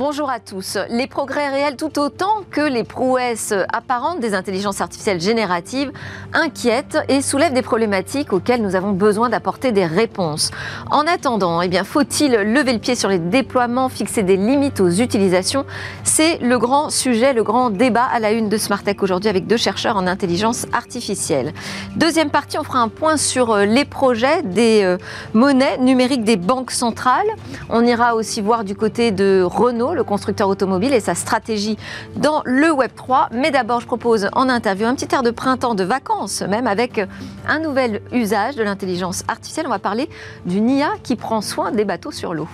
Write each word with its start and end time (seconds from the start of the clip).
Bonjour 0.00 0.30
à 0.30 0.40
tous. 0.40 0.78
Les 0.88 1.06
progrès 1.06 1.50
réels 1.50 1.76
tout 1.76 1.98
autant 1.98 2.40
que 2.50 2.62
les 2.62 2.84
prouesses 2.84 3.52
apparentes 3.70 4.18
des 4.18 4.32
intelligences 4.32 4.80
artificielles 4.80 5.20
génératives 5.20 5.92
inquiètent 6.32 6.96
et 7.10 7.20
soulèvent 7.20 7.52
des 7.52 7.60
problématiques 7.60 8.32
auxquelles 8.32 8.62
nous 8.62 8.76
avons 8.76 8.92
besoin 8.92 9.28
d'apporter 9.28 9.72
des 9.72 9.84
réponses. 9.84 10.52
En 10.90 11.00
attendant, 11.00 11.60
eh 11.60 11.68
bien, 11.68 11.84
faut-il 11.84 12.32
lever 12.32 12.72
le 12.72 12.78
pied 12.78 12.94
sur 12.94 13.10
les 13.10 13.18
déploiements, 13.18 13.90
fixer 13.90 14.22
des 14.22 14.38
limites 14.38 14.80
aux 14.80 14.88
utilisations? 14.88 15.66
C'est 16.02 16.38
le 16.38 16.58
grand 16.58 16.88
sujet, 16.88 17.34
le 17.34 17.42
grand 17.42 17.68
débat 17.68 18.06
à 18.10 18.20
la 18.20 18.32
une 18.32 18.48
de 18.48 18.56
Smartech 18.56 19.02
aujourd'hui 19.02 19.28
avec 19.28 19.46
deux 19.46 19.58
chercheurs 19.58 19.98
en 19.98 20.06
intelligence 20.06 20.64
artificielle. 20.72 21.52
Deuxième 21.96 22.30
partie, 22.30 22.58
on 22.58 22.64
fera 22.64 22.78
un 22.78 22.88
point 22.88 23.18
sur 23.18 23.50
euh, 23.50 23.66
les 23.66 23.84
projets 23.84 24.40
des 24.44 24.80
euh, 24.82 24.96
monnaies 25.34 25.76
numériques 25.76 26.24
des 26.24 26.38
banques 26.38 26.70
centrales. 26.70 27.28
On 27.68 27.84
ira 27.84 28.14
aussi 28.14 28.40
voir 28.40 28.64
du 28.64 28.74
côté 28.74 29.10
de 29.10 29.42
Renault 29.42 29.89
le 29.94 30.04
constructeur 30.04 30.48
automobile, 30.48 30.92
et 30.92 31.00
sa 31.00 31.14
stratégie 31.14 31.76
dans 32.16 32.42
le 32.44 32.70
Web 32.72 32.90
3. 32.94 33.28
Mais 33.32 33.50
d'abord, 33.50 33.80
je 33.80 33.86
propose 33.86 34.28
en 34.32 34.48
interview 34.48 34.86
un 34.86 34.94
petit 34.94 35.14
air 35.14 35.22
de 35.22 35.30
printemps, 35.30 35.74
de 35.74 35.84
vacances 35.84 36.42
même, 36.42 36.66
avec 36.66 37.00
un 37.48 37.58
nouvel 37.58 38.02
usage 38.12 38.56
de 38.56 38.62
l'intelligence 38.62 39.24
artificielle. 39.28 39.66
On 39.66 39.70
va 39.70 39.78
parler 39.78 40.08
d'une 40.46 40.70
IA 40.70 40.90
qui 41.02 41.16
prend 41.16 41.40
soin 41.40 41.72
des 41.72 41.84
bateaux 41.84 42.12
sur 42.12 42.34
l'eau. 42.34 42.48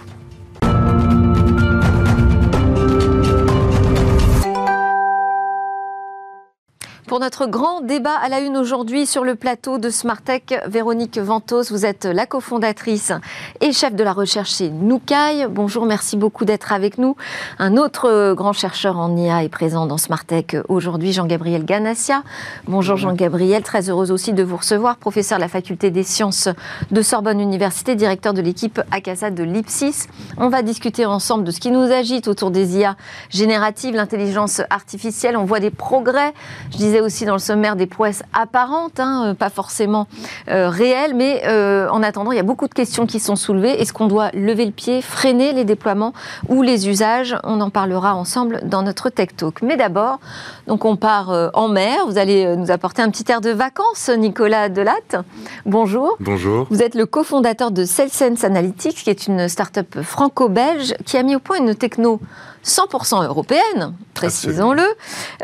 Pour 7.07 7.21
notre 7.21 7.47
grand 7.47 7.83
débat 7.83 8.17
à 8.21 8.29
la 8.29 8.41
une 8.41 8.57
aujourd'hui 8.57 9.07
sur 9.07 9.23
le 9.23 9.37
plateau 9.37 9.79
de 9.79 9.91
Smartech, 9.91 10.59
Véronique 10.67 11.19
Ventos, 11.19 11.71
vous 11.71 11.87
êtes 11.87 12.05
la 12.05 12.27
cofondatrice 12.27 13.13
et 13.61 13.71
chef 13.71 13.95
de 13.95 14.03
la 14.03 14.13
recherche 14.13 14.57
chez 14.57 14.71
Nukai. 14.71 15.47
Bonjour, 15.49 15.87
merci 15.87 16.17
beaucoup 16.17 16.45
d'être 16.45 16.73
avec 16.73 16.99
nous. 16.99 17.15
Un 17.61 17.77
autre 17.77 18.35
grand 18.35 18.53
chercheur 18.53 18.99
en 18.99 19.17
IA 19.17 19.45
est 19.45 19.49
présent 19.49 19.87
dans 19.87 19.99
Smartech 19.99 20.57
aujourd'hui, 20.69 21.13
Jean-Gabriel 21.13 21.65
Ganassia. 21.65 22.25
Bonjour 22.67 22.97
Jean-Gabriel, 22.97 23.63
très 23.63 23.89
heureuse 23.89 24.11
aussi 24.11 24.33
de 24.33 24.43
vous 24.43 24.57
recevoir, 24.57 24.97
professeur 24.97 25.39
de 25.39 25.43
la 25.43 25.49
faculté 25.49 25.93
des 25.93 26.03
sciences 26.03 26.49
de 26.91 27.03
Sorbonne 27.03 27.41
Université, 27.41 27.95
directeur 27.95 28.35
de 28.35 28.43
l'équipe 28.43 28.81
ACASA 28.91 29.31
de 29.31 29.45
l'IPSIS. 29.45 30.09
On 30.39 30.49
va 30.49 30.63
discuter 30.63 31.07
ensemble 31.07 31.45
de 31.45 31.53
ce 31.53 31.61
qui 31.61 31.71
nous 31.71 31.93
agite 31.93 32.27
autour 32.27 32.51
des 32.51 32.79
IA 32.79 32.97
génératives, 33.31 33.95
l'intelligence 33.95 34.61
artificielle. 34.71 35.37
On 35.37 35.45
voit 35.45 35.61
des 35.61 35.71
progrès. 35.71 36.35
Je 36.73 36.79
disais 36.79 36.96
aussi 37.01 37.25
dans 37.25 37.35
le 37.35 37.39
sommaire 37.39 37.77
des 37.77 37.87
prouesses 37.87 38.23
apparentes, 38.33 39.01
hein, 39.01 39.29
euh, 39.29 39.35
pas 39.35 39.51
forcément 39.51 40.07
euh, 40.49 40.69
réelles, 40.69 41.15
mais 41.15 41.43
euh, 41.47 41.89
en 41.91 42.03
attendant, 42.03 42.33
il 42.33 42.37
y 42.37 42.41
a 42.41 42.45
beaucoup 42.45 42.69
de 42.69 42.75
questions 42.75 43.07
qui 43.07 43.21
sont 43.21 43.37
soulevées. 43.37 43.81
Est-ce 43.81 43.93
qu'on 43.93 44.07
doit 44.07 44.31
lever 44.33 44.65
le 44.65 44.73
pied, 44.73 45.03
freiner 45.03 45.53
les 45.53 45.65
déploiements 45.65 46.13
ou 46.49 46.63
les 46.63 46.89
usages? 46.89 47.37
On 47.45 47.61
en 47.61 47.71
parlera 47.71 48.15
ensemble 48.15 48.61
dans 48.65 48.83
notre 48.83 49.11
Tech 49.11 49.29
Talk. 49.37 49.63
Mais 49.63 49.77
d'abord, 49.77 50.19
donc 50.67 50.85
on 50.85 50.97
part 50.97 51.51
en 51.55 51.69
mer. 51.69 52.07
Vous 52.07 52.19
allez 52.19 52.57
nous 52.57 52.71
apporter 52.71 53.03
un 53.03 53.11
petit 53.11 53.31
air 53.31 53.41
de 53.41 53.51
vacances, 53.51 54.11
Nicolas 54.17 54.69
Delatte. 54.69 55.17
Bonjour. 55.65 56.17
Bonjour. 56.21 56.67
Vous 56.71 56.83
êtes 56.83 56.95
le 56.95 57.07
cofondateur 57.07 57.71
de 57.71 57.85
CellSense 57.85 58.45
Analytics, 58.45 59.05
qui 59.05 59.11
est 59.11 59.27
une 59.27 59.49
start-up 59.49 60.03
franco-belge 60.03 60.95
qui 61.05 61.17
a 61.17 61.23
mis 61.23 61.37
au 61.37 61.41
point 61.41 61.59
une 61.59 61.75
techno 61.75 62.21
100% 62.67 63.25
européenne, 63.25 63.95
précisons-le, 64.15 64.83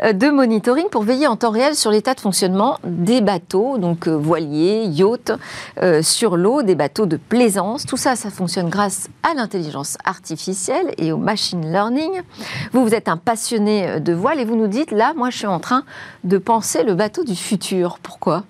euh, 0.03 0.13
de 0.13 0.29
monitoring 0.29 0.89
pour 0.89 1.03
veiller 1.03 1.25
en 1.27 1.37
temps 1.37 1.51
réel 1.51 1.75
sur 1.75 1.89
l'état 1.89 2.13
de 2.13 2.19
fonctionnement 2.19 2.79
des 2.83 3.21
bateaux, 3.21 3.77
donc 3.77 4.07
euh, 4.07 4.11
voiliers, 4.11 4.83
yachts, 4.85 5.31
euh, 5.81 6.01
sur 6.01 6.35
l'eau, 6.35 6.63
des 6.63 6.75
bateaux 6.75 7.05
de 7.05 7.15
plaisance. 7.17 7.85
Tout 7.85 7.97
ça, 7.97 8.17
ça 8.17 8.29
fonctionne 8.29 8.69
grâce 8.69 9.07
à 9.23 9.33
l'intelligence 9.35 9.97
artificielle 10.03 10.93
et 10.97 11.13
au 11.13 11.17
machine 11.17 11.71
learning. 11.71 12.21
Vous, 12.73 12.83
vous 12.83 12.93
êtes 12.93 13.07
un 13.07 13.17
passionné 13.17 14.01
de 14.01 14.13
voile 14.13 14.39
et 14.39 14.45
vous 14.45 14.57
nous 14.57 14.67
dites, 14.67 14.91
là, 14.91 15.13
moi, 15.15 15.29
je 15.29 15.37
suis 15.37 15.47
en 15.47 15.59
train 15.59 15.83
de 16.25 16.37
penser 16.37 16.83
le 16.83 16.93
bateau 16.93 17.23
du 17.23 17.35
futur. 17.35 17.99
Pourquoi? 18.03 18.43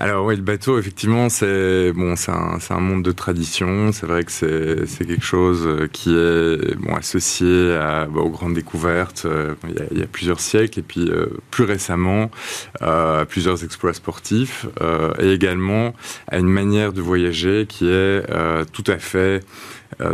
Alors 0.00 0.24
oui, 0.24 0.34
le 0.34 0.40
bateau, 0.40 0.78
effectivement, 0.78 1.28
c'est 1.28 1.92
bon, 1.92 2.16
c'est 2.16 2.32
un, 2.32 2.56
un, 2.70 2.80
monde 2.80 3.02
de 3.02 3.12
tradition. 3.12 3.92
C'est 3.92 4.06
vrai 4.06 4.24
que 4.24 4.32
c'est 4.32 5.06
quelque 5.06 5.22
chose 5.22 5.66
euh, 5.66 5.88
qui 5.92 6.16
est 6.16 6.74
bon, 6.76 6.94
associé 6.94 7.74
à, 7.74 8.06
bah, 8.06 8.22
aux 8.22 8.30
grandes 8.30 8.54
découvertes 8.54 9.24
euh, 9.26 9.54
il, 9.68 9.74
y 9.74 9.78
a, 9.78 9.84
il, 9.90 9.98
y 9.98 10.02
a, 10.02 10.06
plusieurs 10.06 10.40
siècles 10.40 10.78
et 10.78 10.82
puis 10.82 11.10
euh, 11.10 11.26
plus 11.50 11.64
récemment 11.64 12.30
à 12.80 13.26
plusieurs 13.28 13.62
exploits 13.62 13.92
sportifs 13.92 14.66
et 15.18 15.32
également 15.32 15.92
à 16.28 16.38
une 16.38 16.48
manière 16.48 16.94
de 16.94 17.02
voyager 17.02 17.66
qui 17.68 17.86
est 17.86 18.24
tout 18.72 18.84
à 18.86 18.98
fait 18.98 19.18
euh, 19.18 19.40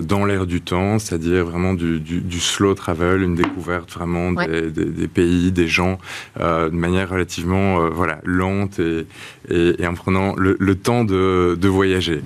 dans 0.03 0.25
l'air 0.25 0.47
du 0.47 0.61
temps, 0.61 0.99
c'est-à-dire 0.99 1.45
vraiment 1.45 1.75
du, 1.75 2.41
slow 2.41 2.75
travel, 2.75 3.23
une 3.23 3.35
découverte 3.35 3.93
vraiment 3.93 4.33
des, 4.33 5.09
pays, 5.09 5.53
des 5.53 5.69
gens, 5.69 5.99
euh, 6.41 6.69
de 6.71 6.75
manière 6.75 7.11
relativement 7.11 7.81
euh, 7.81 7.91
voilà 7.91 8.19
lente 8.25 8.79
et, 8.79 9.07
et, 9.51 9.87
en 9.87 9.95
prenant 9.95 10.35
le, 10.37 10.75
temps 10.75 11.05
de, 11.05 11.57
de 11.61 11.69
voyager. 11.69 12.23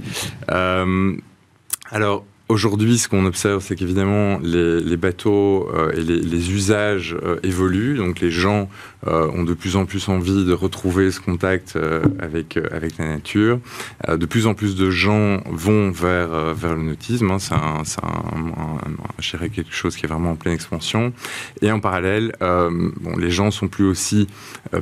alors 1.90 2.24
Aujourd'hui, 2.50 2.98
ce 2.98 3.08
qu'on 3.08 3.26
observe, 3.26 3.62
c'est 3.62 3.76
qu'évidemment, 3.76 4.40
les, 4.42 4.96
bateaux 4.96 5.70
et 5.94 6.00
les, 6.00 6.50
usages 6.50 7.16
évoluent. 7.44 7.96
Donc, 7.96 8.18
les 8.18 8.32
gens 8.32 8.68
euh, 9.06 9.30
ont 9.32 9.44
de 9.44 9.54
plus 9.54 9.76
en 9.76 9.86
plus 9.86 10.10
envie 10.10 10.44
de 10.44 10.52
retrouver 10.52 11.10
ce 11.10 11.20
contact 11.20 11.74
euh, 11.74 12.02
avec, 12.18 12.58
euh, 12.58 12.68
avec 12.70 12.98
la 12.98 13.06
nature. 13.06 13.58
de 14.06 14.26
plus 14.26 14.46
en 14.46 14.52
plus 14.52 14.76
de 14.76 14.90
gens 14.90 15.40
vont 15.46 15.90
vers, 15.90 16.54
vers 16.54 16.74
le 16.74 16.82
nautisme. 16.82 17.30
Hein. 17.30 17.38
C'est 17.38 17.54
un, 17.54 17.82
un, 18.02 19.48
quelque 19.48 19.72
chose 19.72 19.96
qui 19.96 20.04
est 20.04 20.08
vraiment 20.08 20.32
en 20.32 20.36
pleine 20.36 20.52
expansion. 20.52 21.14
Et 21.62 21.72
en 21.72 21.80
parallèle, 21.80 22.34
bon, 22.40 23.16
les 23.16 23.30
gens 23.30 23.50
sont 23.50 23.68
plus 23.68 23.86
aussi 23.86 24.26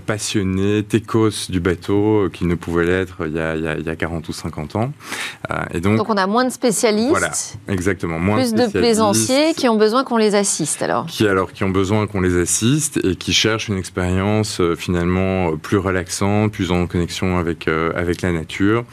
passionnés, 0.06 0.82
techos 0.82 1.48
du 1.48 1.60
bateau 1.60 2.28
qu'ils 2.32 2.48
ne 2.48 2.54
pouvaient 2.54 2.84
l'être 2.84 3.26
il, 3.26 3.34
y 3.34 3.38
a, 3.38 3.54
il, 3.54 3.86
y 3.86 3.88
a 3.88 3.96
40 3.96 4.28
ou 4.28 4.32
50 4.32 4.76
ans. 4.76 4.92
et 5.72 5.80
donc, 5.80 5.96
donc 5.96 6.10
on 6.10 6.16
a 6.16 6.26
moins 6.26 6.44
de 6.44 6.50
spécialistes. 6.50 7.10
Voilà, 7.10 7.30
exactement. 7.66 8.18
Moins 8.18 8.36
plus 8.36 8.54
de, 8.54 8.66
plaisanciers 8.66 9.54
qui 9.54 9.68
ont 9.68 9.76
besoin 9.76 10.04
qu'on 10.04 10.16
les 10.16 10.34
assiste 10.34 10.82
alors. 10.82 11.06
Qui 11.06 11.26
alors 11.26 11.52
qui 11.52 11.64
ont 11.64 11.70
besoin 11.70 12.06
qu'on 12.06 12.20
les 12.20 12.36
assiste 12.36 12.98
et 13.04 13.16
qui 13.16 13.32
cherchent 13.32 13.68
une 13.68 13.78
expérience 13.78 14.60
euh, 14.60 14.74
finalement 14.76 15.52
euh, 15.52 15.56
plus 15.56 15.78
relaxante, 15.78 16.52
plus 16.52 16.70
en 16.70 16.86
connexion 16.86 17.38
avec, 17.38 17.68
euh, 17.68 17.92
avec 17.94 18.22
la 18.22 18.32
nature. 18.32 18.84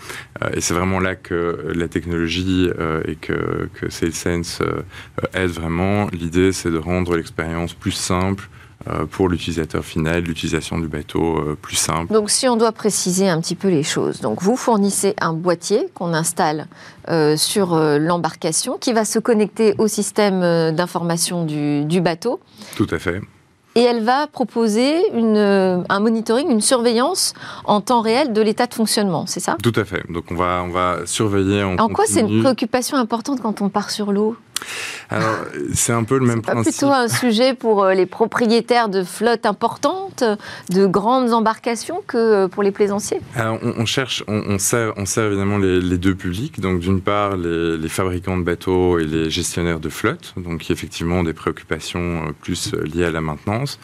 et 0.54 0.62
c'est 0.62 0.74
vraiment 0.74 1.00
là 1.00 1.16
que 1.16 1.72
la 1.74 1.88
technologie 1.88 2.70
et 3.08 3.16
que, 3.16 3.70
que 3.74 3.90
SailSense 3.90 4.62
aide 5.34 5.52
vraiment. 5.52 6.08
L'idée, 6.12 6.52
c'est 6.52 6.72
de 6.72 6.78
rendre 6.78 7.16
l'expérience 7.16 7.74
plus 7.74 7.92
simple, 7.92 8.50
pour 9.12 9.29
l'utilisateur 9.29 9.84
final, 9.84 10.23
l'utilisation 10.23 10.78
du 10.79 10.88
bateau 10.88 11.41
plus 11.62 11.75
simple. 11.75 12.13
Donc 12.13 12.29
si 12.29 12.47
on 12.47 12.56
doit 12.56 12.72
préciser 12.72 13.28
un 13.28 13.41
petit 13.41 13.56
peu 13.56 13.69
les 13.69 13.84
choses, 13.84 14.22
donc 14.22 14.41
vous 14.41 14.56
fournissez 14.56 15.16
un 15.19 15.34
boîtier 15.34 15.88
qu'on 15.94 16.13
installe 16.13 16.68
sur 17.35 17.75
l'embarcation 17.75 18.78
qui 18.78 18.94
va 18.94 19.06
se 19.06 19.19
connecter 19.19 19.75
au 19.78 19.88
système 19.88 20.41
d'information 20.75 21.45
du, 21.45 21.85
du, 21.85 22.01
bateau. 22.01 22.40
Tout 22.75 22.88
à 22.91 23.00
fait 23.00 23.22
et 23.75 23.81
elle 23.81 24.03
va 24.03 24.28
proposer 24.28 25.09
une, 25.13 25.35
euh, 25.35 25.84
un 25.90 26.00
monitoring, 26.00 26.50
une 26.50 26.62
surveillance 26.62 27.34
en 27.66 27.81
temps 27.81 28.01
réel 28.01 28.31
de 28.31 28.41
l'état 28.41 28.68
de 28.68 28.74
fonctionnement, 28.74 29.25
c'est 29.28 29.41
ça? 29.41 29.57
Tout 29.62 29.74
à 29.75 29.84
fait. 29.84 30.09
Donc 30.09 30.25
on 30.31 30.35
va, 30.35 30.63
on 30.66 30.69
va 30.69 31.00
surveiller 31.06 31.62
en 31.63 31.78
En 31.78 31.90
quoi 31.90 32.06
c'est 32.07 32.22
une 32.22 32.41
préoccupation 32.41 32.97
importante 32.97 33.41
quand 33.41 33.62
on 33.62 33.69
part 33.69 33.91
sur 33.91 34.13
l'eau? 34.13 34.38
Alors, 35.10 35.38
c'est 35.74 35.94
un 35.94 36.04
peu 36.04 36.18
le 36.18 36.26
même 36.26 36.42
principe. 36.42 36.74
C'est 36.74 36.80
plutôt 36.80 36.94
un 36.94 37.08
sujet 37.08 37.54
pour 37.54 37.84
euh, 37.84 37.94
les 37.94 38.06
propriétaires 38.06 38.90
de 38.90 39.04
flottes 39.04 39.46
importantes, 39.46 40.24
de 40.70 40.86
grandes 40.86 41.34
embarcations, 41.34 42.02
que 42.08 42.18
euh, 42.18 42.48
pour 42.48 42.64
les 42.64 42.72
plaisanciers? 42.72 43.20
Alors, 43.36 43.60
on, 43.62 43.86
cherche, 43.86 44.24
on, 44.28 44.57
sert, 44.57 44.94
on 44.98 45.06
sert 45.06 45.25
évidemment 45.25 45.57
les, 45.57 45.98
deux 45.98 46.16
publics. 46.16 46.60
Donc, 46.60 46.80
d'une 46.80 47.02
part, 47.02 47.38
les, 47.38 47.88
fabricants 47.90 48.38
de 48.38 48.44
bateaux 48.44 49.00
et 49.00 49.06
les 49.06 49.30
gestionnaires 49.30 49.80
de 49.80 49.90
flottes, 49.90 50.34
donc 50.38 50.62
qui 50.62 50.74
effectivement 50.74 51.19
ont 51.19 51.24
des 51.24 51.34
préoccupations 51.34 52.00
euh, 52.28 52.31
plus 52.42 52.74
liées 52.74 53.06
à 53.06 53.12
la 53.12 53.22
maintenance. 53.22 53.80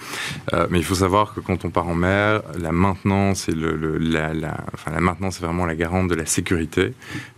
mais 0.69 0.79
il 0.79 0.83
faut 0.83 0.95
savoir 0.95 1.33
que 1.33 1.39
quand 1.39 1.65
on 1.65 1.69
part 1.69 1.87
en 1.87 1.95
mer, 1.95 2.41
la 2.59 2.71
maintenance 2.71 3.47
et 3.47 3.53
le, 3.53 3.97
la, 3.97 4.33
la, 4.33 4.57
enfin, 4.73 4.91
la 4.91 4.99
maintenance 4.99 5.37
est 5.37 5.45
vraiment 5.45 5.65
la 5.65 5.75
garante 5.75 6.07
de 6.09 6.15
la 6.15 6.25
sécurité. 6.25 6.93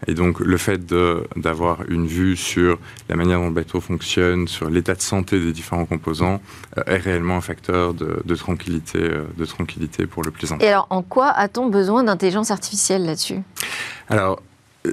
Et 0.08 0.14
donc, 0.14 0.40
le 0.40 0.58
fait 0.58 0.86
d'avoir 0.86 1.80
une 1.90 2.08
vue 2.08 2.36
sur 2.36 2.80
la 3.10 3.16
manière 3.16 3.23
dont 3.32 3.46
le 3.46 3.52
bateau 3.52 3.80
fonctionne, 3.80 4.48
sur 4.48 4.70
l'état 4.70 4.96
de 4.96 5.02
santé 5.02 5.40
des 5.40 5.52
différents 5.52 5.86
composants, 5.86 6.42
euh, 6.78 6.84
est 6.88 6.98
réellement 6.98 7.38
un 7.38 7.42
facteur 7.42 7.94
de, 7.94 8.36
tranquillité, 8.36 9.00
euh, 9.00 9.26
de 9.38 9.46
tranquillité 9.46 10.06
pour 10.06 10.24
le 10.24 10.32
plaisantin. 10.32 10.64
Et 10.66 10.70
alors, 10.70 10.88
en 10.90 11.02
quoi 11.02 11.30
a-t-on 11.30 11.68
besoin 11.68 12.04
d'intelligence 12.04 12.52
artificielle 12.52 13.06
là-dessus? 13.06 13.42
Alors, 14.10 14.42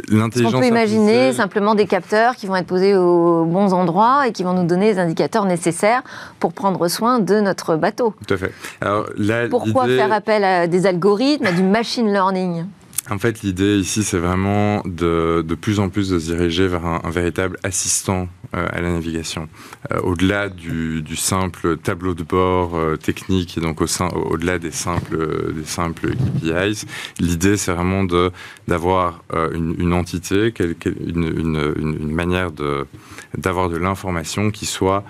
L'intelligence 0.08 0.54
On 0.54 0.60
peut 0.60 0.66
imaginer 0.66 1.32
simplement 1.32 1.74
des 1.74 1.86
capteurs 1.86 2.36
qui 2.36 2.46
vont 2.46 2.54
être 2.54 2.66
posés 2.66 2.94
aux 2.94 3.44
bons 3.44 3.72
endroits 3.72 4.28
et 4.28 4.32
qui 4.32 4.44
vont 4.44 4.52
nous 4.52 4.64
donner 4.64 4.92
les 4.92 5.00
indicateurs 5.00 5.46
nécessaires 5.46 6.04
pour 6.38 6.52
prendre 6.52 6.86
soin 6.86 7.18
de 7.18 7.40
notre 7.40 7.74
bateau? 7.74 8.14
Tout 8.24 8.34
à 8.34 8.36
fait. 8.36 8.52
Alors, 8.80 9.06
Pourquoi 9.50 9.88
faire 9.88 10.12
appel 10.12 10.44
à 10.44 10.68
des 10.68 10.86
algorithmes, 10.86 11.46
à 11.46 11.52
du 11.52 11.64
machine 11.64 12.06
learning? 12.12 12.66
En 13.08 13.18
fait, 13.18 13.42
l'idée 13.42 13.78
ici, 13.78 14.04
c'est 14.04 14.18
vraiment 14.18 14.82
de, 14.84 15.42
de 15.46 15.54
plus 15.54 15.80
en 15.80 15.88
plus 15.88 16.10
de 16.10 16.18
se 16.18 16.26
diriger 16.26 16.68
vers 16.68 16.84
un, 16.84 17.10
véritable 17.10 17.56
assistant 17.62 18.28
euh, 18.54 18.66
à 18.70 18.80
la 18.82 18.92
navigation. 18.92 19.48
Euh, 19.90 20.00
au-delà 20.02 20.50
du, 20.50 21.00
du, 21.00 21.16
simple 21.16 21.78
tableau 21.78 22.12
de 22.12 22.22
bord 22.22 22.76
euh, 22.76 22.96
technique 22.96 23.56
et 23.56 23.60
donc 23.62 23.80
au 23.80 23.86
au-delà 24.14 24.58
des 24.58 24.70
simples, 24.70 25.52
des 25.54 25.64
simples 25.64 26.10
KPIs, 26.10 26.84
l'idée, 27.18 27.56
c'est 27.56 27.72
vraiment 27.72 28.04
d'avoir 28.68 29.22
une, 29.54 29.74
une, 29.78 29.94
entité, 29.94 30.52
une, 30.84 31.24
une, 31.24 31.74
une 31.76 32.12
manière 32.12 32.52
de, 32.52 32.86
d'avoir 33.36 33.70
de 33.70 33.78
l'information 33.78 34.50
qui 34.50 34.66
soit 34.66 35.04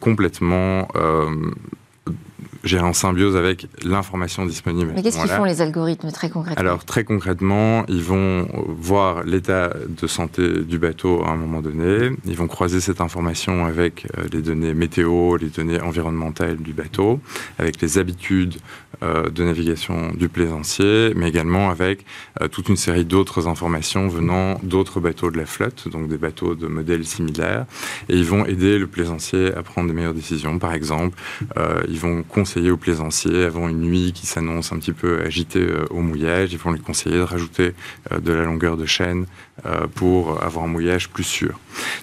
complètement 0.00 0.88
gérer 2.64 2.84
en 2.84 2.92
symbiose 2.92 3.36
avec 3.36 3.66
l'information 3.84 4.46
disponible. 4.46 4.92
Mais 4.94 5.02
qu'est-ce 5.02 5.20
qu'ils 5.20 5.30
font 5.30 5.44
les 5.44 5.60
algorithmes 5.60 6.10
très 6.10 6.30
concrètement? 6.30 6.60
Alors 6.60 6.84
très 6.84 7.04
concrètement, 7.04 7.84
ils 7.88 8.02
vont 8.02 8.48
voir 8.66 9.22
l'état 9.24 9.70
de 9.88 10.06
santé 10.06 10.64
du 10.64 10.78
bateau 10.78 11.22
à 11.24 11.30
un 11.30 11.36
moment 11.36 11.60
donné, 11.60 12.10
ils 12.24 12.36
vont 12.36 12.46
croiser 12.46 12.80
cette 12.80 13.00
information 13.00 13.66
avec 13.66 14.06
euh, 14.18 14.24
les 14.32 14.42
données 14.42 14.74
météo, 14.74 15.36
les 15.36 15.48
données 15.48 15.80
environnementales 15.80 16.56
du 16.56 16.72
bateau, 16.72 17.20
avec 17.58 17.80
les 17.80 17.98
habitudes 17.98 18.56
euh, 19.02 19.28
de 19.30 19.44
navigation 19.44 20.12
du 20.12 20.28
plaisancier, 20.28 21.12
mais 21.16 21.28
également 21.28 21.70
avec 21.70 22.04
euh, 22.40 22.48
toute 22.48 22.68
une 22.68 22.76
série 22.76 23.04
d'autres 23.04 23.48
informations 23.48 24.08
venant 24.08 24.58
d'autres 24.62 25.00
bateaux 25.00 25.30
de 25.30 25.36
la 25.36 25.46
flotte, 25.46 25.88
donc 25.88 26.08
des 26.08 26.18
bateaux 26.18 26.54
de 26.54 26.66
modèles 26.66 27.04
similaires, 27.04 27.66
et 28.08 28.16
ils 28.16 28.24
vont 28.24 28.46
aider 28.46 28.78
le 28.78 28.86
plaisancier 28.86 29.52
à 29.54 29.62
prendre 29.62 29.88
de 29.88 29.92
meilleures 29.92 30.14
décisions. 30.14 30.58
Par 30.58 30.72
exemple, 30.72 31.18
ils 31.88 31.98
vont 31.98 32.22
conseiller 32.22 32.53
aux 32.56 32.76
plaisanciers 32.76 33.44
avant 33.44 33.68
une 33.68 33.80
nuit 33.80 34.12
qui 34.12 34.26
s'annonce 34.26 34.72
un 34.72 34.78
petit 34.78 34.92
peu 34.92 35.20
agitée 35.20 35.60
euh, 35.60 35.86
au 35.90 36.00
mouillage. 36.00 36.52
Ils 36.52 36.58
vont 36.58 36.72
lui 36.72 36.80
conseiller 36.80 37.16
de 37.16 37.22
rajouter 37.22 37.74
euh, 38.12 38.20
de 38.20 38.32
la 38.32 38.44
longueur 38.44 38.76
de 38.76 38.86
chaîne 38.86 39.26
pour 39.94 40.42
avoir 40.42 40.64
un 40.64 40.68
mouillage 40.68 41.08
plus 41.08 41.24
sûr. 41.24 41.58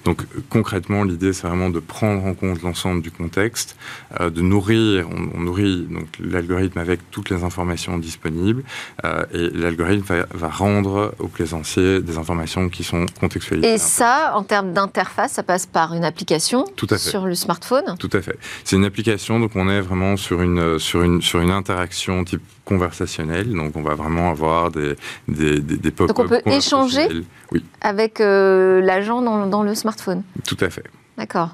Donc 0.05 0.23
concrètement, 0.49 1.03
l'idée 1.03 1.33
c'est 1.33 1.47
vraiment 1.47 1.69
de 1.69 1.79
prendre 1.79 2.25
en 2.25 2.33
compte 2.33 2.61
l'ensemble 2.61 3.01
du 3.01 3.11
contexte, 3.11 3.75
de 4.19 4.41
nourrir, 4.41 5.07
on, 5.09 5.39
nourrit 5.39 5.87
donc 5.89 6.07
l'algorithme 6.19 6.79
avec 6.79 7.11
toutes 7.11 7.29
les 7.29 7.43
informations 7.43 7.97
disponibles 7.97 8.63
et 9.03 9.49
l'algorithme 9.53 10.05
va, 10.05 10.25
va, 10.33 10.49
rendre 10.49 11.13
aux 11.19 11.27
plaisanciers 11.27 12.01
des 12.01 12.17
informations 12.17 12.69
qui 12.69 12.83
sont 12.83 13.05
contextualisées. 13.19 13.73
Et 13.73 13.77
ça, 13.77 14.33
en 14.35 14.43
termes 14.43 14.73
d'interface, 14.73 15.33
ça 15.33 15.43
passe 15.43 15.65
par 15.65 15.93
une 15.93 16.03
application 16.03 16.65
Tout 16.75 16.87
à 16.89 16.97
fait. 16.97 17.09
sur 17.09 17.25
le 17.25 17.35
smartphone? 17.35 17.95
Tout 17.99 18.09
à 18.13 18.21
fait. 18.21 18.37
C'est 18.63 18.75
une 18.75 18.85
application, 18.85 19.39
donc 19.39 19.55
on 19.55 19.69
est 19.69 19.81
vraiment 19.81 20.17
sur 20.17 20.41
une, 20.41 20.79
sur 20.79 21.03
une, 21.03 21.21
sur 21.21 21.41
une 21.41 21.51
interaction 21.51 22.23
type 22.23 22.41
conversationnelle. 22.71 23.51
Donc, 23.51 23.75
on 23.75 23.81
va 23.81 23.95
vraiment 23.95 24.29
avoir 24.29 24.71
des, 24.71 24.95
des, 25.27 25.59
des, 25.59 25.91
pop-up. 25.91 26.15
Donc, 26.15 26.25
on 26.25 26.27
peut 26.27 26.41
échanger 26.45 27.07
oui. 27.51 27.63
avec 27.81 28.21
euh, 28.21 28.81
l'agent 28.81 29.21
dans, 29.21 29.45
dans, 29.45 29.63
le 29.63 29.75
smartphone 29.75 30.23
Tout 30.47 30.57
à 30.61 30.69
fait. 30.69 30.85
D'accord. 31.17 31.49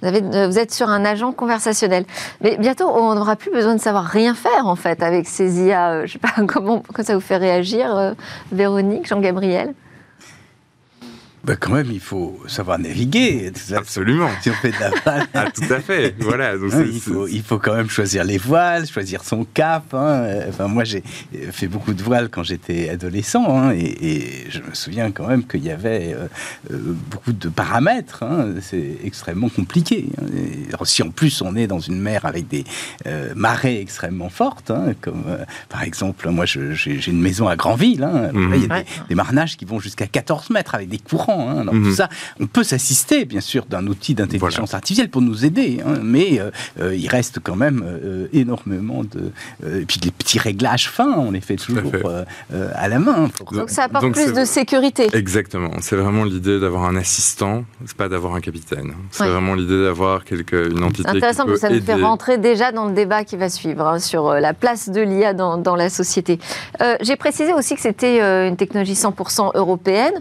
Vous, 0.00 0.08
euh, 0.08 0.48
vous, 0.48 0.58
êtes 0.58 0.72
sur 0.72 0.88
un 0.88 1.04
agent 1.04 1.32
conversationnel. 1.32 2.06
Mais 2.40 2.56
bientôt, 2.56 2.88
on 2.88 3.14
n'aura 3.14 3.36
plus 3.36 3.50
besoin 3.50 3.74
de 3.74 3.80
savoir 3.80 4.04
rien 4.04 4.34
faire, 4.34 4.66
en 4.66 4.76
fait, 4.76 5.02
avec 5.02 5.28
ces 5.28 5.62
IA. 5.62 5.90
Euh, 5.90 5.98
je 6.00 6.02
ne 6.02 6.08
sais 6.08 6.18
pas 6.18 6.32
comment, 6.46 6.82
comment, 6.92 7.06
ça 7.06 7.14
vous 7.14 7.20
fait 7.20 7.36
réagir, 7.36 8.14
Véronique, 8.50 9.06
Jean-Gabriel? 9.06 9.74
Ben 11.44 11.56
quand 11.56 11.72
même, 11.72 11.90
il 11.92 12.00
faut 12.00 12.40
savoir 12.46 12.78
naviguer. 12.78 13.52
Absolument. 13.74 14.30
Si 14.40 14.48
on 14.48 14.54
fait 14.54 14.70
de 14.70 14.80
la 14.80 14.90
voile. 14.90 15.26
ah, 15.34 15.50
tout 15.50 15.72
à 15.72 15.80
fait. 15.80 16.14
Voilà. 16.20 16.56
Donc 16.56 16.72
hein, 16.72 16.84
il, 16.86 17.00
faut, 17.00 17.28
il, 17.28 17.42
faut, 17.42 17.58
quand 17.58 17.74
même 17.74 17.90
choisir 17.90 18.24
les 18.24 18.38
voiles, 18.38 18.86
choisir 18.86 19.22
son 19.24 19.44
cap. 19.44 19.92
Hein. 19.92 20.26
Enfin, 20.48 20.68
moi, 20.68 20.84
j'ai 20.84 21.02
fait 21.52 21.66
beaucoup 21.68 21.92
de 21.92 22.02
voiles 22.02 22.30
quand 22.30 22.42
j'étais 22.42 22.88
adolescent. 22.88 23.44
Hein, 23.58 23.72
et, 23.72 23.82
et, 23.82 24.50
je 24.50 24.60
me 24.60 24.74
souviens 24.74 25.10
quand 25.10 25.26
même 25.26 25.44
qu'il 25.44 25.64
y 25.64 25.70
avait 25.70 26.14
euh, 26.14 26.28
euh, 26.72 26.94
beaucoup 27.10 27.32
de 27.32 27.48
paramètres. 27.50 28.22
Hein. 28.22 28.54
C'est 28.62 28.96
extrêmement 29.04 29.50
compliqué. 29.50 30.06
Si 30.84 31.02
en 31.02 31.10
plus 31.10 31.42
on 31.42 31.56
est 31.56 31.66
dans 31.66 31.80
une 31.80 32.00
mer 32.00 32.24
avec 32.24 32.48
des 32.48 32.64
euh, 33.06 33.34
marées 33.36 33.80
extrêmement 33.80 34.30
fortes, 34.30 34.72
comme 35.02 35.24
par 35.68 35.82
exemple, 35.82 36.28
moi, 36.30 36.46
j'ai 36.46 37.06
une 37.06 37.20
maison 37.20 37.48
à 37.48 37.56
Granville. 37.56 38.08
Mhm. 38.32 38.54
il 38.54 38.62
y 38.62 38.72
a 38.72 38.78
des, 38.80 38.86
des 39.10 39.14
marnages 39.14 39.58
qui 39.58 39.66
vont 39.66 39.78
jusqu'à 39.78 40.06
14 40.06 40.50
mètres 40.50 40.74
avec 40.74 40.88
des 40.88 40.98
courants 40.98 41.33
Hein, 41.40 41.64
tout 41.66 41.74
mhm. 41.74 41.92
ça, 41.92 42.08
on 42.40 42.46
peut 42.46 42.62
s'assister, 42.62 43.24
bien 43.24 43.40
sûr, 43.40 43.66
d'un 43.66 43.86
outil 43.86 44.14
d'intelligence 44.14 44.74
artificielle 44.74 45.08
pour 45.08 45.22
nous 45.22 45.44
aider, 45.44 45.80
hein, 45.84 45.98
mais 46.02 46.40
euh, 46.40 46.50
euh, 46.80 46.94
il 46.94 47.08
reste 47.08 47.38
quand 47.42 47.56
même 47.56 47.82
euh, 47.84 48.26
énormément 48.32 49.02
de. 49.04 49.32
et 49.66 49.84
puis 49.84 50.00
les 50.02 50.10
petits 50.10 50.38
réglages 50.38 50.88
fins, 50.88 51.14
on 51.18 51.30
les 51.30 51.40
fait 51.40 51.56
toujours 51.56 51.92
à 52.74 52.88
la 52.88 52.98
main. 52.98 53.28
Donc 53.52 53.70
ça 53.70 53.84
apporte 53.84 54.12
plus 54.12 54.32
de 54.32 54.44
sécurité. 54.44 55.08
Exactement. 55.12 55.70
C'est 55.80 55.96
vraiment 55.96 56.24
l'idée 56.24 56.60
d'avoir 56.60 56.84
un 56.84 56.96
assistant, 56.96 57.64
c'est 57.86 57.96
pas 57.96 58.08
d'avoir 58.08 58.34
un 58.34 58.40
capitaine. 58.40 58.92
C'est 59.10 59.26
vraiment 59.26 59.54
l'idée 59.54 59.82
d'avoir 59.82 60.24
quelque, 60.24 60.70
une 60.70 60.82
entité. 60.82 61.08
Intéressant, 61.08 61.44
qui 61.44 61.50
peut 61.50 61.56
ça 61.56 61.70
nous 61.70 61.82
fait 61.82 61.94
rentrer 61.94 62.38
déjà 62.38 62.72
dans 62.72 62.86
le 62.86 62.94
débat 62.94 63.24
qui 63.24 63.36
va 63.36 63.48
suivre 63.48 63.86
hein, 63.86 63.98
sur 63.98 64.32
la 64.34 64.54
place 64.54 64.88
de 64.88 65.00
l'IA 65.00 65.34
dans, 65.34 65.58
dans, 65.58 65.76
la 65.76 65.90
société. 65.90 66.38
J'ai 67.00 67.16
précisé 67.16 67.52
aussi 67.52 67.74
que 67.74 67.80
c'était 67.80 68.20
une 68.48 68.56
technologie 68.56 68.94
100% 68.94 69.52
européenne. 69.54 70.14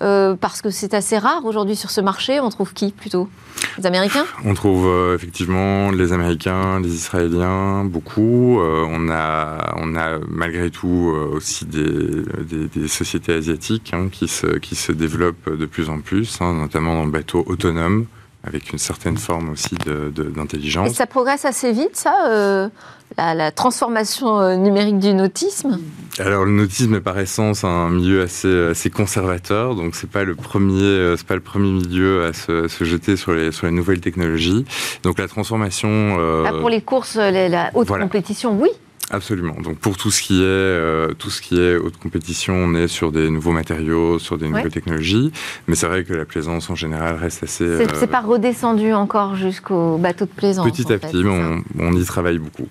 Euh, 0.00 0.36
parce 0.36 0.62
que 0.62 0.70
c'est 0.70 0.94
assez 0.94 1.18
rare 1.18 1.44
aujourd'hui 1.44 1.76
sur 1.76 1.90
ce 1.90 2.00
marché. 2.00 2.40
On 2.40 2.50
trouve 2.50 2.72
qui 2.72 2.92
plutôt? 2.92 3.28
Les 3.76 3.86
Américains? 3.86 4.24
On 4.44 4.54
trouve 4.54 4.86
euh, 4.86 5.16
effectivement 5.16 5.90
les 5.90 6.12
Américains, 6.12 6.80
les 6.80 6.94
Israéliens, 6.94 7.84
beaucoup. 7.84 8.60
Euh, 8.60 8.84
on, 8.88 9.10
a, 9.10 9.74
on 9.76 9.96
a 9.96 10.18
malgré 10.28 10.70
tout 10.70 11.14
aussi 11.32 11.64
des, 11.66 12.88
sociétés 12.88 13.34
asiatiques 13.34 13.92
hein, 13.92 14.08
qui, 14.10 14.28
se, 14.28 14.46
qui 14.58 14.76
se 14.76 14.92
développent 14.92 15.50
de 15.50 15.66
plus 15.66 15.90
en 15.90 16.00
plus, 16.00 16.40
hein, 16.40 16.54
notamment 16.54 16.94
dans 16.94 17.04
le 17.04 17.10
bateau 17.10 17.44
autonome 17.46 18.06
avec 18.44 18.72
une 18.72 18.78
certaine 18.78 19.16
forme 19.18 19.50
aussi 19.50 19.74
d'intelligence. 19.76 20.92
Ça 20.92 21.06
progresse 21.06 21.44
assez 21.44 21.72
vite, 21.72 21.96
ça 21.96 22.70
la, 23.16 23.50
transformation 23.50 24.40
euh, 24.40 24.56
numérique 24.56 24.98
du 24.98 25.14
nautisme? 25.14 25.78
Alors 26.18 26.44
le 26.44 26.52
nautisme 26.52 26.94
est 26.96 27.00
par 27.00 27.18
essence 27.18 27.64
un 27.64 27.88
milieu 27.90 28.22
assez, 28.22 28.68
assez 28.70 28.90
conservateur, 28.90 29.74
donc 29.74 29.94
c'est 29.94 30.10
pas 30.10 30.24
le 30.24 30.34
premier, 30.34 30.82
euh, 30.82 31.16
c'est 31.16 31.26
pas 31.26 31.34
le 31.34 31.40
premier 31.40 31.70
milieu 31.70 32.24
à 32.24 32.32
se, 32.32 32.68
jeter 32.80 33.16
sur 33.16 33.32
les, 33.32 33.52
sur 33.52 33.66
les 33.66 33.72
nouvelles 33.72 34.00
technologies. 34.00 34.64
Donc 35.02 35.18
la 35.18 35.28
transformation. 35.28 35.88
Euh, 35.88 36.44
ah, 36.46 36.52
pour 36.60 36.70
les 36.70 36.80
courses, 36.80 37.16
la 37.16 37.70
haute 37.74 37.88
compétition, 37.88 38.56
oui. 38.58 38.70
Absolument. 39.10 39.54
Donc 39.62 39.78
pour 39.78 39.96
tout 39.96 40.10
ce 40.10 40.20
qui 40.20 40.42
est 40.42 41.14
tout 41.18 41.30
ce 41.30 41.40
qui 41.40 41.58
est 41.58 41.76
haute 41.76 41.96
compétition, 41.96 42.54
on 42.54 42.74
est 42.74 42.88
sur 42.88 43.10
des 43.10 43.30
nouveaux 43.30 43.52
matériaux, 43.52 44.18
sur 44.18 44.36
des 44.36 44.48
nouvelles 44.48 44.70
technologies. 44.70 45.32
Mais 45.66 45.74
c'est 45.74 45.86
vrai 45.86 46.04
que 46.04 46.12
la 46.12 46.24
plaisance 46.24 46.68
en 46.70 46.74
général 46.74 47.16
reste 47.16 47.42
assez. 47.42 47.86
C'est 47.94 48.06
pas 48.06 48.20
redescendu 48.20 48.92
encore 48.92 49.34
jusqu'au 49.36 49.96
bateau 49.96 50.26
de 50.26 50.30
plaisance. 50.30 50.70
Petit 50.70 50.92
à 50.92 50.98
petit, 50.98 51.24
mais 51.24 51.30
on, 51.30 51.62
on 51.78 51.96
y 51.96 52.04
travaille 52.04 52.38
beaucoup. 52.38 52.68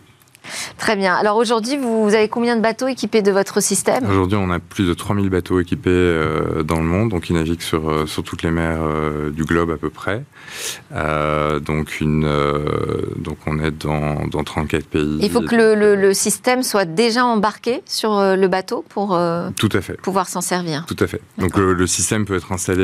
Très 0.78 0.96
bien. 0.96 1.14
Alors 1.14 1.38
aujourd'hui, 1.38 1.78
vous, 1.78 2.14
avez 2.14 2.30
combien 2.30 2.56
de 2.56 2.62
bateaux 2.62 2.88
équipés 2.88 3.22
de 3.22 3.32
votre 3.32 3.62
système? 3.62 4.06
Aujourd'hui, 4.10 4.38
on 4.38 4.50
a 4.50 4.60
plus 4.60 4.88
de 4.88 4.94
3000 4.94 5.30
bateaux 5.30 5.60
équipés 5.60 5.90
euh, 5.90 6.64
dans 6.64 6.78
le 6.78 6.86
monde, 6.86 7.10
donc 7.10 7.30
ils 7.30 7.34
naviguent 7.34 7.62
sur, 7.62 7.90
euh, 7.90 8.06
sur 8.06 8.24
toutes 8.24 8.44
les 8.44 8.52
mers 8.52 8.82
euh, 8.82 9.30
du 9.30 9.44
globe 9.44 9.72
à 9.72 9.78
peu 9.78 9.90
près. 9.90 10.24
Donc, 10.92 12.00
une, 12.00 12.30
donc 13.18 13.38
on 13.46 13.60
est 13.60 13.72
dans, 13.72 14.28
dans 14.28 14.44
34 14.44 14.86
pays. 14.86 15.20
Il 15.22 15.30
faut 15.32 15.42
que 15.42 15.56
le, 15.56 15.96
le, 15.96 16.14
système 16.14 16.64
soit 16.64 16.86
déjà 16.86 17.26
embarqué 17.26 17.82
sur 17.86 18.20
le 18.20 18.48
bateau 18.48 18.86
pour 18.90 19.20
Tout 19.56 19.70
à 19.74 19.82
fait. 19.82 20.00
pouvoir 20.02 20.28
s'en 20.28 20.42
servir. 20.42 20.86
Tout 20.88 20.96
à 21.00 21.08
fait. 21.08 21.22
Donc 21.38 21.58
le, 21.58 21.88
système 21.88 22.26
peut 22.26 22.36
être 22.36 22.52
installé 22.52 22.84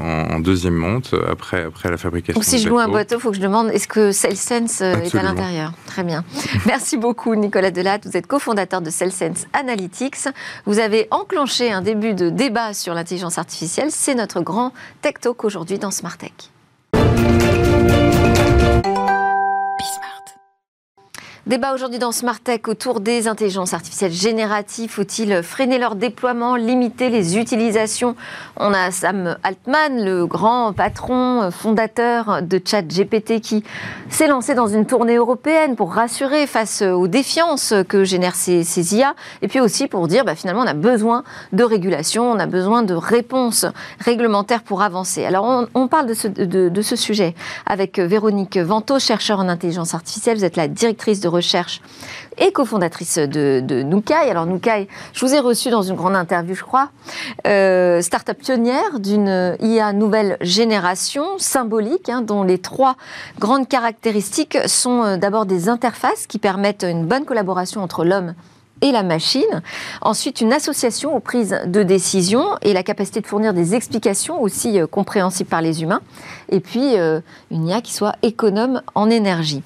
en, 0.00 0.40
deuxième 0.40 0.74
monte 0.74 1.14
après, 1.30 1.64
après 1.64 1.90
la 1.90 1.96
fabrication. 1.96 2.34
Donc 2.34 2.44
si 2.44 2.58
je 2.58 2.68
loue 2.68 2.78
un 2.78 2.88
bateau, 2.88 3.16
il 3.16 3.20
faut 3.20 3.30
que 3.30 3.36
je 3.36 3.42
demande 3.42 3.68
est-ce 3.70 3.88
que 3.88 4.12
SailSense 4.12 4.80
est 4.80 5.14
à 5.14 5.22
l'intérieur? 5.22 5.72
Très 5.86 6.04
bien. 6.04 6.24
Merci. 6.66 6.88
Merci 6.88 6.96
beaucoup 6.96 7.34
Nicolas 7.34 7.70
Delatte, 7.70 8.06
vous 8.06 8.16
êtes 8.16 8.26
cofondateur 8.26 8.80
de 8.80 8.88
CellSense 8.88 9.44
Analytics. 9.52 10.28
Vous 10.64 10.78
avez 10.78 11.06
enclenché 11.10 11.70
un 11.70 11.82
début 11.82 12.14
de 12.14 12.30
débat 12.30 12.72
sur 12.72 12.94
l'intelligence 12.94 13.36
artificielle. 13.36 13.90
C'est 13.90 14.14
notre 14.14 14.40
grand 14.40 14.72
Tech 15.02 15.16
Talk 15.20 15.44
aujourd'hui 15.44 15.78
dans 15.78 15.90
Smart 15.90 16.16
Tech. 16.16 16.32
Thank 16.92 17.42
you. 17.42 17.47
Débat 21.48 21.72
aujourd'hui 21.72 21.98
dans 21.98 22.12
Smart 22.12 22.38
Tech 22.38 22.60
autour 22.66 23.00
des 23.00 23.26
intelligences 23.26 23.72
artificielles 23.72 24.12
génératives. 24.12 24.90
Faut-il 24.90 25.42
freiner 25.42 25.78
leur 25.78 25.94
déploiement, 25.94 26.56
limiter 26.56 27.08
les 27.08 27.38
utilisations? 27.38 28.16
On 28.58 28.74
a 28.74 28.90
Sam 28.90 29.38
Altman, 29.42 30.04
le 30.04 30.26
grand 30.26 30.74
patron 30.74 31.50
fondateur 31.50 32.42
de 32.42 32.60
ChatGPT, 32.62 33.40
qui 33.40 33.64
s'est 34.10 34.28
lancé 34.28 34.54
dans 34.54 34.66
une 34.66 34.84
tournée 34.84 35.14
européenne 35.14 35.74
pour 35.74 35.94
rassurer 35.94 36.46
face 36.46 36.82
aux 36.82 37.08
défiances 37.08 37.72
que 37.88 38.04
génèrent 38.04 38.34
ces, 38.34 38.94
IA, 38.94 39.14
et 39.40 39.48
puis 39.48 39.60
aussi 39.60 39.86
pour 39.86 40.06
dire 40.06 40.26
bah, 40.26 40.34
finalement 40.34 40.64
on 40.64 40.66
a 40.66 40.74
besoin 40.74 41.24
de 41.54 41.64
régulation, 41.64 42.30
on 42.30 42.38
a 42.38 42.46
besoin 42.46 42.82
de 42.82 42.92
réponses 42.92 43.64
réglementaires 44.00 44.64
pour 44.64 44.82
avancer. 44.82 45.24
Alors 45.24 45.66
on, 45.72 45.88
parle 45.88 46.08
de 46.08 46.14
ce, 46.14 46.28
de 46.28 46.82
ce, 46.82 46.94
sujet 46.94 47.34
avec 47.64 47.98
Véronique 47.98 48.58
Vento, 48.58 48.98
chercheur 48.98 49.40
en 49.40 49.48
intelligence 49.48 49.94
artificielle. 49.94 50.36
Vous 50.36 50.44
êtes 50.44 50.56
la 50.56 50.68
directrice 50.68 51.20
de 51.20 51.37
et 52.38 52.52
cofondatrice 52.52 53.18
de, 53.18 53.60
de 53.64 53.82
Nukai. 53.82 54.30
Alors 54.30 54.46
Nukai, 54.46 54.88
je 55.12 55.24
vous 55.24 55.34
ai 55.34 55.40
reçu 55.40 55.70
dans 55.70 55.82
une 55.82 55.96
grande 55.96 56.16
interview, 56.16 56.54
je 56.54 56.62
crois, 56.62 56.90
euh, 57.46 58.00
start-up 58.00 58.38
pionnière 58.38 59.00
d'une 59.00 59.56
IA 59.60 59.92
nouvelle 59.92 60.36
génération, 60.40 61.24
symbolique, 61.38 62.08
hein, 62.08 62.22
dont 62.22 62.42
les 62.42 62.58
trois 62.58 62.96
grandes 63.38 63.68
caractéristiques 63.68 64.58
sont 64.66 65.02
euh, 65.02 65.16
d'abord 65.16 65.46
des 65.46 65.68
interfaces 65.68 66.26
qui 66.26 66.38
permettent 66.38 66.84
une 66.84 67.06
bonne 67.06 67.24
collaboration 67.24 67.82
entre 67.82 68.04
l'homme 68.04 68.34
et 68.80 68.92
la 68.92 69.02
machine. 69.02 69.62
Ensuite, 70.02 70.40
une 70.40 70.52
association 70.52 71.14
aux 71.16 71.20
prises 71.20 71.60
de 71.66 71.82
décision 71.82 72.44
et 72.62 72.72
la 72.72 72.82
capacité 72.82 73.20
de 73.20 73.26
fournir 73.26 73.54
des 73.54 73.74
explications 73.74 74.40
aussi 74.40 74.78
euh, 74.80 74.86
compréhensibles 74.86 75.48
par 75.48 75.62
les 75.62 75.82
humains. 75.82 76.00
Et 76.50 76.60
puis, 76.60 76.96
euh, 76.96 77.20
une 77.50 77.66
IA 77.66 77.80
qui 77.80 77.92
soit 77.92 78.14
économe 78.22 78.82
en 78.94 79.10
énergie. 79.10 79.62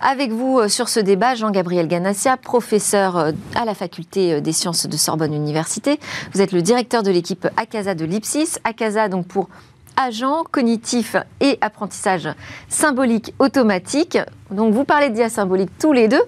Avec 0.00 0.30
vous 0.30 0.58
euh, 0.58 0.68
sur 0.68 0.88
ce 0.88 1.00
débat, 1.00 1.34
Jean-Gabriel 1.34 1.88
Ganassia, 1.88 2.36
professeur 2.36 3.32
à 3.54 3.64
la 3.64 3.74
faculté 3.74 4.40
des 4.40 4.52
sciences 4.52 4.86
de 4.86 4.96
Sorbonne 4.96 5.34
Université. 5.34 5.98
Vous 6.32 6.40
êtes 6.40 6.52
le 6.52 6.62
directeur 6.62 7.02
de 7.02 7.10
l'équipe 7.10 7.46
ACASA 7.56 7.94
de 7.94 8.04
l'IPSIS. 8.04 8.58
ACASA, 8.64 9.08
donc 9.08 9.26
pour 9.26 9.48
agent 9.96 10.44
cognitif 10.50 11.16
et 11.40 11.58
apprentissage 11.60 12.28
symbolique 12.68 13.34
automatique. 13.38 14.18
Donc 14.50 14.74
vous 14.74 14.84
parlez 14.84 15.10
d'IA 15.10 15.28
symbolique 15.28 15.70
tous 15.80 15.92
les 15.92 16.06
deux. 16.06 16.20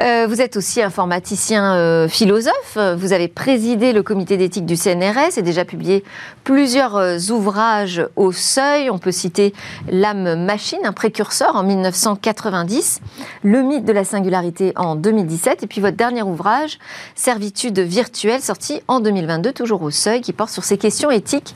Euh, 0.00 0.26
vous 0.28 0.40
êtes 0.40 0.56
aussi 0.56 0.80
informaticien 0.80 1.74
euh, 1.74 2.08
philosophe. 2.08 2.78
Vous 2.96 3.12
avez 3.12 3.28
présidé 3.28 3.92
le 3.92 4.02
comité 4.02 4.36
d'éthique 4.36 4.66
du 4.66 4.76
CNRS 4.76 5.36
et 5.36 5.42
déjà 5.42 5.64
publié 5.64 6.04
plusieurs 6.44 6.96
euh, 6.96 7.18
ouvrages 7.30 8.06
au 8.16 8.32
seuil. 8.32 8.88
On 8.88 8.98
peut 8.98 9.12
citer 9.12 9.52
L'âme 9.88 10.44
machine, 10.44 10.78
un 10.84 10.92
précurseur 10.92 11.56
en 11.56 11.64
1990, 11.64 13.00
Le 13.42 13.62
mythe 13.62 13.84
de 13.84 13.92
la 13.92 14.04
singularité 14.04 14.72
en 14.76 14.94
2017 14.94 15.62
et 15.62 15.66
puis 15.66 15.80
votre 15.80 15.96
dernier 15.96 16.22
ouvrage, 16.22 16.78
Servitude 17.14 17.78
virtuelle, 17.80 18.40
sorti 18.40 18.80
en 18.88 19.00
2022, 19.00 19.52
toujours 19.52 19.82
au 19.82 19.90
seuil, 19.90 20.20
qui 20.20 20.32
porte 20.32 20.50
sur 20.50 20.64
ces 20.64 20.78
questions 20.78 21.10
éthiques 21.10 21.54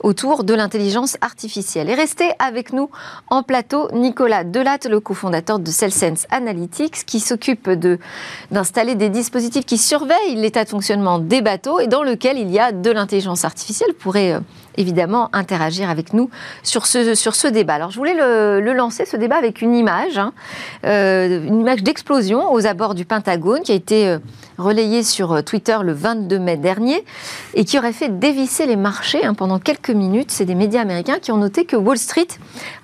autour 0.00 0.44
de 0.44 0.54
l'intelligence 0.54 0.69
artificielle. 1.20 1.88
Et 1.88 1.94
restez 1.94 2.32
avec 2.38 2.72
nous 2.72 2.90
en 3.28 3.42
plateau 3.42 3.88
Nicolas 3.92 4.44
Delatte, 4.44 4.86
le 4.86 5.00
cofondateur 5.00 5.20
fondateur 5.30 5.58
de 5.58 5.70
CellSense 5.70 6.26
Analytics, 6.30 7.04
qui 7.06 7.20
s'occupe 7.20 7.70
d'installer 8.50 8.94
des 8.94 9.10
dispositifs 9.10 9.64
qui 9.64 9.78
surveillent 9.78 10.34
l'état 10.34 10.64
de 10.64 10.68
fonctionnement 10.68 11.18
des 11.18 11.42
bateaux 11.42 11.78
et 11.78 11.86
dans 11.86 12.02
lequel 12.02 12.38
il 12.38 12.50
y 12.50 12.58
a 12.58 12.72
de 12.72 12.90
l'intelligence 12.90 13.44
artificielle. 13.44 13.92
Pourrez 13.94 14.34
euh, 14.34 14.40
évidemment 14.76 15.28
interagir 15.32 15.90
avec 15.90 16.12
nous 16.12 16.30
sur 16.62 16.86
ce, 16.86 17.14
sur 17.14 17.34
ce 17.34 17.46
débat. 17.46 17.74
Alors 17.74 17.90
je 17.90 17.98
voulais 17.98 18.14
le, 18.14 18.72
lancer, 18.72 19.04
ce 19.04 19.16
débat, 19.16 19.36
avec 19.36 19.62
une 19.62 19.74
image, 19.74 20.18
hein, 20.18 20.32
euh, 20.84 21.46
une 21.46 21.60
image 21.60 21.82
d'explosion 21.82 22.52
aux 22.52 22.66
abords 22.66 22.94
du 22.94 23.04
Pentagone 23.04 23.62
qui 23.62 23.72
a 23.72 23.74
été 23.74 24.08
euh, 24.08 24.18
relayée 24.60 25.02
sur 25.02 25.42
Twitter 25.44 25.76
le 25.82 25.92
22 25.92 26.38
mai 26.38 26.56
dernier 26.56 27.04
et 27.54 27.64
qui 27.64 27.78
aurait 27.78 27.92
fait 27.92 28.18
dévisser 28.18 28.66
les 28.66 28.76
marchés 28.76 29.24
hein, 29.24 29.34
pendant 29.34 29.58
quelques 29.58 29.90
minutes. 29.90 30.30
C'est 30.30 30.44
des 30.44 30.54
médias 30.54 30.82
américains 30.82 31.18
qui 31.18 31.32
ont 31.32 31.36
noté 31.36 31.64
que 31.64 31.76
Wall 31.76 31.98
Street 31.98 32.28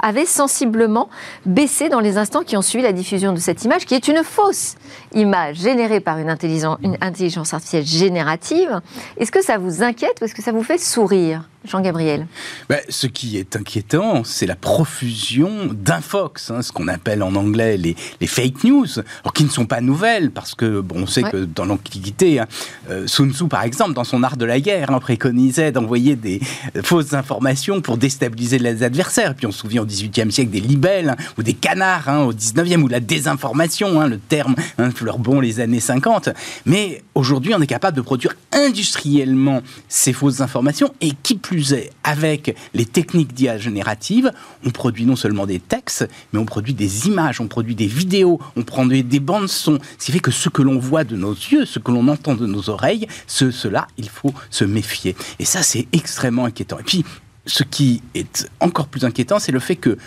avait 0.00 0.26
sensiblement 0.26 1.09
baissé 1.45 1.88
dans 1.88 2.00
les 2.00 2.18
qui 2.47 2.56
ont 2.56 2.62
suivi 2.62 2.83
la 2.83 2.92
diffusion 2.92 3.33
de 3.33 3.38
cette 3.38 3.64
image, 3.64 3.85
qui 3.87 3.95
est 3.95 4.09
une 4.09 4.23
fausse 4.23 4.76
image 5.14 5.56
générée 5.56 6.00
par 6.00 6.18
une 6.18 6.30
intelligence, 6.30 6.78
une 6.83 6.97
intelligence 7.00 7.54
artificielle 7.54 7.87
générative. 7.87 8.80
Est-ce 9.18 9.33
que 9.33 9.42
ça 9.42 9.59
vous 9.59 9.83
inquiète 9.83 10.18
ou 10.21 10.25
est-ce 10.25 10.35
que 10.35 10.42
ça 10.42 10.52
vous 10.52 10.62
fait 10.62 10.78
sourire 10.78 11.49
Jean-Gabriel? 11.64 12.26
Ben, 12.68 12.80
Ce 12.88 13.06
qui 13.06 13.38
est 13.38 13.56
inquiétant, 13.56 14.25
c'est 14.25 14.47
la 14.47 14.56
profusion 14.56 15.68
d'infox, 15.73 16.50
hein, 16.50 16.62
ce 16.62 16.73
qu'on 16.73 16.88
appelle 16.88 17.23
en 17.23 17.35
anglais 17.35 17.76
les, 17.76 17.97
fake 18.26 18.64
news, 18.64 18.87
qui 19.35 19.45
ne 19.45 19.49
sont 19.49 19.66
pas 19.66 19.80
nouvelles, 19.80 20.30
parce 20.30 20.54
que 20.54 20.80
bon, 20.80 21.02
on 21.02 21.06
sait 21.06 21.23
que 21.23 21.45
dans 21.45 21.66
l'Antiquité, 21.67 22.41
hein, 22.41 22.47
euh, 22.91 23.07
Sun 23.07 23.33
Tzu, 23.33 23.49
par 23.49 23.63
exemple, 23.63 23.93
dans 23.93 24.05
son 24.05 24.23
art 24.23 24.37
de 24.37 24.45
la 24.45 24.61
guerre, 24.61 24.91
hein, 24.91 24.99
préconisait 24.99 25.73
d'envoyer 25.73 26.17
des 26.17 26.41
euh, 26.77 26.83
fausses 26.83 27.15
informations 27.15 27.81
pour 27.81 27.97
déstabiliser 27.97 28.59
les 28.59 28.83
adversaires. 28.83 29.35
puis 29.35 29.47
on 29.47 29.53
se 29.53 29.59
souvient 29.59 29.83
au 29.83 29.87
XVIIIe 29.87 30.31
siècle 30.31 30.51
des 30.51 30.61
libelles 30.61 31.17
ou 31.39 31.43
des 31.43 31.55
canards 31.55 32.27
au 32.27 32.33
XIXe, 32.33 32.83
ou 32.83 32.89
la 32.89 33.01
désinformation, 33.01 34.07
le 34.07 34.19
terme 34.19 34.55
fleur 34.95 35.19
bon 35.19 35.41
les 35.41 35.61
années 35.61 35.81
50. 35.81 36.31
Mais 36.65 37.03
aujourd'hui, 37.15 37.55
on 37.55 37.61
est 37.61 37.67
capable 37.67 37.97
de 37.97 38.03
produire 38.03 38.35
industriellement 38.53 39.63
ces 39.89 40.13
fausses 40.13 40.41
informations, 40.41 40.93
et 41.01 41.13
qui 41.23 41.37
plus 41.37 41.75
avec 42.05 42.57
les 42.75 42.85
techniques 42.85 43.35
d'IA 43.35 43.59
générative, 43.59 44.31
on 44.65 44.71
produit 44.71 45.07
non 45.07 45.17
seulement 45.17 45.47
des 45.47 45.61
textes, 45.61 46.09
mais 46.33 46.39
on 46.39 46.45
produit 46.45 46.75
des 46.75 47.07
images, 47.07 47.41
on 47.41 47.49
produit 47.49 47.75
des 47.75 47.87
vidéos, 47.87 48.41
on 48.57 48.63
produit 48.63 49.03
des 49.03 49.21
bandes 49.21 49.49
son. 49.49 49.79
Ce 49.99 50.07
qui 50.07 50.13
fait 50.13 50.21
que 50.21 50.31
ce 50.31 50.49
que 50.49 50.63
l'on 50.63 50.79
voit 50.79 51.05
de 51.05 51.17
nos 51.17 51.33
yeux, 51.33 51.56
ce 51.65 51.79
que 51.79 51.91
l'on 51.91 52.09
entend 52.09 52.35
de 52.35 52.47
nos 52.47 52.71
oreilles, 52.71 53.07
ce, 53.27 53.51
cela, 53.51 53.87
il 53.97 54.09
faut 54.09 54.35
se 54.51 54.65
méfier. 54.65 55.17
Et 55.39 55.45
ça, 55.45 55.63
c'est 55.63 55.87
extrêmement 55.93 56.45
inquiétant. 56.45 56.79
Et 56.79 56.85
puis, 56.85 57.05
ce 57.47 57.63
qui 57.63 58.03
est 58.15 58.51
encore 58.61 58.89
plus 58.89 59.05
inquiétant, 59.05 59.39
c'est 59.39 59.53
le 59.53 59.61
fait 59.61 59.77
que 59.77 59.99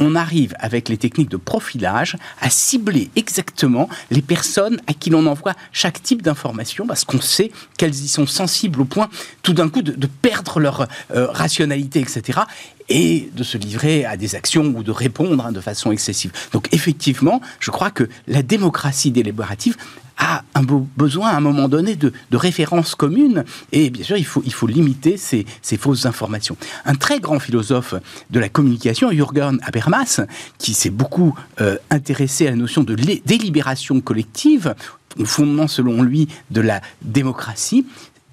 on 0.00 0.14
arrive 0.14 0.54
avec 0.60 0.88
les 0.88 0.96
techniques 0.96 1.30
de 1.30 1.36
profilage 1.36 2.16
à 2.40 2.50
cibler 2.50 3.10
exactement 3.16 3.88
les 4.10 4.22
personnes 4.22 4.80
à 4.86 4.92
qui 4.92 5.10
l'on 5.10 5.26
envoie 5.26 5.54
chaque 5.72 6.02
type 6.02 6.22
d'information 6.22 6.86
parce 6.86 7.04
qu'on 7.04 7.20
sait 7.20 7.50
qu'elles 7.76 7.94
y 7.94 8.08
sont 8.08 8.26
sensibles 8.26 8.80
au 8.80 8.84
point 8.84 9.08
tout 9.42 9.52
d'un 9.52 9.68
coup 9.68 9.82
de, 9.82 10.06
perdre 10.06 10.60
leur 10.60 10.86
euh, 11.14 11.26
rationalité, 11.26 12.00
etc 12.00 12.40
et 12.88 13.28
de 13.34 13.42
se 13.42 13.58
livrer 13.58 14.04
à 14.04 14.16
des 14.16 14.34
actions 14.34 14.64
ou 14.64 14.82
de 14.82 14.90
répondre 14.90 15.44
hein, 15.44 15.52
de 15.52 15.60
façon 15.60 15.92
excessive. 15.92 16.32
Donc 16.52 16.68
effectivement, 16.72 17.40
je 17.60 17.70
crois 17.70 17.90
que 17.90 18.08
la 18.26 18.42
démocratie 18.42 19.10
délibérative 19.10 19.76
a 20.18 20.42
un 20.54 20.62
besoin 20.96 21.28
à 21.30 21.36
un 21.36 21.40
moment 21.40 21.68
donné 21.68 21.96
de, 21.96 22.12
références 22.32 22.94
communes 22.94 23.44
et 23.72 23.90
bien 23.90 24.04
sûr 24.04 24.16
il 24.16 24.26
faut, 24.26 24.42
il 24.44 24.52
faut 24.52 24.66
limiter 24.66 25.16
ces, 25.16 25.46
fausses 25.78 26.06
informations. 26.06 26.56
Un 26.84 26.94
très 26.94 27.20
grand 27.20 27.38
philosophe 27.38 27.94
de 28.30 28.40
la 28.40 28.48
communication, 28.48 29.10
Jürgen 29.10 29.58
Habermas, 29.62 30.20
qui 30.58 30.74
s'est 30.74 30.90
beaucoup 30.90 31.34
euh, 31.60 31.76
intéressé 31.90 32.46
à 32.46 32.50
la 32.50 32.56
notion 32.56 32.82
de 32.82 32.94
délibération 32.94 34.00
collective, 34.00 34.74
au 35.18 35.24
fondement 35.24 35.68
selon 35.68 36.02
lui 36.02 36.28
de 36.50 36.60
la 36.60 36.80
démocratie, 37.02 37.86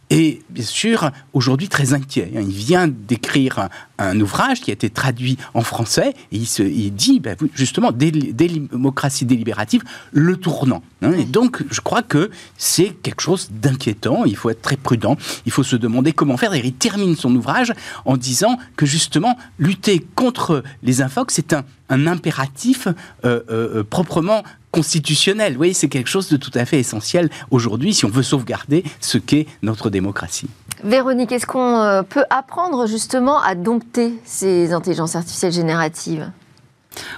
et 0.10 0.44
bien 0.50 0.64
sûr 0.64 1.12
aujourd'hui 1.34 1.68
très 1.68 1.94
inquiet. 1.94 2.32
Il 2.34 2.48
vient 2.48 2.88
d'écrire 2.88 3.70
un, 3.98 4.20
ouvrage 4.20 4.62
qui 4.62 4.72
a 4.72 4.74
été 4.74 4.90
traduit 4.90 5.38
en 5.54 5.62
français 5.62 6.14
et 6.32 6.38
il, 6.38 6.48
se, 6.48 6.64
dit 6.64 7.20
ben, 7.20 7.36
justement 7.54 7.92
démocratie 7.92 9.26
délibérative, 9.26 9.84
le 10.12 10.38
tournant. 10.38 10.82
Hein. 11.02 11.14
Et 11.14 11.26
donc 11.26 11.64
je 11.70 11.82
crois 11.82 12.02
que 12.02 12.32
c'est 12.58 12.96
quelque 13.04 13.22
chose 13.22 13.50
d'inquiétant. 13.52 14.26
Il 14.26 14.36
faut 14.36 14.50
être 14.50 14.62
très 14.62 14.78
prudent. 14.78 15.18
Il 15.46 15.52
faut 15.52 15.64
se 15.64 15.76
demander 15.76 16.14
comment 16.14 16.38
faire. 16.38 16.54
Et 16.54 16.62
il 16.64 16.74
termine 16.74 17.16
son 17.16 17.36
ouvrage 17.36 17.74
en 18.06 18.18
disant 18.18 18.58
que 18.76 18.86
justement 18.86 19.38
lutter 19.60 20.06
contre 20.16 20.64
les 20.84 21.02
infox 21.02 21.34
c'est 21.34 21.54
un, 21.54 21.64
impératif 21.90 22.88
euh, 23.26 23.42
euh, 23.50 23.84
proprement 23.84 24.44
constitutionnel. 24.76 25.54
Vous 25.54 25.58
voyez, 25.58 25.74
c'est 25.74 25.88
quelque 25.88 26.10
chose 26.10 26.28
de 26.30 26.36
tout 26.36 26.52
à 26.54 26.66
fait 26.66 26.80
essentiel 26.80 27.30
aujourd'hui 27.50 27.94
si 27.94 28.04
on 28.04 28.10
veut 28.10 28.24
sauvegarder 28.24 28.84
ce 29.00 29.18
qu'est 29.18 29.48
notre 29.62 29.90
démocratie. 29.90 30.50
Véronique, 30.84 31.32
est-ce 31.32 31.48
qu'on 31.48 31.80
euh, 31.82 32.04
peut 32.04 32.26
apprendre 32.30 32.86
justement 32.86 33.42
à 33.42 33.56
dompter 33.56 33.85
ces 34.24 34.74
intelligences 34.74 35.16
artificielles 35.16 35.54
génératives? 35.54 36.32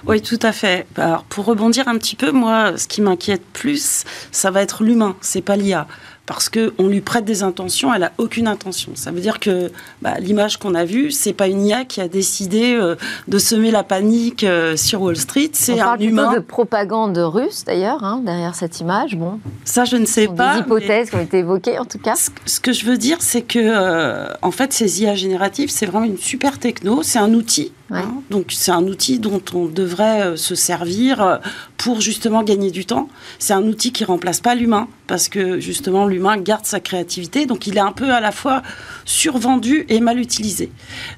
Oui, 0.06 0.20
tout 0.20 0.38
à 0.42 0.52
fait. 0.52 0.86
Alors, 0.96 1.24
pour 1.24 1.44
rebondir 1.44 1.88
un 1.88 1.98
petit 1.98 2.16
peu, 2.16 2.32
moi, 2.32 2.76
ce 2.76 2.88
qui 2.88 3.00
m'inquiète 3.00 3.44
plus, 3.52 4.04
ça 4.32 4.50
va 4.50 4.62
être 4.62 4.82
l'humain, 4.82 5.16
c'est 5.20 5.42
pas 5.42 5.56
l'IA 5.56 5.86
parce 6.28 6.50
qu'on 6.50 6.86
lui 6.86 7.00
prête 7.00 7.24
des 7.24 7.42
intentions, 7.42 7.92
elle 7.92 8.04
a 8.04 8.12
aucune 8.18 8.48
intention. 8.48 8.92
Ça 8.94 9.10
veut 9.10 9.20
dire 9.20 9.40
que 9.40 9.72
bah, 10.02 10.20
l'image 10.20 10.58
qu'on 10.58 10.74
a 10.74 10.84
vue, 10.84 11.10
c'est 11.10 11.32
pas 11.32 11.48
une 11.48 11.64
IA 11.64 11.86
qui 11.86 12.02
a 12.02 12.06
décidé 12.06 12.74
euh, 12.74 12.96
de 13.28 13.38
semer 13.38 13.70
la 13.70 13.82
panique 13.82 14.44
euh, 14.44 14.76
sur 14.76 15.00
Wall 15.00 15.16
Street, 15.16 15.48
c'est 15.54 15.80
un 15.80 15.96
humain. 15.96 16.34
de 16.34 16.40
propagande 16.40 17.16
russe 17.16 17.64
d'ailleurs 17.64 18.04
hein, 18.04 18.20
derrière 18.22 18.54
cette 18.54 18.78
image. 18.78 19.16
Bon, 19.16 19.40
ça 19.64 19.86
je 19.86 19.96
ne 19.96 20.04
sais 20.04 20.28
pas. 20.28 20.56
Des 20.56 20.60
hypothèses 20.60 21.08
qui 21.08 21.16
ont 21.16 21.22
été 21.22 21.38
évoquées 21.38 21.78
en 21.78 21.86
tout 21.86 21.98
cas. 21.98 22.14
Ce, 22.44 22.60
que 22.60 22.74
je 22.74 22.84
veux 22.84 22.98
dire, 22.98 23.16
c'est 23.20 23.42
que 23.42 23.58
euh, 23.58 24.28
en 24.42 24.50
fait, 24.50 24.74
ces 24.74 25.02
IA 25.02 25.14
génératives, 25.14 25.70
c'est 25.70 25.86
vraiment 25.86 26.04
une 26.04 26.18
super 26.18 26.58
techno, 26.58 27.02
c'est 27.02 27.18
un 27.18 27.32
outil 27.32 27.72
Hein. 27.90 28.22
donc 28.28 28.48
c'est 28.50 28.70
un 28.70 28.84
outil 28.86 29.18
dont 29.18 29.40
on 29.54 29.64
devrait 29.64 30.20
euh, 30.20 30.36
se 30.36 30.54
servir 30.54 31.22
euh, 31.22 31.38
pour 31.78 32.02
justement 32.02 32.42
gagner 32.42 32.70
du 32.70 32.84
temps. 32.84 33.08
C'est 33.38 33.54
un 33.54 33.62
outil 33.62 33.92
qui 33.92 34.04
remplace 34.04 34.40
pas 34.40 34.54
l'humain 34.54 34.88
parce 35.06 35.28
que 35.28 35.58
justement 35.58 36.06
l'humain 36.06 36.36
garde 36.36 36.66
sa 36.66 36.80
créativité, 36.80 37.46
donc 37.46 37.66
il 37.66 37.76
est 37.78 37.80
un 37.80 37.92
peu 37.92 38.12
à 38.12 38.20
la 38.20 38.30
fois 38.30 38.62
survendu 39.06 39.86
et 39.88 40.00
mal 40.00 40.18
utilisé. 40.18 40.70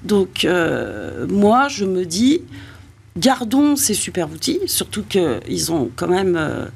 Donc 0.04 0.44
euh, 0.44 1.26
moi 1.28 1.66
je 1.68 1.84
me 1.84 2.04
dis 2.04 2.42
gardons 3.16 3.74
ces 3.74 3.94
super 3.94 4.30
outils, 4.30 4.60
surtout 4.66 5.02
qu'ils 5.02 5.72
ont 5.72 5.90
quand 5.96 6.06
même 6.06 6.70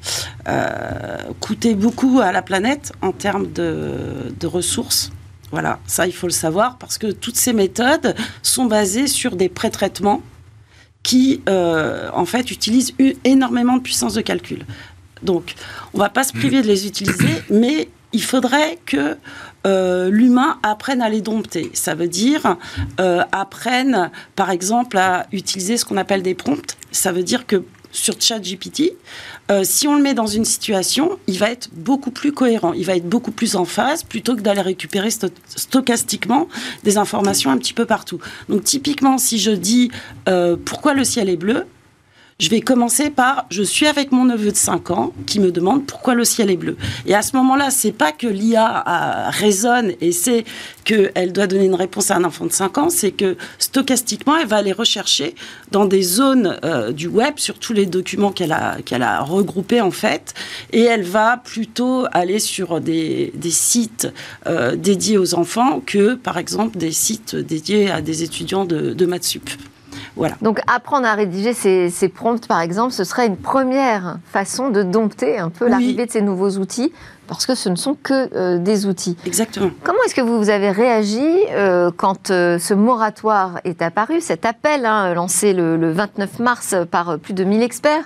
coûté 1.39 1.73
beaucoup 1.73 2.19
à 2.19 2.33
la 2.33 2.41
planète 2.41 2.91
en 3.01 3.13
termes 3.13 3.51
de 3.53 4.47
ressources. 4.47 5.11
Voilà, 5.51 5.79
ça 5.87 6.07
il 6.07 6.13
faut 6.13 6.27
le 6.27 6.33
savoir 6.33 6.77
parce 6.77 6.97
que 6.97 7.07
toutes 7.07 7.37
ces 7.37 7.53
méthodes 7.53 8.15
sont 8.41 8.65
basées 8.65 9.07
sur 9.07 9.35
des 9.35 9.49
pré-traitements 9.49 10.21
qui, 11.05 11.41
euh, 11.47 12.09
en 12.13 12.25
fait, 12.25 12.49
utilisent 12.49 12.95
énormément 13.23 13.77
de 13.77 13.81
puissance 13.81 14.15
de 14.15 14.21
calcul. 14.21 14.65
Donc, 15.21 15.53
on 15.93 15.99
va 15.99 16.09
pas 16.09 16.23
se 16.23 16.33
priver 16.33 16.63
de 16.63 16.67
les 16.67 16.87
utiliser, 16.87 17.29
mais 17.51 17.89
il 18.11 18.23
faudrait 18.23 18.79
que 18.87 19.17
euh, 19.67 20.09
l'humain 20.09 20.57
apprenne 20.63 21.01
à 21.01 21.09
les 21.09 21.21
dompter. 21.21 21.69
Ça 21.73 21.93
veut 21.93 22.07
dire 22.07 22.57
euh, 22.99 23.23
apprenne, 23.31 24.09
par 24.35 24.49
exemple, 24.49 24.97
à 24.97 25.27
utiliser 25.31 25.77
ce 25.77 25.85
qu'on 25.85 25.97
appelle 25.97 26.23
des 26.23 26.33
prompts. 26.33 26.75
Ça 26.91 27.11
veut 27.11 27.23
dire 27.23 27.45
que 27.45 27.63
sur 27.95 28.19
ChatGPT, 28.19 28.93
euh, 29.51 29.63
si 29.63 29.87
on 29.87 29.95
le 29.95 30.01
met 30.01 30.13
dans 30.13 30.27
une 30.27 30.45
situation, 30.45 31.17
il 31.27 31.39
va 31.39 31.49
être 31.49 31.69
beaucoup 31.73 32.11
plus 32.11 32.31
cohérent, 32.31 32.73
il 32.73 32.85
va 32.85 32.95
être 32.95 33.07
beaucoup 33.07 33.31
plus 33.31 33.55
en 33.55 33.65
phase 33.65 34.03
plutôt 34.03 34.35
que 34.35 34.41
d'aller 34.41 34.61
récupérer 34.61 35.09
stochastiquement 35.11 36.47
des 36.83 36.97
informations 36.97 37.51
un 37.51 37.57
petit 37.57 37.73
peu 37.73 37.85
partout. 37.85 38.19
Donc 38.49 38.63
typiquement, 38.63 39.17
si 39.17 39.39
je 39.39 39.51
dis 39.51 39.91
euh, 40.27 40.57
pourquoi 40.63 40.93
le 40.93 41.03
ciel 41.03 41.29
est 41.29 41.37
bleu, 41.37 41.65
je 42.37 42.49
vais 42.49 42.59
commencer 42.59 43.11
par 43.11 43.45
je 43.49 43.63
suis 43.63 43.87
avec 43.87 44.11
mon 44.11 44.25
neveu 44.25 44.51
de 44.51 44.57
5 44.57 44.91
ans 44.91 45.13
qui 45.25 45.39
me 45.39 45.51
demande 45.51 45.85
pourquoi 45.85 46.15
le 46.15 46.25
ciel 46.25 46.51
est 46.51 46.57
bleu. 46.57 46.75
Et 47.05 47.15
à 47.15 47.21
ce 47.21 47.33
moment-là, 47.37 47.71
c'est 47.71 47.93
pas 47.93 48.11
que 48.11 48.27
l'IA 48.27 48.83
euh, 48.85 49.29
raisonne 49.29 49.93
et 50.01 50.11
c'est 50.11 50.43
qu'elle 50.83 51.31
doit 51.31 51.47
donner 51.47 51.63
une 51.63 51.75
réponse 51.75 52.11
à 52.11 52.17
un 52.17 52.25
enfant 52.25 52.45
de 52.45 52.51
5 52.51 52.77
ans, 52.77 52.89
c'est 52.89 53.11
que 53.11 53.37
stochastiquement, 53.57 54.35
elle 54.35 54.47
va 54.47 54.57
aller 54.57 54.73
rechercher 54.73 55.33
dans 55.71 55.85
des 55.85 56.01
zones 56.01 56.59
euh, 56.65 56.91
du 56.91 57.07
web 57.07 57.35
sur 57.37 57.57
tous 57.57 57.71
les 57.71 57.85
documents 57.85 58.33
qu'elle 58.33 58.51
a, 58.51 58.81
qu'elle 58.81 59.03
a 59.03 59.21
regroupés 59.21 59.79
en 59.79 59.91
fait, 59.91 60.33
et 60.73 60.81
elle 60.81 61.03
va 61.03 61.37
plutôt 61.37 62.05
aller 62.11 62.39
sur 62.39 62.81
des, 62.81 63.31
des 63.35 63.51
sites 63.51 64.09
euh, 64.45 64.75
dédiés 64.75 65.17
aux 65.17 65.35
enfants 65.35 65.81
que 65.85 66.15
par 66.15 66.37
exemple 66.37 66.77
des 66.77 66.91
sites 66.91 67.37
dédiés 67.37 67.89
à 67.89 68.01
des 68.01 68.23
étudiants 68.23 68.65
de, 68.65 68.93
de 68.93 69.05
maths 69.05 69.23
sup. 69.23 69.49
Donc 70.41 70.61
apprendre 70.67 71.07
à 71.07 71.13
rédiger 71.13 71.53
ces, 71.53 72.09
prompts, 72.09 72.47
par 72.47 72.61
exemple, 72.61 72.93
ce 72.93 73.03
serait 73.03 73.27
une 73.27 73.37
première 73.37 74.17
façon 74.25 74.69
de 74.69 74.83
dompter 74.83 75.37
un 75.37 75.49
peu 75.49 75.67
l'arrivée 75.67 76.05
de 76.05 76.11
ces 76.11 76.21
nouveaux 76.21 76.51
outils, 76.51 76.93
parce 77.27 77.45
que 77.45 77.55
ce 77.55 77.69
ne 77.69 77.75
sont 77.75 77.95
que 77.95 78.29
euh, 78.35 78.57
des 78.57 78.85
outils. 78.85 79.17
Exactement. 79.25 79.71
Comment 79.83 79.99
est-ce 80.05 80.15
que 80.15 80.21
vous 80.21 80.49
avez 80.49 80.71
réagi 80.71 81.25
euh, 81.51 81.91
quand 81.95 82.29
euh, 82.29 82.59
ce 82.59 82.73
moratoire 82.73 83.59
est 83.63 83.81
apparu, 83.81 84.21
cet 84.21 84.45
appel 84.45 84.85
hein, 84.85 85.13
lancé 85.13 85.53
le, 85.53 85.91
29 85.91 86.39
mars 86.39 86.75
par 86.89 87.17
plus 87.19 87.33
de 87.33 87.43
1000 87.43 87.61
experts 87.63 88.03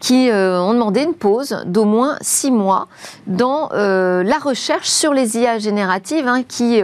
qui 0.00 0.30
ont 0.32 0.72
demandé 0.72 1.02
une 1.02 1.14
pause 1.14 1.62
d'au 1.64 1.84
moins 1.84 2.16
six 2.22 2.50
mois 2.50 2.88
dans 3.28 3.68
la 3.72 4.38
recherche 4.38 4.88
sur 4.88 5.14
les 5.14 5.38
IA 5.38 5.60
génératives 5.60 6.26
hein, 6.26 6.42
qui 6.42 6.82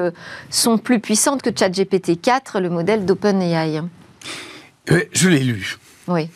sont 0.51 0.79
plus 0.79 1.01
puissantes 1.01 1.43
que 1.43 1.51
ChatGPT 1.53 2.21
4, 2.21 2.61
le 2.61 2.71
modèle 2.71 3.05
d'OpenAI? 3.05 3.83
Je 5.13 5.29
l'ai 5.29 5.45
lu. 5.45 5.77
Oui. 6.07 6.29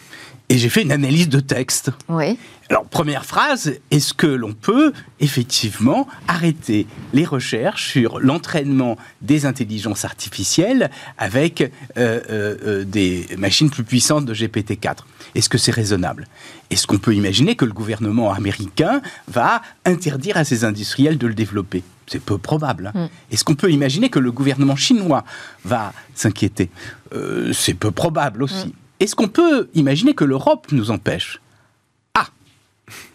Et 0.49 0.59
j'ai 0.59 0.68
fait 0.68 0.82
une 0.82 0.92
analyse 0.92 1.30
de 1.30 1.40
texte. 1.40 1.90
Oui. 2.11 2.37
Alors, 2.68 2.85
première 2.85 3.25
phrase, 3.25 3.75
est-ce 3.90 4.12
que 4.12 4.26
l'on 4.26 4.52
peut 4.52 4.92
effectivement 5.21 6.06
arrêter 6.28 6.87
les 7.14 7.25
recherches 7.25 7.88
sur 7.90 8.18
l'entraînement 8.18 8.97
des 9.23 9.47
intelligences 9.47 10.04
artificielles 10.04 10.90
avec 11.16 11.62
euh, 11.97 12.21
euh, 12.30 12.85
des 12.85 13.26
machines 13.38 13.71
plus 13.71 13.85
puissantes 13.85 14.26
de 14.26 14.35
GPT-4 14.35 14.99
Est-ce 15.35 15.49
que 15.49 15.59
c'est 15.59 15.73
raisonnable? 15.73 16.26
Est-ce 16.71 16.87
qu'on 16.87 16.99
peut 16.99 17.14
imaginer 17.14 17.56
que 17.56 17.64
le 17.64 17.73
gouvernement 17.73 18.32
américain 18.32 19.00
va 19.28 19.62
interdire 19.85 20.37
à 20.37 20.44
ses 20.44 20.64
industriels 20.64 21.18
de 21.18 21.26
le 21.26 21.35
développer? 21.35 21.82
C'est 22.06 22.23
peu 22.23 22.38
probable. 22.38 22.92
Hein. 22.94 23.06
Mm. 23.06 23.09
Est-ce 23.32 23.44
qu'on 23.44 23.54
peut 23.54 23.71
imaginer 23.71 24.09
que 24.11 24.18
le 24.18 24.32
gouvernement 24.32 24.76
chinois 24.76 25.25
va 25.64 25.92
s'inquiéter? 26.14 26.71
Euh, 27.14 27.52
C'est 27.52 27.75
peu 27.75 27.90
probable 27.90 28.42
aussi. 28.42 28.68
Mm. 28.68 28.73
Est-ce 29.00 29.16
qu'on 29.16 29.28
peut 29.28 29.68
imaginer 29.75 30.14
que 30.14 30.25
l'Europe 30.25 30.66
nous 30.73 30.90
empêche? 30.90 31.40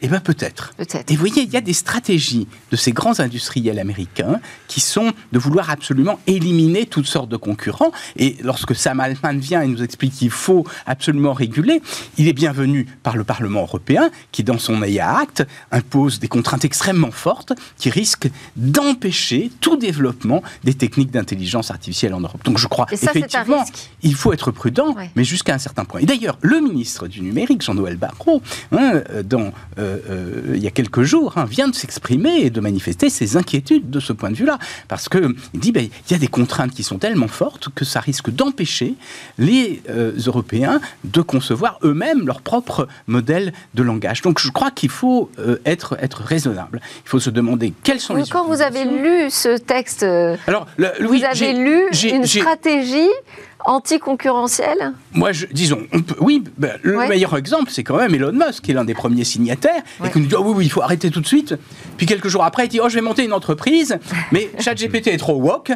Eh 0.02 0.08
bien 0.08 0.20
peut-être. 0.20 0.74
Et 0.80 1.14
vous 1.14 1.20
voyez, 1.20 1.44
il 1.44 1.50
y 1.50 1.58
a 1.58 1.62
des 1.62 1.74
stratégies 1.74 2.48
de 2.72 2.76
ces 2.76 2.92
grands 2.92 3.20
industriels 3.20 3.80
américains 3.80 4.40
qui 4.68 4.80
sont 4.80 5.12
de 5.32 5.40
vouloir 5.40 5.70
absolument 5.70 6.20
éliminer 6.28 6.86
toutes 6.86 7.08
sortes 7.08 7.30
de 7.30 7.38
concurrents. 7.38 7.92
Et 8.16 8.38
lorsque 8.44 8.76
Sam 8.76 9.00
Altman 9.00 9.40
vient 9.40 9.62
et 9.62 9.68
nous 9.68 9.84
explique 9.84 10.13
qu'il 10.13 10.30
faut 10.30 10.66
absolument 10.86 11.34
réguler, 11.34 11.82
il 12.18 12.28
est 12.28 12.34
bienvenu 12.34 12.86
par 13.04 13.18
le 13.18 13.24
Parlement 13.24 13.62
européen 13.62 14.10
qui, 14.32 14.44
dans 14.44 14.60
son 14.60 14.84
IA 14.84 15.18
Act, 15.18 15.46
impose 15.72 16.20
des 16.20 16.28
contraintes 16.28 16.66
extrêmement 16.66 17.12
fortes 17.12 17.54
qui 17.78 17.90
risquent 17.90 18.30
d'empêcher 18.56 19.52
tout 19.62 19.78
développement 19.78 20.44
des 20.63 20.74
techniques 20.74 21.12
d'intelligence 21.12 21.72
artificielle 21.72 22.13
en 22.13 22.22
Europe. 22.22 22.44
Donc 22.44 22.58
je 22.58 22.68
crois 22.68 22.86
effectivement, 22.92 23.66
il 24.02 24.16
faut 24.16 24.34
être 24.34 24.52
prudent, 24.52 24.96
mais 25.16 25.24
jusqu'à 25.24 25.54
un 25.54 25.58
certain 25.58 25.86
point. 25.86 26.02
Et 26.02 26.06
d'ailleurs, 26.06 26.38
le 26.42 26.60
ministre 26.60 27.08
du 27.08 27.22
numérique, 27.22 27.62
Jean-Noël 27.62 27.98
Barrot, 27.98 28.42
hein, 28.72 29.02
dans 29.24 29.52
euh, 29.80 29.97
euh, 30.10 30.53
il 30.56 30.63
y 30.63 30.67
a 30.67 30.71
quelques 30.71 31.03
jours, 31.03 31.34
hein, 31.38 31.45
vient 31.45 31.67
de 31.67 31.75
s'exprimer 31.75 32.39
et 32.41 32.49
de 32.49 32.60
manifester 32.60 33.10
ses 33.10 33.38
inquiétudes 33.38 33.89
de 33.89 33.99
ce 33.99 34.13
point 34.13 34.32
de 34.32 34.36
vue-là. 34.36 34.58
Parce 34.88 35.10
qu'il 35.10 35.36
dit 35.53 35.71
ben, 35.71 35.88
il 36.08 36.12
y 36.12 36.15
a 36.15 36.19
des 36.19 36.27
contraintes 36.27 36.71
qui 36.71 36.84
sont 36.84 36.97
tellement 36.97 37.27
fortes 37.27 37.69
que 37.75 37.86
ça 37.86 37.99
risque 37.99 38.30
d'empêcher 38.30 38.95
les 39.38 39.82
euh, 39.89 40.12
Européens 40.25 40.80
de 41.03 41.21
concevoir 41.21 41.80
eux-mêmes 41.84 42.25
leur 42.25 42.41
propre 42.41 42.88
modèle 43.08 43.53
de 43.73 43.84
langage. 43.84 44.21
Donc 44.21 44.39
je 44.39 44.49
crois 44.49 44.71
qu'il 44.71 44.89
faut 44.89 45.30
être, 45.65 45.97
être 46.01 46.21
raisonnable. 46.21 46.82
Il 47.06 47.10
faut 47.10 47.19
se 47.19 47.30
demander 47.30 47.73
quels 47.84 47.99
sont 47.99 48.15
les. 48.15 48.23
Quand 48.27 48.45
vous 48.45 48.62
avez 48.62 48.86
lu 48.86 49.30
ce 49.30 49.58
texte, 49.58 50.03
Alors, 50.47 50.67
vous 51.01 51.23
avez 51.23 51.53
lu 51.53 51.88
une 52.03 52.25
stratégie 52.25 53.10
anticoncurrentiel 53.67 54.93
Moi, 55.13 55.34
je, 55.34 55.45
disons, 55.51 55.86
oui, 56.19 56.43
ben, 56.58 56.80
le 56.82 56.97
meilleur 57.08 57.38
exemple, 57.38 57.69
c'est 57.69 57.84
quand 57.84 57.97
même 57.97 58.15
Elon 58.15 58.32
Musk, 58.32 58.63
qui 58.63 58.71
est 58.71 58.73
l'un 58.73 58.86
des 58.86 58.93
premiers 58.93 59.25
signataires, 59.25 59.84
et 60.03 60.10
qui 60.10 60.19
nous 60.19 60.25
dit 60.25 60.36
oh, 60.36 60.43
oui, 60.43 60.53
oui, 60.56 60.65
il 60.65 60.69
faut 60.69 60.82
arrêter 60.82 61.12
tout 61.12 61.21
de 61.21 61.27
suite. 61.27 61.56
Puis 61.97 62.06
quelques 62.06 62.30
jours 62.30 62.43
après, 62.43 62.65
il 62.65 62.69
dit 62.69 62.80
oh, 62.82 62.89
je 62.89 62.95
vais 62.95 63.01
monter 63.01 63.25
une 63.25 63.34
entreprise, 63.34 63.99
mais 64.32 64.49
ChatGPT 64.60 65.08
est 65.08 65.17
trop 65.17 65.36
woke. 65.36 65.71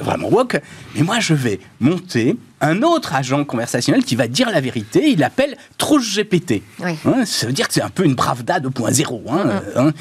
vraiment 0.00 0.28
woke. 0.28 0.60
Mais 0.94 1.02
moi, 1.02 1.18
je 1.18 1.34
vais 1.34 1.60
monter 1.80 2.36
un 2.60 2.82
autre 2.82 3.14
agent 3.14 3.44
conversationnel 3.44 4.04
qui 4.04 4.16
va 4.16 4.28
dire 4.28 4.50
la 4.50 4.60
vérité, 4.60 5.10
il 5.10 5.18
l'appelle 5.18 5.56
Trouche 5.76 6.16
GPT. 6.16 6.62
Hein, 6.82 7.24
ça 7.24 7.46
veut 7.46 7.52
dire 7.52 7.68
que 7.68 7.74
c'est 7.74 7.82
un 7.82 7.90
peu 7.90 8.04
une 8.04 8.14
Bravda 8.14 8.60
2.0. 8.60 9.22
Hein, 9.28 9.46
mm-hmm. 9.46 9.78
hein, 9.78 9.92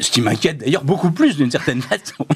ce 0.00 0.10
qui 0.10 0.20
m'inquiète 0.20 0.58
d'ailleurs 0.58 0.84
beaucoup 0.84 1.10
plus 1.10 1.36
d'une 1.36 1.50
certaine 1.50 1.82
façon. 1.82 2.26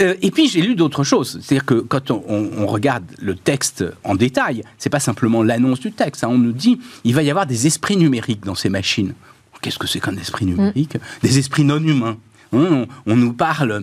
Euh, 0.00 0.14
et 0.22 0.30
puis 0.30 0.48
j'ai 0.48 0.62
lu 0.62 0.74
d'autres 0.74 1.04
choses. 1.04 1.40
C'est-à-dire 1.42 1.64
que 1.64 1.74
quand 1.74 2.10
on, 2.10 2.66
regarde 2.66 3.04
le 3.18 3.34
texte 3.34 3.84
en 4.04 4.14
détail, 4.14 4.62
c'est 4.78 4.90
pas 4.90 5.00
simplement 5.00 5.42
l'annonce 5.42 5.80
du 5.80 5.92
texte. 5.92 6.24
on 6.24 6.38
nous 6.38 6.52
dit 6.52 6.80
il 7.04 7.14
va 7.14 7.22
y 7.22 7.30
avoir 7.30 7.46
des 7.46 7.66
esprits 7.66 7.96
numériques 7.96 8.44
dans 8.44 8.54
ces 8.54 8.68
machines. 8.68 9.14
Qu'est-ce 9.60 9.78
que 9.78 9.86
c'est 9.86 10.00
qu'un 10.00 10.16
esprit 10.16 10.46
numérique? 10.46 10.94
Mm. 10.94 11.00
Des 11.22 11.38
esprits 11.38 11.64
non 11.64 11.82
humains. 11.82 12.16
on 12.52 12.86
nous 13.06 13.32
parle 13.32 13.82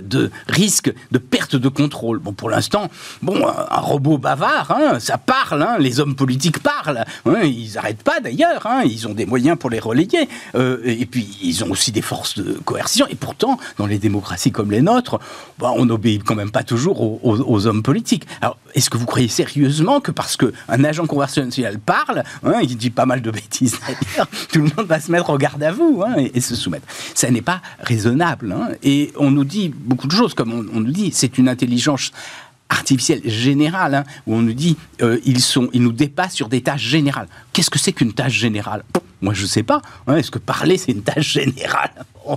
de 0.00 0.30
risque 0.48 0.92
de 1.10 1.18
perte 1.18 1.56
de 1.56 1.68
contrôle. 1.68 2.18
Bon, 2.18 2.32
pour 2.32 2.50
l'instant, 2.50 2.88
bon, 3.22 3.46
un 3.46 3.80
robot 3.80 4.18
bavard, 4.18 4.70
hein, 4.70 4.98
ça 5.00 5.18
parle, 5.18 5.62
hein, 5.62 5.76
les 5.78 6.00
hommes 6.00 6.14
politiques 6.14 6.60
parlent, 6.60 7.04
hein, 7.26 7.40
ils 7.42 7.72
n'arrêtent 7.74 8.02
pas 8.02 8.20
d'ailleurs, 8.20 8.66
ils 8.84 9.06
ont 9.08 9.14
des 9.14 9.26
moyens 9.26 9.58
pour 9.58 9.70
les 9.70 9.80
relayer, 9.80 10.28
euh, 10.54 10.80
et 10.84 11.06
puis 11.06 11.38
ils 11.42 11.64
ont 11.64 11.70
aussi 11.70 11.92
des 11.92 12.02
forces 12.02 12.38
de 12.38 12.58
coercition, 12.64 13.06
et 13.10 13.14
pourtant, 13.14 13.58
dans 13.78 13.86
les 13.86 13.98
démocraties 13.98 14.52
comme 14.52 14.70
les 14.70 14.82
nôtres, 14.82 15.18
bah, 15.58 15.72
on 15.76 15.86
n'obéit 15.86 16.22
quand 16.24 16.34
même 16.34 16.50
pas 16.50 16.62
toujours 16.62 17.00
aux, 17.24 17.66
hommes 17.66 17.82
politiques. 17.82 18.26
Est-ce 18.74 18.90
que 18.90 18.98
vous 18.98 19.06
croyez 19.06 19.28
sérieusement 19.28 20.00
que 20.00 20.10
parce 20.10 20.36
qu'un 20.36 20.84
agent 20.84 21.06
conversationnel 21.06 21.78
parle, 21.78 22.22
il 22.62 22.76
dit 22.76 22.90
pas 22.90 23.06
mal 23.06 23.22
de 23.22 23.30
bêtises 23.30 23.78
tout 24.52 24.58
le 24.58 24.70
monde 24.76 24.86
va 24.86 25.00
se 25.00 25.10
mettre 25.10 25.30
au 25.30 25.38
garde 25.38 25.62
à 25.62 25.72
vous 25.72 26.02
et, 26.18 26.36
et, 26.36 26.40
se 26.40 26.54
soumettre. 26.54 26.86
Ça 27.14 27.30
n'est 27.30 27.42
pas 27.42 27.60
raisonnable, 27.80 28.54
et 28.82 29.12
on 29.16 29.30
nous 29.30 29.44
dit 29.44 29.68
beaucoup 29.68 30.06
de 30.06 30.12
choses, 30.12 30.34
comme 30.34 30.52
on, 30.52 30.80
nous 30.80 30.92
dit, 30.92 31.10
c'est 31.12 31.38
une 31.38 31.48
intelligence 31.48 32.12
artificielle 32.72 33.20
générale, 33.24 33.94
hein, 33.94 34.04
où 34.26 34.34
on 34.34 34.42
nous 34.42 34.54
dit 34.54 34.76
euh, 35.02 35.18
ils, 35.24 35.40
sont, 35.40 35.68
ils 35.72 35.82
nous 35.82 35.92
dépassent 35.92 36.34
sur 36.34 36.48
des 36.48 36.62
tâches 36.62 36.82
générales. 36.82 37.28
Qu'est-ce 37.52 37.70
que 37.70 37.78
c'est 37.78 37.92
qu'une 37.92 38.12
tâche 38.12 38.32
générale? 38.32 38.82
Moi, 39.20 39.34
je 39.34 39.42
ne 39.42 39.46
sais 39.46 39.62
pas. 39.62 39.80
Hein, 40.06 40.16
est-ce 40.16 40.32
que 40.32 40.38
parler, 40.38 40.76
c'est 40.76 40.92
une 40.92 41.02
tâche 41.02 41.32
générale? 41.32 41.92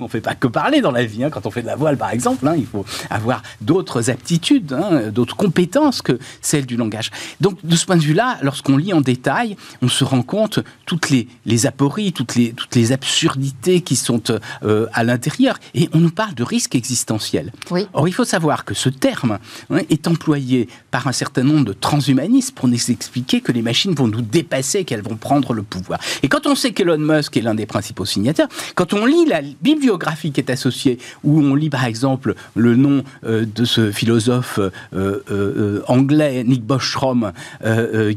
On 0.00 0.04
ne 0.04 0.08
fait 0.08 0.20
pas 0.20 0.34
que 0.34 0.46
parler 0.46 0.80
dans 0.80 0.90
la 0.90 1.04
vie. 1.04 1.24
Hein. 1.24 1.30
Quand 1.30 1.46
on 1.46 1.50
fait 1.50 1.62
de 1.62 1.66
la 1.66 1.76
voile, 1.76 1.96
par 1.96 2.10
exemple, 2.10 2.48
il 2.56 2.66
faut 2.66 2.84
avoir 3.10 3.42
d'autres 3.60 4.10
aptitudes, 4.10 4.76
d'autres 5.12 5.36
compétences 5.36 6.02
que 6.02 6.18
celles 6.40 6.66
du 6.66 6.76
langage. 6.76 7.10
Donc, 7.40 7.58
de 7.64 7.76
ce 7.76 7.86
point 7.86 7.96
de 7.96 8.02
vue-là, 8.02 8.38
lorsqu'on 8.42 8.76
lit 8.76 8.92
en 8.92 9.00
détail, 9.00 9.56
on 9.82 9.88
se 9.88 10.04
rend 10.04 10.22
compte 10.22 10.60
toutes 10.86 11.10
les, 11.10 11.28
les 11.44 11.66
apories, 11.66 12.12
toutes 12.12 12.36
les, 12.36 12.52
toutes 12.52 12.74
les 12.76 12.92
absurdités 12.92 13.80
qui 13.80 13.96
sont 13.96 14.22
euh, 14.62 14.86
à 14.92 15.02
l'intérieur. 15.04 15.58
Et 15.74 15.88
on 15.92 15.98
nous 15.98 16.10
parle 16.10 16.34
de 16.34 16.44
risque 16.44 16.74
existentiel. 16.74 17.52
Oui. 17.70 17.86
Or, 17.92 18.08
il 18.08 18.14
faut 18.14 18.24
savoir 18.24 18.64
que 18.64 18.74
ce 18.74 18.88
terme 18.88 19.38
est 19.88 20.08
employé 20.08 20.68
par 20.90 21.06
un 21.06 21.12
certain 21.12 21.42
nombre 21.42 21.64
de 21.64 21.72
transhumanistes 21.72 22.54
pour 22.54 22.68
nous 22.68 22.90
expliquer 22.90 23.40
que 23.40 23.52
les 23.52 23.62
machines 23.62 23.94
vont 23.94 24.08
nous 24.08 24.22
dépasser, 24.22 24.84
qu'elles 24.84 25.02
vont 25.02 25.16
prendre 25.16 25.52
le 25.52 25.62
pouvoir. 25.62 26.00
Et 26.22 26.28
quand 26.28 26.46
on 26.46 26.54
sait 26.54 26.72
qu'Elon 26.72 26.98
Musk 26.98 27.36
est 27.36 27.42
l'un 27.42 27.54
des 27.54 27.66
principaux 27.66 28.04
signataires, 28.04 28.48
quand 28.74 28.92
on 28.92 29.04
lit 29.04 29.26
la 29.26 29.40
bibliographie 29.62 30.32
qui 30.32 30.40
est 30.40 30.50
associée, 30.50 30.98
où 31.24 31.40
on 31.40 31.54
lit 31.54 31.70
par 31.70 31.84
exemple 31.84 32.34
le 32.54 32.76
nom 32.76 33.04
euh, 33.24 33.46
de 33.46 33.64
ce 33.64 33.92
philosophe 33.92 34.58
euh, 34.94 35.82
anglais 35.86 36.44
Nick 36.44 36.64
Bostrom, 36.64 37.32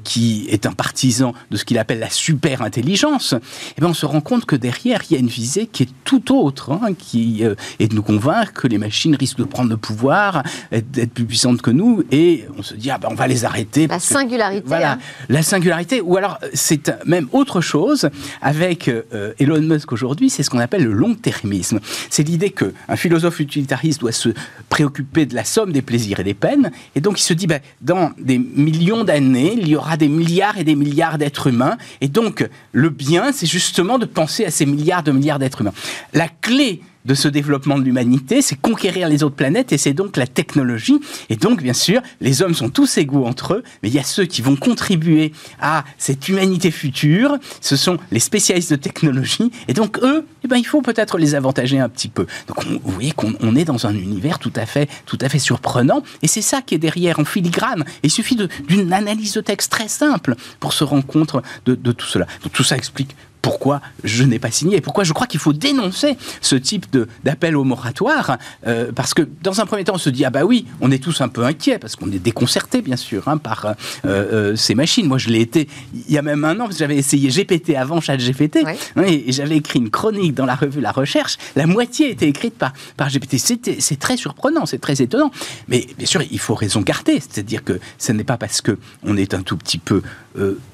qui 0.04 0.48
est 0.50 0.65
un 0.65 0.72
partisan 0.72 1.34
de 1.52 1.58
ce 1.58 1.65
qu'il 1.65 1.78
appelle 1.78 2.00
la 2.00 2.10
super 2.10 2.62
intelligence, 2.62 3.36
eh 3.78 3.82
bien 3.82 3.89
on 3.89 3.93
se 3.93 4.06
rend 4.06 4.22
compte 4.22 4.46
que 4.46 4.56
derrière 4.56 5.02
il 5.10 5.13
y 5.13 5.15
a 5.15 5.19
une 5.19 5.28
visée 5.28 5.67
qui 5.67 5.84
est 5.84 5.89
tout 6.04 6.36
autre, 6.36 6.72
hein, 6.72 6.93
qui 6.98 7.43
est 7.80 7.88
de 7.88 7.96
nous 7.96 8.04
convaincre 8.04 8.54
que 8.54 8.67
les 8.67 8.78
machines 8.78 9.15
risquent 9.15 9.39
de 9.39 9.43
prendre 9.43 9.69
le 9.69 9.78
pouvoir, 9.78 10.43
d'être 10.72 11.12
plus 11.13 11.26
puissantes 11.26 11.62
que 11.62 11.71
nous, 11.71 12.04
et 12.12 12.45
on 12.58 12.63
se 12.63 12.73
dit 12.73 12.89
ah 12.91 12.97
ben 12.97 13.10
on 13.12 13.15
va 13.15 13.28
les 13.28 13.45
arrêter. 13.45 13.88
La 13.88 13.99
singularité. 13.99 14.63
voilà, 14.65 14.93
hein. 14.93 14.99
la 15.30 15.43
singularité. 15.43 16.02
Ou 16.02 16.17
alors 16.17 16.39
c'est 16.54 16.91
même 17.06 17.28
autre 17.32 17.62
chose 17.62 18.10
avec 18.41 18.88
euh, 18.88 19.34
Elon 19.39 19.62
Musk 19.62 19.91
aujourd'hui, 19.91 20.30
c'est 20.30 20.43
ce 20.43 20.49
qu'on 20.49 20.60
appelle 20.60 20.84
le 20.84 20.93
long-termisme. 20.93 21.80
C'est 22.10 22.23
l'idée 22.23 22.49
que 22.49 22.73
un 22.88 22.95
philosophe 22.95 23.39
utilitariste 23.39 24.02
doit 24.02 24.12
se 24.12 24.30
préoccuper 24.69 25.26
de 25.26 25.36
la 25.36 25.43
somme 25.43 25.71
des 25.71 25.82
plaisirs 25.82 26.19
et 26.19 26.23
des 26.23 26.34
peines, 26.34 26.71
et 26.95 27.02
donc 27.02 27.19
il 27.19 27.23
se 27.23 27.34
dit 27.34 27.47
ben, 27.47 27.62
dans 27.82 28.12
des 28.17 28.38
millions 28.38 29.04
d'années, 29.04 29.54
il 29.58 29.67
y 29.67 29.76
aura 29.76 29.97
des 29.97 30.08
milliards 30.08 30.58
et 30.58 30.63
des 30.63 30.76
milliards 30.76 31.17
d'êtres 31.17 31.47
humains, 31.47 31.78
et 32.02 32.08
donc 32.08 32.47
le 32.71 32.89
bien, 32.89 33.32
c'est 33.32 33.45
justement 33.45 33.99
de 33.99 34.06
penser 34.06 34.45
à 34.45 34.52
ces 34.52 34.65
milliards 34.65 35.04
de 35.04 35.12
milliards 35.12 35.39
d'êtres 35.39 35.62
humains. 35.62 35.73
La 36.13 36.28
clé 36.28 36.82
de 37.06 37.13
ce 37.13 37.28
développement 37.28 37.78
de 37.78 37.84
l'humanité, 37.84 38.42
c'est 38.42 38.56
conquérir 38.56 39.10
les 39.10 39.24
autres 39.24 39.36
planètes 39.36 39.72
et 39.72 39.78
c'est 39.78 39.94
donc 39.94 40.18
la 40.18 40.28
technologie. 40.28 41.00
Et 41.30 41.36
donc, 41.36 41.62
bien 41.62 41.74
sûr, 41.74 42.02
les 42.22 42.42
hommes 42.42 42.54
sont 42.54 42.70
tous 42.70 42.98
égaux 42.98 43.26
entre 43.26 43.56
eux, 43.56 43.63
mais 43.82 43.89
il 43.89 43.96
y 43.96 44.00
a 44.00 44.04
ceux 44.04 44.26
qui 44.26 44.42
vont 44.42 44.56
contribuer 44.56 45.34
à 45.60 45.84
cette 45.98 46.28
humanité 46.30 46.72
future, 46.72 47.38
ce 47.62 47.76
sont 47.76 47.98
les 48.12 48.20
spécialistes 48.20 48.72
de 48.72 48.78
technologie, 48.78 49.52
et 49.68 49.74
donc 49.74 50.00
eux, 50.00 50.26
eh 50.44 50.48
ben, 50.48 50.58
il 50.58 50.66
faut 50.66 50.82
peut-être 50.82 51.18
les 51.18 51.36
avantager 51.36 51.80
un 51.80 51.89
petit 51.89 52.08
peu. 52.08 52.26
Donc, 52.48 52.66
vous 52.66 52.92
voyez 52.92 53.12
qu'on 53.12 53.56
est 53.56 53.66
dans 53.66 53.86
un 53.86 53.94
univers 53.94 54.39
tout 54.39 54.54
à 54.56 54.66
fait, 54.66 54.89
tout 55.06 55.18
à 55.22 55.30
fait 55.30 55.39
surprenant, 55.39 56.04
et 56.22 56.28
c'est 56.28 56.42
ça 56.42 56.62
qui 56.62 56.76
est 56.76 56.80
derrière 56.80 57.20
en 57.20 57.26
filigrane. 57.26 57.84
Il 58.04 58.12
suffit 58.12 58.38
d'une 58.68 58.94
analyse 58.94 59.34
de 59.34 59.42
texte 59.42 59.72
très 59.72 59.88
simple 59.88 60.36
pour 60.60 60.74
se 60.74 60.84
rendre 60.84 61.06
compte 61.06 61.36
de, 61.66 61.76
de 61.76 61.92
tout 61.92 62.08
cela. 62.08 62.28
Donc, 62.44 62.54
tout 62.54 62.63
ça 62.63 62.76
explique 62.76 63.16
pourquoi 63.43 63.82
je 64.06 64.23
n'ai 64.23 64.39
pas 64.39 64.51
signé 64.51 64.77
et 64.77 64.82
pourquoi 64.82 65.03
je 65.03 65.12
crois 65.12 65.27
qu'il 65.27 65.39
faut 65.39 65.51
dénoncer 65.51 66.17
ce 66.41 66.56
type 66.56 66.86
d'appel 67.23 67.58
au 67.58 67.65
moratoire. 67.65 68.38
Euh, 68.65 68.91
parce 68.95 69.13
que 69.13 69.27
dans 69.41 69.60
un 69.60 69.65
premier 69.65 69.84
temps, 69.84 69.95
on 69.95 69.99
se 69.99 70.10
dit, 70.10 70.23
ah 70.23 70.29
bah 70.29 70.45
oui, 70.45 70.65
on 70.79 70.89
est 70.91 71.03
tous 71.03 71.19
un 71.19 71.27
peu 71.27 71.43
inquiets, 71.43 71.77
parce 71.77 71.97
qu'on 71.97 72.10
est 72.12 72.19
déconcerté, 72.19 72.82
bien 72.82 72.95
sûr, 72.95 73.27
hein, 73.27 73.38
par 73.38 73.65
euh, 73.65 73.73
euh, 74.06 74.56
ces 74.56 74.75
machines. 74.75 75.08
Moi, 75.08 75.17
je 75.17 75.27
l'ai 75.29 75.41
été 75.41 75.67
il 76.08 76.13
y 76.13 76.17
a 76.17 76.21
même 76.21 76.45
un 76.45 76.56
an, 76.56 76.63
parce 76.63 76.75
que 76.75 76.79
j'avais 76.79 76.95
essayé 76.95 77.29
GPT 77.29 77.75
avant 77.75 77.99
ChatGPT, 77.99 78.60
hein, 78.95 79.03
et, 79.03 79.32
j'avais 79.34 79.58
écrit 79.58 79.79
une 79.79 79.89
chronique 79.89 80.34
dans 80.34 80.45
la 80.45 80.56
revue 80.56 80.79
La 80.79 80.93
Recherche. 80.93 81.38
La 81.58 81.67
moitié 81.67 82.12
était 82.12 82.29
écrite 82.29 82.58
par, 82.58 82.71
par 82.95 83.10
GPT. 83.10 83.38
C'est 83.79 83.99
très 83.99 84.15
surprenant, 84.15 84.65
c'est 84.65 84.79
très 84.79 85.01
étonnant. 85.01 85.32
Mais 85.67 85.86
bien 85.97 86.08
sûr, 86.08 86.21
il 86.32 86.39
faut 86.39 86.56
raison 86.56 86.79
garder. 86.79 87.19
C'est-à-dire 87.19 87.65
que 87.65 87.79
ce 87.97 88.13
n'est 88.13 88.23
pas 88.23 88.38
parce 88.38 88.62
qu'on 88.62 89.17
est 89.17 89.34
un 89.34 89.41
tout 89.41 89.58
petit 89.58 89.79
peu 89.79 90.01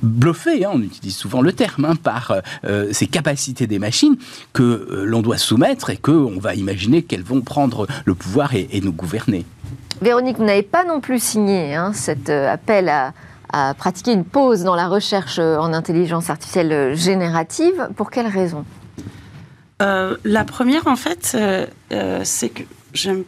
bluffé, 0.01 0.63
hein, 0.65 0.71
on 0.73 0.81
utilise 0.81 1.15
souvent 1.15 1.41
le 1.41 1.51
terme, 1.51 1.85
hein, 1.85 1.95
par 1.95 2.33
euh, 2.65 2.89
ces 2.91 3.07
capacités 3.07 3.67
des 3.67 3.79
machines 3.79 4.17
que 4.53 4.63
euh, 4.63 5.05
l'on 5.05 5.21
doit 5.21 5.37
soumettre 5.37 5.89
et 5.89 5.97
qu'on 5.97 6.39
va 6.39 6.55
imaginer 6.55 7.03
qu'elles 7.03 7.23
vont 7.23 7.41
prendre 7.41 7.87
le 8.05 8.15
pouvoir 8.15 8.53
et, 8.55 8.67
nous 8.81 8.91
gouverner. 8.91 9.45
Véronique, 10.01 10.37
vous 10.37 10.45
n'avez 10.45 10.63
pas 10.63 10.83
non 10.83 11.01
plus 11.01 11.21
signé 11.21 11.75
hein, 11.75 11.91
cet 11.93 12.29
euh, 12.29 12.51
appel 12.51 12.89
à, 12.89 13.13
pratiquer 13.77 14.13
une 14.13 14.25
pause 14.25 14.63
dans 14.63 14.75
la 14.75 14.87
recherche 14.87 15.39
en 15.39 15.73
intelligence 15.73 16.29
artificielle 16.29 16.95
générative. 16.95 17.89
Pour 17.95 18.11
quelles 18.11 18.27
raisons 18.27 18.63
La 19.79 20.43
première, 20.43 20.85
en 20.85 20.95
fait, 20.95 21.35
c'est 22.23 22.49
que 22.49 22.61
j'aime. 22.93 23.23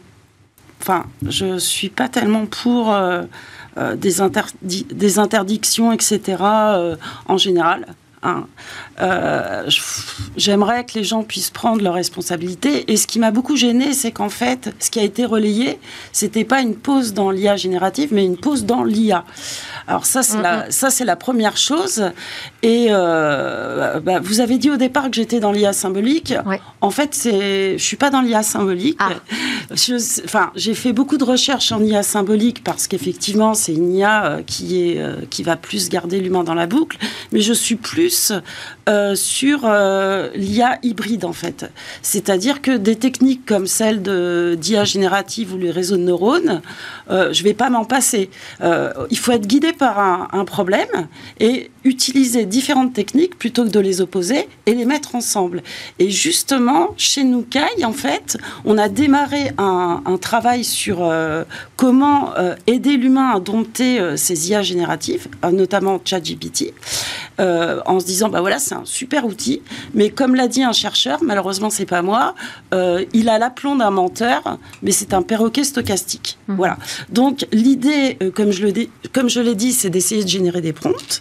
Enfin, 0.80 1.06
je 1.28 1.58
suis 1.58 1.88
pas 1.88 2.08
tellement 2.08 2.46
pour 2.46 2.96
des, 3.96 4.14
des, 4.92 5.18
interdictions, 5.18 5.92
etc. 5.92 6.36
en 6.40 7.36
général. 7.36 7.84
Hein. 8.24 8.46
Euh, 9.00 9.68
j'aimerais 10.36 10.84
que 10.84 10.92
les 10.94 11.02
gens 11.02 11.24
puissent 11.24 11.50
prendre 11.50 11.82
leurs 11.82 11.94
responsabilités. 11.94 12.90
Et 12.92 12.96
ce 12.96 13.08
qui 13.08 13.18
m'a 13.18 13.32
beaucoup 13.32 13.56
gêné, 13.56 13.94
c'est 13.94 14.12
qu'en 14.12 14.28
fait, 14.28 14.72
ce 14.78 14.90
qui 14.90 15.00
a 15.00 15.02
été 15.02 15.24
relayé, 15.24 15.80
c'était 16.12 16.44
pas 16.44 16.60
une 16.60 16.76
pause 16.76 17.14
dans 17.14 17.30
l'IA 17.30 17.56
générative, 17.56 18.10
mais 18.12 18.24
une 18.24 18.36
pause 18.36 18.64
dans 18.64 18.84
l'IA. 18.84 19.24
Alors 19.88 20.06
ça, 20.06 20.22
c'est 20.22 20.40
la, 20.40 20.70
ça 20.70 20.90
c'est 20.90 21.04
la 21.04 21.16
première 21.16 21.56
chose. 21.56 22.10
Et 22.62 22.88
euh, 22.90 23.98
bah, 23.98 24.20
vous 24.20 24.40
avez 24.40 24.58
dit 24.58 24.70
au 24.70 24.76
départ 24.76 25.10
que 25.10 25.16
j'étais 25.16 25.40
dans 25.40 25.50
l'IA 25.50 25.72
symbolique. 25.72 26.34
En 26.80 26.90
fait, 26.90 27.18
je 27.24 27.76
suis 27.78 27.96
pas 27.96 28.10
dans 28.10 28.20
l'IA 28.20 28.44
symbolique. 28.44 28.98
Ah. 29.00 29.10
enfin, 30.24 30.52
j'ai 30.54 30.74
fait 30.74 30.92
beaucoup 30.92 31.16
de 31.16 31.24
recherches 31.24 31.72
en 31.72 31.82
IA 31.82 32.04
symbolique 32.04 32.62
parce 32.62 32.86
qu'effectivement, 32.86 33.54
c'est 33.54 33.72
une 33.72 33.92
IA 33.92 34.24
euh, 34.24 34.42
qui 34.46 34.80
est 34.80 35.02
qui 35.30 35.42
va 35.42 35.56
plus 35.56 35.88
garder 35.88 36.20
l'humain 36.20 36.44
dans 36.44 36.54
la 36.54 36.66
boucle. 36.66 36.98
Mais 37.32 37.40
je 37.40 37.52
suis 37.52 37.76
plus 37.76 38.11
euh, 38.88 39.14
sur 39.14 39.60
euh, 39.64 40.30
l'IA 40.34 40.78
hybride 40.82 41.24
en 41.24 41.32
fait. 41.32 41.70
C'est-à-dire 42.02 42.60
que 42.60 42.76
des 42.76 42.96
techniques 42.96 43.46
comme 43.46 43.68
celle 43.68 44.02
d'IA 44.02 44.82
générative 44.82 45.54
ou 45.54 45.58
les 45.58 45.70
réseaux 45.70 45.96
de 45.96 46.02
neurones, 46.02 46.62
euh, 47.08 47.32
je 47.32 47.42
ne 47.42 47.44
vais 47.44 47.54
pas 47.54 47.70
m'en 47.70 47.84
passer. 47.84 48.28
il 49.10 49.18
faut 49.18 49.32
être 49.32 49.46
guidé 49.46 49.72
par 49.72 49.98
un, 50.00 50.44
problème 50.44 51.08
et 51.38 51.70
utiliser 51.84 52.44
différentes 52.44 52.92
techniques 52.92 53.38
plutôt 53.38 53.64
que 53.64 53.68
de 53.68 53.78
les 53.78 54.00
opposer 54.00 54.48
et 54.66 54.74
les 54.74 54.84
mettre 54.84 55.14
ensemble. 55.14 55.62
Et 56.00 56.10
justement, 56.10 56.94
chez 56.96 57.22
Nukai, 57.22 57.84
en 57.84 57.92
fait, 57.92 58.36
on 58.64 58.76
a 58.76 58.88
démarré 58.88 59.52
un, 59.58 60.02
un 60.04 60.18
travail 60.18 60.64
sur 60.64 61.08
comment 61.76 62.34
aider 62.66 62.96
l'humain 62.96 63.30
à 63.36 63.40
dompter 63.40 64.16
ces 64.16 64.50
IA 64.50 64.62
génératives, 64.62 65.28
notamment 65.52 66.00
ChatGPT, 66.04 66.74
en 67.38 67.98
se 68.02 68.06
disant, 68.06 68.28
bah 68.28 68.40
voilà, 68.40 68.58
c'est 68.58 68.74
un 68.74 68.84
super 68.84 69.24
outil, 69.24 69.62
mais 69.94 70.10
comme 70.10 70.34
l'a 70.34 70.48
dit 70.48 70.62
un 70.62 70.72
chercheur, 70.72 71.20
malheureusement 71.22 71.70
c'est 71.70 71.86
pas 71.86 72.02
moi, 72.02 72.34
euh, 72.74 73.04
il 73.14 73.30
a 73.30 73.38
l'aplomb 73.38 73.76
d'un 73.76 73.90
menteur, 73.90 74.58
mais 74.82 74.90
c'est 74.90 75.14
un 75.14 75.22
perroquet 75.22 75.64
stochastique. 75.64 76.38
Mmh. 76.48 76.54
Voilà. 76.56 76.76
Donc 77.08 77.46
l'idée, 77.52 78.18
euh, 78.22 78.30
comme 78.30 78.50
je 78.50 78.66
le 78.66 78.72
comme 79.12 79.28
je 79.28 79.40
l'ai 79.40 79.54
dit, 79.54 79.72
c'est 79.72 79.90
d'essayer 79.90 80.24
de 80.24 80.28
générer 80.28 80.60
des 80.60 80.72
prompts 80.72 81.20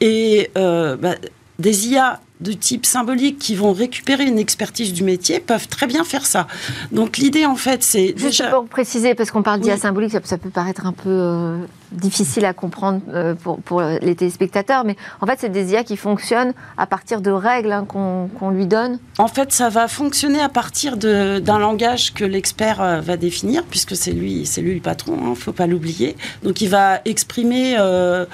et 0.00 0.50
euh, 0.58 0.96
bah, 0.96 1.14
des 1.58 1.88
IA 1.88 2.20
de 2.40 2.52
type 2.52 2.84
symbolique 2.84 3.38
qui 3.38 3.54
vont 3.54 3.72
récupérer 3.72 4.24
une 4.24 4.38
expertise 4.38 4.92
du 4.92 5.04
métier 5.04 5.40
peuvent 5.40 5.68
très 5.68 5.86
bien 5.86 6.04
faire 6.04 6.26
ça. 6.26 6.46
Donc 6.92 7.18
l'idée 7.18 7.46
en 7.46 7.56
fait 7.56 7.82
c'est 7.82 8.12
déjà... 8.12 8.50
pour 8.50 8.66
préciser, 8.66 9.14
parce 9.14 9.30
qu'on 9.30 9.42
parle 9.42 9.60
d'IA 9.60 9.76
symbolique, 9.76 10.12
ça, 10.24 10.38
peut 10.38 10.50
paraître 10.50 10.86
un 10.86 10.92
peu 10.92 11.58
difficile 11.94 12.44
à 12.44 12.52
comprendre 12.52 13.00
euh, 13.12 13.34
pour, 13.34 13.60
pour, 13.60 13.80
les 13.80 14.14
téléspectateurs, 14.14 14.84
mais 14.84 14.96
en 15.20 15.26
fait, 15.26 15.38
c'est 15.40 15.48
des 15.48 15.72
IA 15.72 15.84
qui 15.84 15.96
fonctionnent 15.96 16.52
à 16.76 16.86
partir 16.86 17.20
de 17.20 17.30
règles 17.30 17.72
hein, 17.72 17.86
qu'on 17.86 18.50
lui 18.50 18.66
donne 18.66 18.98
En 19.18 19.28
fait, 19.28 19.52
ça 19.52 19.68
va 19.68 19.88
fonctionner 19.88 20.40
à 20.40 20.48
partir 20.48 20.96
d'un 20.96 21.58
langage 21.58 22.12
que 22.14 22.24
l'expert 22.24 22.80
euh, 22.80 23.00
va 23.00 23.16
définir, 23.16 23.62
puisque 23.64 23.96
c'est 23.96 24.12
lui, 24.12 24.48
lui 24.58 24.74
le 24.74 24.80
patron, 24.80 25.16
il 25.16 25.24
hein, 25.24 25.30
ne 25.30 25.34
faut 25.34 25.52
pas 25.52 25.66
l'oublier. 25.66 26.16
Donc, 26.42 26.60
il 26.60 26.68
va 26.68 27.00
exprimer 27.04 27.76
euh, 27.78 28.26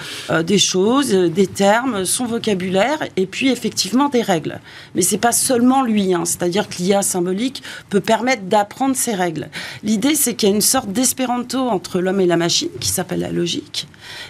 des 0.42 0.58
choses, 0.58 1.10
des 1.10 1.46
termes, 1.46 2.04
son 2.04 2.26
vocabulaire, 2.26 2.98
et 3.16 3.26
puis 3.26 3.50
effectivement 3.50 3.89
des 4.08 4.22
règles. 4.22 4.60
Mais 4.94 5.02
c'est 5.02 5.18
pas 5.18 5.32
seulement 5.32 5.82
lui, 5.82 6.14
hein, 6.14 6.24
c'est-à-dire 6.24 6.68
que 6.68 6.76
l'IA 6.78 7.02
symbolique 7.02 7.62
peut 7.88 8.00
permettre 8.00 8.42
d'apprendre 8.42 8.96
ces 8.96 9.14
règles. 9.14 9.48
L'idée, 9.82 10.14
c'est 10.14 10.34
qu'il 10.34 10.48
y 10.48 10.52
a 10.52 10.54
une 10.54 10.60
sorte 10.60 10.90
d'espéranto 10.90 11.58
entre 11.58 12.00
l'homme 12.00 12.20
et 12.20 12.26
la 12.26 12.36
machine, 12.36 12.70
qui 12.80 12.88
s'appelle 12.88 13.20
la 13.20 13.32
logique 13.32 13.86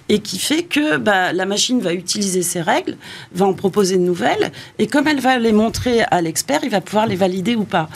et 0.08 0.20
qui 0.20 0.38
fait 0.38 0.62
que 0.62 0.96
bah, 0.96 1.32
la 1.32 1.46
machine 1.46 1.80
va 1.80 1.94
utiliser 1.94 2.42
ces 2.42 2.60
règles, 2.60 2.96
va 3.32 3.46
en 3.46 3.54
proposer 3.54 3.96
de 3.96 4.02
nouvelles, 4.02 4.52
et 4.78 4.86
comme 4.86 5.08
elle 5.08 5.20
va 5.20 5.38
les 5.38 5.52
montrer 5.52 6.02
à 6.10 6.20
l'expert, 6.20 6.60
il 6.62 6.70
va 6.70 6.80
pouvoir 6.80 7.06
les 7.06 7.16
valider 7.16 7.56
ou 7.56 7.64
pas. 7.64 7.88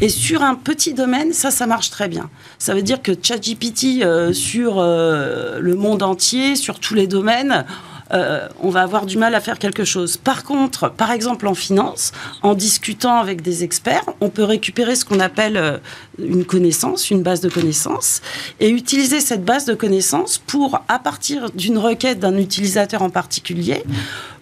Et 0.00 0.08
sur 0.08 0.42
un 0.42 0.54
petit 0.54 0.94
domaine, 0.94 1.32
ça, 1.32 1.50
ça 1.50 1.66
marche 1.66 1.90
très 1.90 2.08
bien. 2.08 2.30
Ça 2.58 2.74
veut 2.74 2.82
dire 2.82 3.02
que 3.02 3.12
ChatGPT, 3.20 4.02
euh, 4.02 4.32
sur 4.32 4.78
euh, 4.78 5.58
le 5.60 5.74
monde 5.74 6.02
entier, 6.02 6.56
sur 6.56 6.80
tous 6.80 6.94
les 6.94 7.06
domaines, 7.06 7.64
euh, 8.12 8.48
on 8.60 8.70
va 8.70 8.82
avoir 8.82 9.06
du 9.06 9.16
mal 9.16 9.34
à 9.34 9.40
faire 9.40 9.58
quelque 9.58 9.84
chose. 9.84 10.16
Par 10.16 10.44
contre, 10.44 10.90
par 10.90 11.10
exemple 11.10 11.46
en 11.46 11.54
finance, 11.54 12.12
en 12.42 12.54
discutant 12.54 13.16
avec 13.16 13.42
des 13.42 13.64
experts, 13.64 14.04
on 14.20 14.28
peut 14.28 14.44
récupérer 14.44 14.96
ce 14.96 15.04
qu'on 15.04 15.20
appelle 15.20 15.56
euh, 15.56 15.78
une 16.18 16.44
connaissance, 16.44 17.10
une 17.10 17.22
base 17.22 17.40
de 17.40 17.48
connaissances, 17.48 18.20
et 18.60 18.68
utiliser 18.68 19.20
cette 19.20 19.44
base 19.44 19.64
de 19.64 19.74
connaissances 19.74 20.38
pour, 20.38 20.80
à 20.88 20.98
partir 20.98 21.50
d'une 21.50 21.78
requête 21.78 22.18
d'un 22.18 22.36
utilisateur 22.36 23.02
en 23.02 23.10
particulier, 23.10 23.82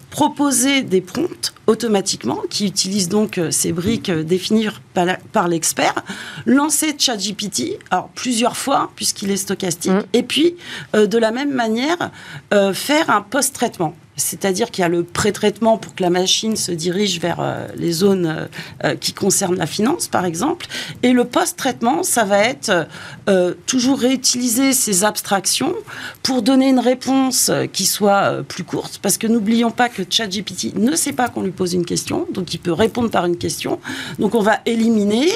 proposer 0.09 0.81
des 0.81 1.01
prompts 1.01 1.53
automatiquement, 1.71 2.41
qui 2.49 2.67
utilise 2.67 3.07
donc 3.07 3.37
euh, 3.37 3.49
ces 3.49 3.71
briques 3.71 4.09
euh, 4.09 4.23
définies 4.23 4.67
par 5.31 5.47
l'expert, 5.47 5.95
lancer 6.45 6.93
ChatGPT, 6.97 7.79
alors 7.91 8.09
plusieurs 8.09 8.57
fois, 8.57 8.91
puisqu'il 8.97 9.31
est 9.31 9.37
stochastique, 9.37 9.93
mm. 9.93 10.03
et 10.11 10.23
puis 10.23 10.57
de 10.93 11.17
la 11.17 11.31
même 11.31 11.53
manière, 11.53 12.11
faire 12.73 13.09
un 13.09 13.21
post-traitement. 13.21 13.95
C'est-à-dire 14.21 14.71
qu'il 14.71 14.81
y 14.81 14.85
a 14.85 14.89
le 14.89 15.03
pré-traitement 15.03 15.77
pour 15.77 15.95
que 15.95 16.03
la 16.03 16.09
machine 16.09 16.55
se 16.55 16.71
dirige 16.71 17.19
vers 17.19 17.39
euh, 17.39 17.67
les 17.75 17.91
zones 17.91 18.25
euh, 18.25 18.45
euh, 18.83 18.95
qui 18.95 19.13
concernent 19.13 19.57
la 19.57 19.65
finance, 19.65 20.07
par 20.07 20.25
exemple. 20.25 20.67
Et 21.01 21.11
le 21.11 21.25
post-traitement, 21.25 22.03
ça 22.03 22.23
va 22.23 22.39
être 22.39 22.87
toujours 23.65 23.99
réutiliser 23.99 24.73
ces 24.73 25.03
abstractions 25.03 25.73
pour 26.21 26.41
donner 26.41 26.69
une 26.69 26.79
réponse 26.79 27.51
qui 27.71 27.85
soit 27.85 28.43
plus 28.43 28.63
courte. 28.63 28.99
Parce 29.01 29.17
que 29.17 29.27
n'oublions 29.27 29.71
pas 29.71 29.89
que 29.89 30.03
ChatGPT 30.07 30.75
ne 30.75 30.95
sait 30.95 31.13
pas 31.13 31.29
qu'on 31.29 31.41
lui 31.41 31.51
pose 31.51 31.60
une 31.65 31.85
question, 31.85 32.27
donc 32.31 32.53
il 32.53 32.57
peut 32.59 32.71
répondre 32.71 33.09
par 33.09 33.25
une 33.25 33.37
question. 33.37 33.79
Donc 34.19 34.35
on 34.35 34.41
va 34.41 34.59
éliminer. 34.65 35.27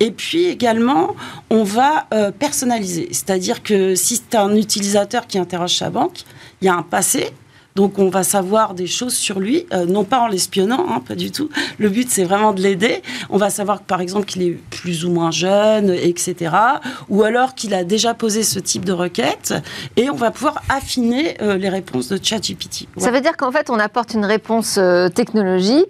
Et 0.00 0.10
puis 0.10 0.46
également, 0.46 1.14
on 1.50 1.64
va 1.64 2.06
personnaliser. 2.38 3.08
C'est-à-dire 3.12 3.62
que 3.62 3.94
si 3.94 4.16
c'est 4.16 4.36
un 4.36 4.54
utilisateur 4.56 5.26
qui 5.26 5.38
interroge 5.38 5.76
sa 5.76 5.90
banque, 5.90 6.20
il 6.60 6.66
y 6.66 6.68
a 6.68 6.74
un 6.74 6.82
passé 6.82 7.30
donc 7.74 7.98
on 7.98 8.08
va 8.08 8.22
savoir 8.22 8.74
des 8.74 8.86
choses 8.86 9.14
sur 9.14 9.40
lui, 9.40 9.66
euh, 9.72 9.84
non 9.84 10.04
pas 10.04 10.20
en 10.20 10.28
l'espionnant, 10.28 10.86
hein, 10.88 11.02
pas 11.06 11.16
du 11.16 11.32
tout. 11.32 11.48
Le 11.78 11.88
but 11.88 12.08
c'est 12.08 12.22
vraiment 12.22 12.52
de 12.52 12.60
l'aider. 12.60 13.02
On 13.30 13.36
va 13.36 13.50
savoir 13.50 13.80
par 13.80 14.00
exemple 14.00 14.26
qu'il 14.26 14.42
est 14.42 14.58
plus 14.70 15.04
ou 15.04 15.10
moins 15.10 15.32
jeune, 15.32 15.90
etc. 15.90 16.54
Ou 17.08 17.24
alors 17.24 17.54
qu'il 17.54 17.74
a 17.74 17.82
déjà 17.82 18.14
posé 18.14 18.44
ce 18.44 18.60
type 18.60 18.84
de 18.84 18.92
requête. 18.92 19.54
Et 19.96 20.08
on 20.08 20.14
va 20.14 20.30
pouvoir 20.30 20.62
affiner 20.68 21.36
euh, 21.42 21.56
les 21.56 21.68
réponses 21.68 22.08
de 22.08 22.18
ChatGPT. 22.22 22.86
Ça 22.96 23.10
veut 23.10 23.20
dire 23.20 23.36
qu'en 23.36 23.50
fait 23.50 23.70
on 23.70 23.78
apporte 23.80 24.14
une 24.14 24.24
réponse 24.24 24.76
euh, 24.78 25.08
technologique 25.08 25.88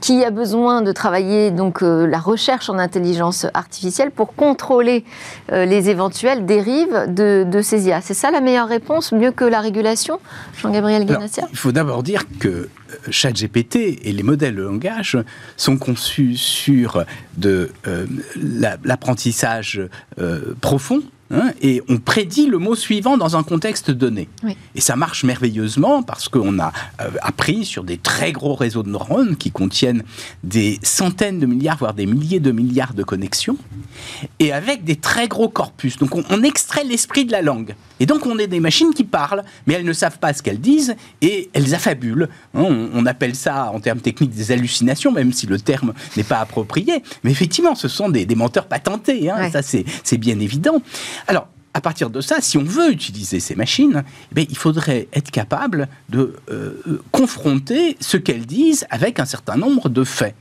qui 0.00 0.24
a 0.24 0.30
besoin 0.30 0.82
de 0.82 0.92
travailler 0.92 1.50
donc 1.50 1.80
la 1.80 2.18
recherche 2.18 2.68
en 2.68 2.78
intelligence 2.78 3.46
artificielle 3.54 4.10
pour 4.10 4.34
contrôler 4.34 5.04
les 5.50 5.88
éventuelles 5.88 6.44
dérives 6.44 7.06
de, 7.08 7.46
de 7.48 7.62
ces 7.62 7.86
IA. 7.86 8.00
C'est 8.02 8.14
ça 8.14 8.30
la 8.30 8.40
meilleure 8.40 8.68
réponse, 8.68 9.12
mieux 9.12 9.30
que 9.30 9.44
la 9.44 9.60
régulation, 9.60 10.20
Jean-Gabriel 10.60 11.06
il 11.50 11.58
faut 11.58 11.72
d'abord 11.72 12.02
dire 12.02 12.22
que 12.38 12.48
euh, 12.48 12.68
ChatGPT 13.10 14.00
et 14.02 14.12
les 14.12 14.22
modèles 14.22 14.56
de 14.56 14.62
langage 14.62 15.18
sont 15.56 15.76
conçus 15.76 16.36
sur 16.36 17.04
de 17.36 17.70
euh, 17.86 18.06
l'apprentissage 18.84 19.80
euh, 20.18 20.54
profond 20.60 21.02
Hein, 21.30 21.52
et 21.60 21.82
on 21.88 21.98
prédit 21.98 22.46
le 22.46 22.58
mot 22.58 22.76
suivant 22.76 23.16
dans 23.16 23.36
un 23.36 23.42
contexte 23.42 23.90
donné. 23.90 24.28
Et 24.74 24.80
ça 24.80 24.94
marche 24.94 25.24
merveilleusement 25.24 26.02
parce 26.02 26.28
qu'on 26.28 26.58
a 26.60 26.72
euh, 27.00 27.10
appris 27.20 27.64
sur 27.64 27.82
des 27.82 27.98
très 27.98 28.32
gros 28.32 28.54
réseaux 28.54 28.84
de 28.84 28.90
neurones 28.90 29.36
qui 29.36 29.50
contiennent 29.50 30.04
des 30.44 30.78
centaines 30.82 31.40
de 31.40 31.46
milliards, 31.46 31.78
voire 31.78 31.94
des 31.94 32.06
milliers 32.06 32.38
de 32.38 32.52
milliards 32.52 32.94
de 32.94 33.02
connexions, 33.02 33.56
et 34.38 34.52
avec 34.52 34.84
des 34.84 34.96
très 34.96 35.26
gros 35.26 35.48
corpus. 35.48 35.96
Donc 35.98 36.14
on, 36.14 36.42
extrait 36.42 36.84
l'esprit 36.84 37.24
de 37.24 37.32
la 37.32 37.42
langue. 37.42 37.74
Et 37.98 38.06
donc 38.06 38.24
on 38.24 38.38
est 38.38 38.46
des 38.46 38.60
machines 38.60 38.94
qui 38.94 39.02
parlent, 39.02 39.42
mais 39.66 39.74
elles 39.74 39.84
ne 39.84 39.92
savent 39.92 40.18
pas 40.18 40.32
ce 40.32 40.42
qu'elles 40.42 40.60
disent 40.60 40.94
et 41.22 41.50
elles 41.54 41.74
affabulent. 41.74 42.28
Hein, 42.54 42.88
on, 42.94 43.06
appelle 43.06 43.34
ça 43.34 43.72
en 43.72 43.80
termes 43.80 44.00
techniques 44.00 44.34
des 44.34 44.52
hallucinations, 44.52 45.10
même 45.10 45.32
si 45.32 45.46
le 45.46 45.58
terme 45.58 45.92
n'est 46.16 46.24
pas 46.24 46.38
approprié. 46.38 47.02
Mais 47.24 47.32
effectivement, 47.32 47.74
ce 47.74 47.88
sont 47.88 48.08
des, 48.08 48.26
menteurs 48.36 48.66
patentés. 48.66 49.30
Hein, 49.30 49.50
Ça, 49.50 49.62
c'est 49.62 50.18
bien 50.18 50.38
évident. 50.38 50.82
Alors, 51.26 51.48
à 51.74 51.80
partir 51.82 52.08
de 52.08 52.22
ça, 52.22 52.36
si 52.40 52.56
on 52.56 52.64
veut 52.64 52.90
utiliser 52.90 53.38
ces 53.38 53.54
machines, 53.54 54.02
eh 54.34 54.46
il 54.48 54.56
faudrait 54.56 55.08
être 55.12 55.30
capable 55.30 55.88
de 56.08 56.34
euh, 56.50 57.02
confronter 57.12 57.98
ce 58.00 58.16
qu'elles 58.16 58.46
disent 58.46 58.86
avec 58.88 59.20
un 59.20 59.26
certain 59.26 59.56
nombre 59.56 59.90
de 59.90 60.02
faits 60.02 60.34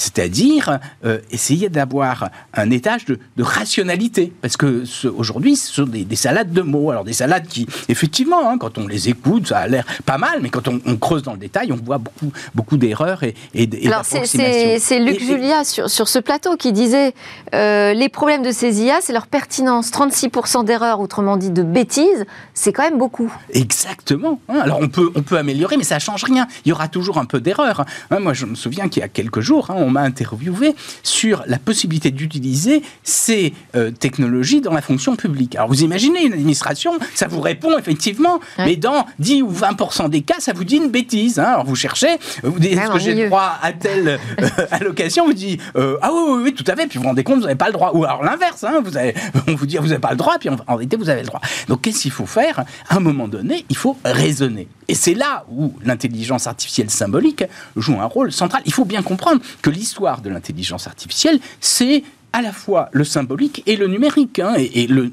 c'est-à-dire 0.00 0.80
euh, 1.04 1.18
essayer 1.30 1.68
d'avoir 1.68 2.30
un 2.54 2.70
étage 2.70 3.04
de, 3.04 3.18
rationalité. 3.38 4.32
Parce 4.40 4.56
que 4.56 4.84
aujourd'hui, 5.08 5.56
ce 5.56 5.74
sont 5.74 5.84
des, 5.84 6.16
salades 6.16 6.52
de 6.52 6.62
mots. 6.62 6.90
Alors 6.90 7.04
des 7.04 7.12
salades 7.12 7.46
qui, 7.46 7.66
effectivement, 7.88 8.50
hein, 8.50 8.56
quand 8.58 8.78
on 8.78 8.86
les 8.86 9.10
écoute, 9.10 9.48
ça 9.48 9.58
a 9.58 9.68
l'air 9.68 9.84
pas 10.06 10.16
mal, 10.16 10.38
mais 10.40 10.48
quand 10.48 10.68
on, 10.68 10.80
creuse 10.96 11.22
dans 11.22 11.32
le 11.32 11.38
détail, 11.38 11.70
on 11.72 11.76
voit 11.76 11.98
beaucoup, 11.98 12.32
beaucoup 12.54 12.76
d'erreurs 12.78 13.22
et, 13.24 13.34
et, 13.54 13.68
et 13.72 13.88
Alors 13.88 14.04
c'est 14.04 14.98
Luc 14.98 15.20
Julia 15.20 15.64
sur, 15.64 15.90
sur, 15.90 16.08
ce 16.08 16.18
plateau 16.18 16.56
qui 16.56 16.72
disait 16.72 17.14
euh, 17.54 17.92
les 17.92 18.08
problèmes 18.08 18.42
de 18.42 18.52
ces 18.52 18.82
IA, 18.82 19.00
c'est 19.00 19.12
leur 19.12 19.26
pertinence. 19.26 19.90
36% 19.90 20.64
d'erreurs, 20.64 21.00
autrement 21.00 21.36
dit 21.36 21.50
de 21.50 21.62
bêtises, 21.62 22.24
c'est 22.54 22.72
quand 22.72 22.82
même 22.82 22.98
beaucoup. 22.98 23.32
Exactement. 23.52 24.40
Hein. 24.48 24.60
Alors 24.62 24.78
on 24.80 24.88
peut, 24.88 25.10
on 25.14 25.22
peut 25.22 25.36
améliorer, 25.36 25.76
mais 25.76 25.84
ça 25.84 25.96
ne 25.96 26.00
change 26.00 26.24
rien. 26.24 26.46
Il 26.64 26.70
y 26.70 26.72
aura 26.72 26.88
toujours 26.88 27.18
un 27.18 27.26
peu 27.26 27.40
d'erreurs. 27.40 27.84
Hein. 28.10 28.20
Moi, 28.20 28.32
je 28.32 28.46
me 28.46 28.54
souviens 28.54 28.88
qu'il 28.88 29.00
y 29.00 29.04
a 29.04 29.08
quelques 29.08 29.40
jours, 29.40 29.70
on 29.70 29.89
m'a 29.90 30.02
interviewé 30.02 30.74
sur 31.02 31.42
la 31.46 31.58
possibilité 31.58 32.10
d'utiliser 32.10 32.82
ces 33.02 33.52
euh, 33.74 33.90
technologies 33.90 34.60
dans 34.60 34.72
la 34.72 34.82
fonction 34.82 35.16
publique. 35.16 35.56
Alors 35.56 35.68
vous 35.68 35.82
imaginez 35.82 36.24
une 36.24 36.32
administration, 36.32 36.92
ça 37.14 37.26
vous 37.28 37.40
répond 37.40 37.78
effectivement, 37.78 38.40
mais 38.58 38.76
dans 38.76 39.06
10 39.18 39.42
ou 39.42 39.52
20% 39.52 40.08
des 40.08 40.22
cas, 40.22 40.36
ça 40.38 40.52
vous 40.52 40.64
dit 40.64 40.76
une 40.76 40.90
bêtise. 40.90 41.38
Hein. 41.38 41.44
Alors 41.44 41.64
vous 41.64 41.76
cherchez, 41.76 42.18
vous 42.42 42.58
dites 42.58 42.72
est-ce 42.72 42.90
que 42.90 42.98
j'ai 42.98 43.26
droit 43.26 43.58
à 43.62 43.72
telle 43.72 44.18
euh, 44.40 44.46
allocation? 44.70 45.26
Vous 45.26 45.32
dites 45.32 45.60
euh, 45.76 45.96
ah 46.02 46.10
oui, 46.12 46.42
oui, 46.44 46.54
tout 46.54 46.64
à 46.66 46.76
fait, 46.76 46.86
puis 46.86 46.98
vous 46.98 47.02
vous 47.02 47.08
rendez 47.08 47.24
compte, 47.24 47.36
vous 47.36 47.44
n'avez 47.44 47.54
pas 47.54 47.66
le 47.66 47.72
droit. 47.72 47.92
Ou 47.94 48.04
alors 48.04 48.22
l'inverse, 48.22 48.64
hein, 48.64 48.80
vous 48.84 48.96
avez, 48.96 49.14
on 49.48 49.54
vous 49.54 49.66
dit 49.66 49.76
vous 49.76 49.88
n'avez 49.88 50.00
pas 50.00 50.10
le 50.10 50.16
droit, 50.16 50.36
puis 50.38 50.48
en, 50.48 50.56
en 50.66 50.76
réalité 50.76 50.96
vous 50.96 51.08
avez 51.08 51.22
le 51.22 51.26
droit. 51.26 51.40
Donc 51.68 51.82
qu'est-ce 51.82 52.02
qu'il 52.02 52.10
faut 52.10 52.26
faire? 52.26 52.64
À 52.88 52.96
un 52.96 53.00
moment 53.00 53.28
donné, 53.28 53.64
il 53.68 53.76
faut 53.76 53.96
raisonner. 54.04 54.68
Et 54.88 54.94
c'est 54.94 55.14
là 55.14 55.44
où 55.48 55.72
l'intelligence 55.84 56.48
artificielle 56.48 56.90
symbolique 56.90 57.44
joue 57.76 58.00
un 58.00 58.06
rôle 58.06 58.32
central. 58.32 58.60
Il 58.66 58.72
faut 58.72 58.84
bien 58.84 59.02
comprendre 59.02 59.40
que 59.62 59.69
l'histoire 59.70 60.20
de 60.20 60.30
l'intelligence 60.30 60.86
artificielle, 60.86 61.40
c'est 61.60 62.04
à 62.32 62.42
la 62.42 62.52
fois 62.52 62.88
le 62.92 63.04
symbolique 63.04 63.62
et 63.66 63.76
le 63.76 63.86
numérique. 63.86 64.38
Hein. 64.38 64.54
et, 64.56 64.86
le, 64.86 65.10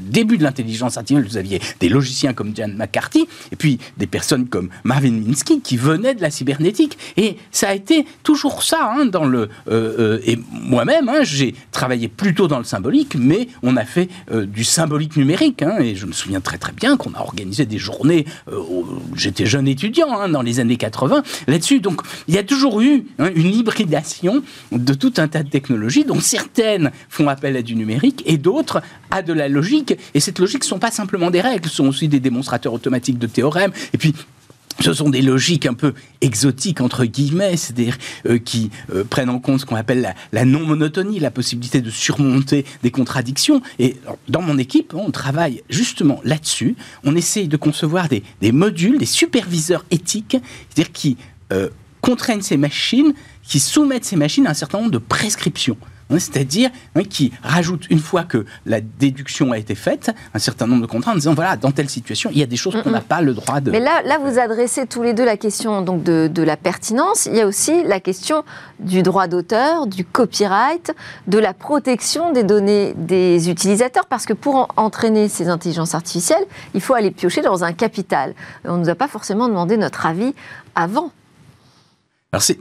début 0.00 0.38
de 0.38 0.42
l'intelligence 0.42 0.96
artificielle, 0.96 1.28
vous 1.28 1.36
aviez 1.36 1.60
des 1.80 1.88
logiciens 1.88 2.32
comme 2.32 2.54
Jan 2.56 2.68
McCarthy, 2.68 3.26
et 3.52 3.56
puis 3.56 3.78
des 3.96 4.06
personnes 4.06 4.48
comme 4.48 4.68
Marvin 4.84 5.12
Minsky 5.12 5.60
qui 5.60 5.76
venaient 5.76 6.14
de 6.14 6.22
la 6.22 6.30
cybernétique. 6.30 6.98
Et 7.16 7.36
ça 7.50 7.68
a 7.68 7.74
été 7.74 8.06
toujours 8.22 8.62
ça. 8.62 8.90
Hein, 8.92 9.06
dans 9.06 9.24
le, 9.24 9.48
euh, 9.68 9.96
euh, 9.98 10.20
et 10.24 10.38
moi-même, 10.50 11.08
hein, 11.08 11.22
j'ai 11.22 11.54
travaillé 11.72 12.08
plutôt 12.08 12.48
dans 12.48 12.58
le 12.58 12.64
symbolique, 12.64 13.16
mais 13.18 13.48
on 13.62 13.76
a 13.76 13.84
fait 13.84 14.08
euh, 14.30 14.46
du 14.46 14.64
symbolique 14.64 15.16
numérique. 15.16 15.62
et 15.80 15.94
je 15.94 16.06
me 16.06 16.12
souviens 16.12 16.40
très 16.40 16.58
très 16.58 16.72
bien 16.72 16.96
qu'on 16.96 17.14
a 17.14 17.20
organisé 17.20 17.66
des 17.66 17.78
journées, 17.78 18.24
j'étais 19.14 19.46
jeune 19.46 19.68
étudiant 19.68 20.28
dans 20.28 20.42
les 20.42 20.60
années 20.60 20.76
80, 20.76 21.22
là-dessus. 21.46 21.80
Donc 21.80 22.02
il 22.28 22.34
y 22.34 22.38
a 22.38 22.42
toujours 22.42 22.80
eu 22.80 23.04
une 23.18 23.54
hybridation 23.54 24.42
de 24.72 24.94
tout 24.94 25.14
un 25.18 25.28
tas 25.28 25.42
de 25.42 25.48
technologies, 25.48 26.04
dont 26.04 26.20
certaines 26.20 26.55
certaines 26.56 26.90
font 27.08 27.28
appel 27.28 27.56
à 27.56 27.62
du 27.62 27.74
numérique 27.74 28.22
et 28.26 28.38
d'autres 28.38 28.82
à 29.10 29.22
de 29.22 29.32
la 29.32 29.48
logique. 29.48 29.96
Et 30.14 30.20
cette 30.20 30.38
logique 30.38 30.62
ne 30.62 30.68
sont 30.68 30.78
pas 30.78 30.90
simplement 30.90 31.30
des 31.30 31.40
règles, 31.40 31.68
ce 31.68 31.76
sont 31.76 31.88
aussi 31.88 32.08
des 32.08 32.20
démonstrateurs 32.20 32.72
automatiques 32.72 33.18
de 33.18 33.26
théorèmes. 33.26 33.72
Et 33.92 33.98
puis, 33.98 34.14
ce 34.80 34.92
sont 34.92 35.08
des 35.08 35.22
logiques 35.22 35.64
un 35.64 35.72
peu 35.72 35.94
exotiques, 36.20 36.82
entre 36.82 37.06
guillemets, 37.06 37.56
c'est-à-dire 37.56 37.96
euh, 38.26 38.38
qui 38.38 38.70
euh, 38.94 39.04
prennent 39.04 39.30
en 39.30 39.38
compte 39.38 39.60
ce 39.60 39.66
qu'on 39.66 39.76
appelle 39.76 40.14
la, 40.32 40.44
non-monotonie, 40.44 41.18
la 41.18 41.30
possibilité 41.30 41.80
de 41.80 41.88
surmonter 41.90 42.66
des 42.82 42.90
contradictions. 42.90 43.62
Et 43.78 43.96
dans 44.28 44.42
mon 44.42 44.58
équipe, 44.58 44.92
on 44.94 45.10
travaille 45.10 45.62
justement 45.70 46.20
là-dessus. 46.24 46.76
On 47.04 47.16
essaye 47.16 47.48
de 47.48 47.56
concevoir 47.56 48.08
des, 48.08 48.22
modules, 48.52 48.98
des 48.98 49.06
superviseurs 49.06 49.84
éthiques, 49.90 50.36
c'est-à-dire 50.68 50.92
qui 50.92 51.16
euh, 51.52 51.70
contraignent 52.02 52.42
ces 52.42 52.58
machines, 52.58 53.14
qui 53.42 53.60
soumettent 53.60 54.04
ces 54.04 54.16
machines 54.16 54.46
à 54.46 54.50
un 54.50 54.54
certain 54.54 54.78
nombre 54.78 54.90
de 54.90 54.98
prescriptions. 54.98 55.78
Hein, 56.08 56.18
c'est-à-dire 56.20 56.70
hein, 56.94 57.02
qui 57.02 57.32
rajoute, 57.42 57.86
une 57.90 57.98
fois 57.98 58.22
que 58.22 58.46
la 58.64 58.80
déduction 58.80 59.50
a 59.50 59.58
été 59.58 59.74
faite, 59.74 60.12
un 60.34 60.38
certain 60.38 60.66
nombre 60.66 60.82
de 60.82 60.86
contraintes 60.86 61.14
en 61.14 61.18
disant 61.18 61.34
voilà, 61.34 61.56
dans 61.56 61.72
telle 61.72 61.88
situation, 61.88 62.30
il 62.32 62.38
y 62.38 62.42
a 62.42 62.46
des 62.46 62.56
choses 62.56 62.80
qu'on 62.82 62.90
n'a 62.90 63.00
pas 63.00 63.22
le 63.22 63.34
droit 63.34 63.60
de. 63.60 63.72
Mais 63.72 63.80
là, 63.80 64.02
là, 64.04 64.18
vous 64.18 64.38
adressez 64.38 64.86
tous 64.86 65.02
les 65.02 65.14
deux 65.14 65.24
la 65.24 65.36
question 65.36 65.82
donc, 65.82 66.04
de, 66.04 66.30
de 66.32 66.42
la 66.42 66.56
pertinence. 66.56 67.26
Il 67.26 67.34
y 67.34 67.40
a 67.40 67.46
aussi 67.46 67.82
la 67.82 67.98
question 67.98 68.44
du 68.78 69.02
droit 69.02 69.26
d'auteur, 69.26 69.86
du 69.86 70.04
copyright, 70.04 70.92
de 71.26 71.38
la 71.38 71.52
protection 71.52 72.32
des 72.32 72.44
données 72.44 72.94
des 72.96 73.50
utilisateurs, 73.50 74.06
parce 74.06 74.26
que 74.26 74.32
pour 74.32 74.68
entraîner 74.76 75.28
ces 75.28 75.48
intelligences 75.48 75.94
artificielles, 75.94 76.44
il 76.74 76.80
faut 76.80 76.94
aller 76.94 77.10
piocher 77.10 77.42
dans 77.42 77.64
un 77.64 77.72
capital. 77.72 78.34
On 78.64 78.76
ne 78.76 78.84
nous 78.84 78.88
a 78.88 78.94
pas 78.94 79.08
forcément 79.08 79.48
demandé 79.48 79.76
notre 79.76 80.06
avis 80.06 80.34
avant. 80.74 81.10
Alors 82.32 82.42
c'est 82.42 82.58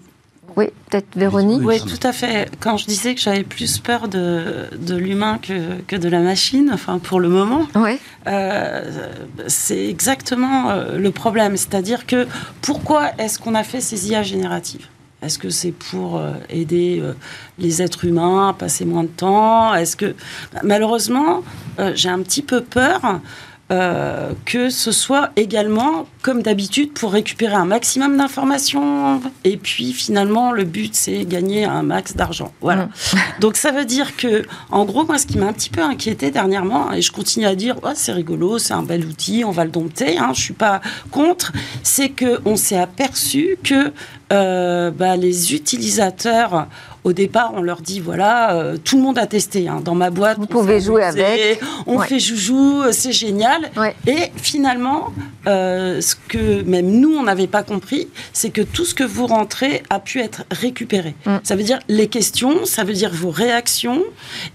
oui, 0.56 0.68
peut-être 0.89 1.08
Véronique. 1.15 1.62
Oui, 1.63 1.80
tout 1.82 2.08
à 2.08 2.13
fait. 2.13 2.50
Quand 2.60 2.78
je 2.78 2.86
disais 2.86 3.13
que 3.15 3.22
j'avais 3.22 3.44
plus 3.44 3.78
peur 3.80 4.08
de, 4.08 4.68
de 4.78 4.96
l'humain 4.96 5.38
que, 5.41 5.82
que, 5.88 5.96
de 5.96 6.08
la 6.08 6.20
machine, 6.20 6.72
enfin 6.74 7.00
pour 7.00 7.20
le 7.20 7.28
moment, 7.28 7.68
euh, 8.28 9.10
c'est 9.48 9.88
exactement 9.88 10.70
euh, 10.70 10.98
le 10.98 11.12
problème. 11.12 11.58
C'est-à-dire 11.58 12.06
que 12.06 12.28
pourquoi 12.62 13.12
est-ce 13.18 13.38
qu'on 13.39 13.56
a 13.56 13.63
fait 13.63 13.82
ces 13.82 14.10
IA 14.10 14.24
génératives? 14.24 14.88
Est-ce 15.22 15.39
que 15.39 15.50
c'est 15.50 15.72
pour 15.72 16.18
euh, 16.18 16.32
aider 16.50 17.04
les 17.58 17.82
êtres 17.82 18.06
humains 18.06 18.50
à 18.50 18.54
passer 18.54 18.86
moins 18.86 19.04
de 19.04 19.10
temps? 19.10 19.74
Est-ce 19.74 19.98
que 19.98 20.15
malheureusement, 20.63 21.44
j'ai 21.96 22.10
un 22.10 22.22
petit 22.22 22.41
peu 22.41 22.62
peur 22.62 23.20
euh, 23.71 24.34
que 24.45 24.69
ce 24.69 24.91
soit 24.91 25.32
également, 25.36 26.06
comme 26.21 26.43
d'habitude, 26.43 26.93
pour 26.93 27.12
récupérer 27.12 27.56
un 27.56 27.65
maximum 27.65 28.15
d'informations. 28.15 29.21
Et 29.43 29.58
puis 29.58 29.91
finalement, 29.91 30.51
le 30.51 30.65
but, 30.65 30.93
c'est 30.93 31.25
gagner 31.25 31.65
un 31.65 31.82
max 31.82 32.15
d'argent. 32.15 32.54
Voilà. 32.62 32.86
Mmh. 32.86 33.17
Donc 33.39 33.58
ça 33.58 33.71
veut 33.71 33.86
dire 33.86 34.15
que, 34.17 34.45
en 34.69 34.86
gros, 34.86 35.04
moi, 35.04 35.17
ce 35.17 35.25
qui 35.25 35.39
m'a 35.39 35.47
un 35.47 35.54
petit 35.54 35.71
peu 35.71 35.82
inquiété 35.82 36.30
dernièrement, 36.30 36.93
et 36.93 37.01
je 37.01 37.12
continue 37.12 37.47
à 37.47 37.56
dire, 37.56 37.78
oh, 37.82 37.89
c'est 37.95 38.12
rigolo, 38.12 38.60
c'est 38.60 38.73
un 38.73 38.84
bel 38.84 39.04
outil, 39.04 39.43
on 39.43 39.51
va 39.51 39.65
le 39.65 39.71
dompter, 39.71 40.19
hein, 40.19 40.32
je 40.36 40.41
suis 40.41 40.54
pas 40.54 40.80
contre, 41.10 41.51
c'est 41.82 42.10
qu'on 42.10 42.58
s'est 42.58 42.78
aperçu 42.78 43.58
que 43.63 43.91
euh, 44.32 44.91
bah, 44.91 45.17
les 45.17 45.56
utilisateurs 45.56 46.67
au 47.06 47.13
départ, 47.13 47.52
on 47.54 47.62
leur 47.62 47.82
dit 47.82 48.00
voilà, 48.00 48.56
euh, 48.56 48.78
tout 48.84 48.98
le 48.98 49.04
monde 49.04 49.20
a 49.20 49.28
testé. 49.28 49.68
Hein. 49.68 49.80
Dans 49.86 49.94
ma 49.94 50.10
boîte, 50.10 50.39
vous 50.39 50.48
pouvez 50.48 50.82
jouer 50.82 51.04
avec. 51.04 51.62
On 51.86 52.00
fait 52.00 52.20
joujou, 52.20 52.82
c'est 52.91 53.12
génial. 53.12 53.72
Et 54.08 54.32
finalement, 54.36 55.13
euh, 55.48 56.02
ce 56.02 56.15
que 56.15 56.63
même 56.63 56.88
nous 56.88 57.15
on 57.15 57.24
n'avait 57.24 57.48
pas 57.48 57.62
compris, 57.62 58.08
c'est 58.34 58.50
que 58.50 58.62
tout 58.62 58.86
ce 58.86 58.96
que 58.96 59.04
vous 59.04 59.28
rentrez 59.28 59.84
a 59.91 60.00
pu 60.00 60.20
être 60.20 60.46
récupéré. 60.50 61.13
Mm. 61.28 61.36
Ça 61.44 61.56
veut 61.56 61.62
dire 61.62 61.80
les 61.88 62.08
questions, 62.08 62.65
ça 62.65 62.84
veut 62.84 62.94
dire 62.94 63.12
vos 63.13 63.30
réactions. 63.30 64.02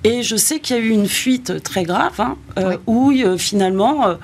Et 0.03 0.25
je 0.25 0.35
sais 0.35 0.59
qu'il 0.59 0.75
y 0.75 0.79
a 0.81 0.83
eu 0.83 0.89
une 0.89 1.07
fuite 1.07 1.63
très 1.63 1.85
grave 1.85 2.19
hein, 2.19 2.37
euh, 2.59 2.77
où 2.89 3.13
finalement, 3.39 4.17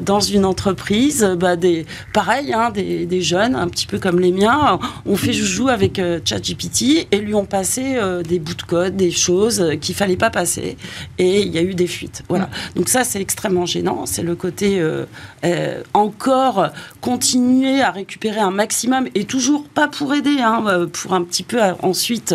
dans 0.00 0.20
une 0.20 0.46
entreprise, 0.46 1.22
bah, 1.38 1.56
des, 1.56 1.84
pareil, 2.14 2.54
hein, 2.54 2.70
des, 2.70 3.04
des, 3.04 3.20
jeunes, 3.20 3.54
un 3.54 3.68
petit 3.68 3.86
peu 3.86 3.98
comme 3.98 4.20
les 4.20 4.32
miens, 4.32 4.78
ont 5.04 5.16
fait 5.16 5.34
joujou 5.34 5.68
avec 5.68 6.00
ChatGPT 6.24 7.08
et 7.10 7.18
lui 7.18 7.34
ont 7.42 7.46
passer 7.52 7.96
euh, 7.96 8.22
des 8.22 8.38
bouts 8.38 8.54
de 8.54 8.62
code, 8.62 8.96
des 8.96 9.10
choses 9.10 9.60
euh, 9.60 9.76
qu'il 9.76 9.94
fallait 9.94 10.16
pas 10.16 10.30
passer, 10.30 10.76
et 11.18 11.42
il 11.42 11.48
y 11.48 11.58
a 11.58 11.62
eu 11.62 11.74
des 11.74 11.86
fuites. 11.86 12.22
Voilà. 12.28 12.46
Mm. 12.46 12.76
Donc 12.76 12.88
ça, 12.88 13.04
c'est 13.04 13.20
extrêmement 13.20 13.66
gênant. 13.66 14.06
C'est 14.06 14.22
le 14.22 14.34
côté 14.34 14.80
euh, 14.80 15.82
encore 15.92 16.68
continuer 17.00 17.82
à 17.82 17.90
récupérer 17.90 18.40
un 18.40 18.50
maximum 18.50 19.08
et 19.14 19.24
toujours 19.24 19.64
pas 19.64 19.88
pour 19.88 20.14
aider, 20.14 20.36
hein, 20.40 20.88
pour 20.92 21.14
un 21.14 21.22
petit 21.22 21.42
peu 21.42 21.60
ensuite 21.82 22.34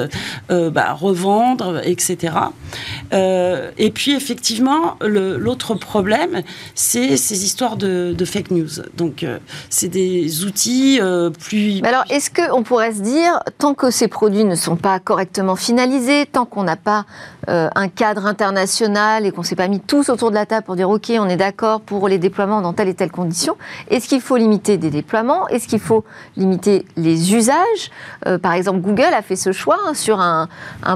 bah, 0.50 0.93
revendre, 0.93 1.82
etc. 1.84 2.34
et 3.12 3.91
puis 3.91 4.12
effectivement, 4.12 4.98
l'autre 5.02 5.76
problème, 5.76 6.41
c'est 6.76 7.15
ces 7.17 7.46
histoires 7.46 7.78
de, 7.78 8.15
fake 8.26 8.52
news. 8.52 8.82
Donc 8.98 9.26
c'est 9.70 9.88
des 9.88 10.43
outils 10.43 11.00
plus. 11.39 11.82
alors, 11.84 12.04
est-ce 12.10 12.30
qu'on 12.30 12.63
pourrait 12.63 12.93
se 12.93 13.02
dire, 13.02 13.39
tant 13.58 13.74
que 13.74 13.89
ces 13.89 14.08
produits 14.08 14.43
ne 14.43 14.56
sont 14.56 14.76
pas 14.76 14.97
correctement 15.00 15.56
finalisé, 15.56 16.26
tant 16.26 16.46
qu'on 16.46 16.64
n'a 16.64 16.76
pas 16.76 17.06
euh, 17.50 17.70
un 17.76 17.88
cadre 17.88 18.26
international 18.26 19.26
et 19.26 19.32
qu'on 19.32 19.40
ne 19.40 19.46
s'est 19.46 19.56
pas 19.56 19.70
mis 19.70 19.80
tous 19.80 20.10
autour 20.10 20.32
de 20.32 20.36
la 20.36 20.46
table 20.46 20.66
pour 20.66 20.76
dire 20.76 20.90
OK, 20.90 21.14
on 21.18 21.30
est 21.30 21.38
d'accord 21.38 21.80
pour 21.80 22.10
les 22.10 22.18
déploiements 22.18 22.62
dans 22.62 22.74
telle 22.74 22.90
et 22.90 22.94
telle 22.94 23.10
condition, 23.10 23.56
est-ce 23.90 24.10
qu'il 24.10 24.20
faut 24.20 24.36
limiter 24.36 24.78
des 24.78 24.90
déploiements? 24.90 25.48
Est-ce 25.48 25.68
qu'il 25.70 25.80
faut 25.80 26.04
limiter 26.36 26.86
les 26.98 27.34
usages? 27.34 27.56
Euh, 28.26 28.38
Par 28.38 28.52
exemple, 28.52 28.82
Google 28.82 29.14
a 29.14 29.22
fait 29.22 29.38
ce 29.38 29.54
choix 29.54 29.78
hein, 29.86 29.94
sur 29.94 30.20
un, 30.20 30.50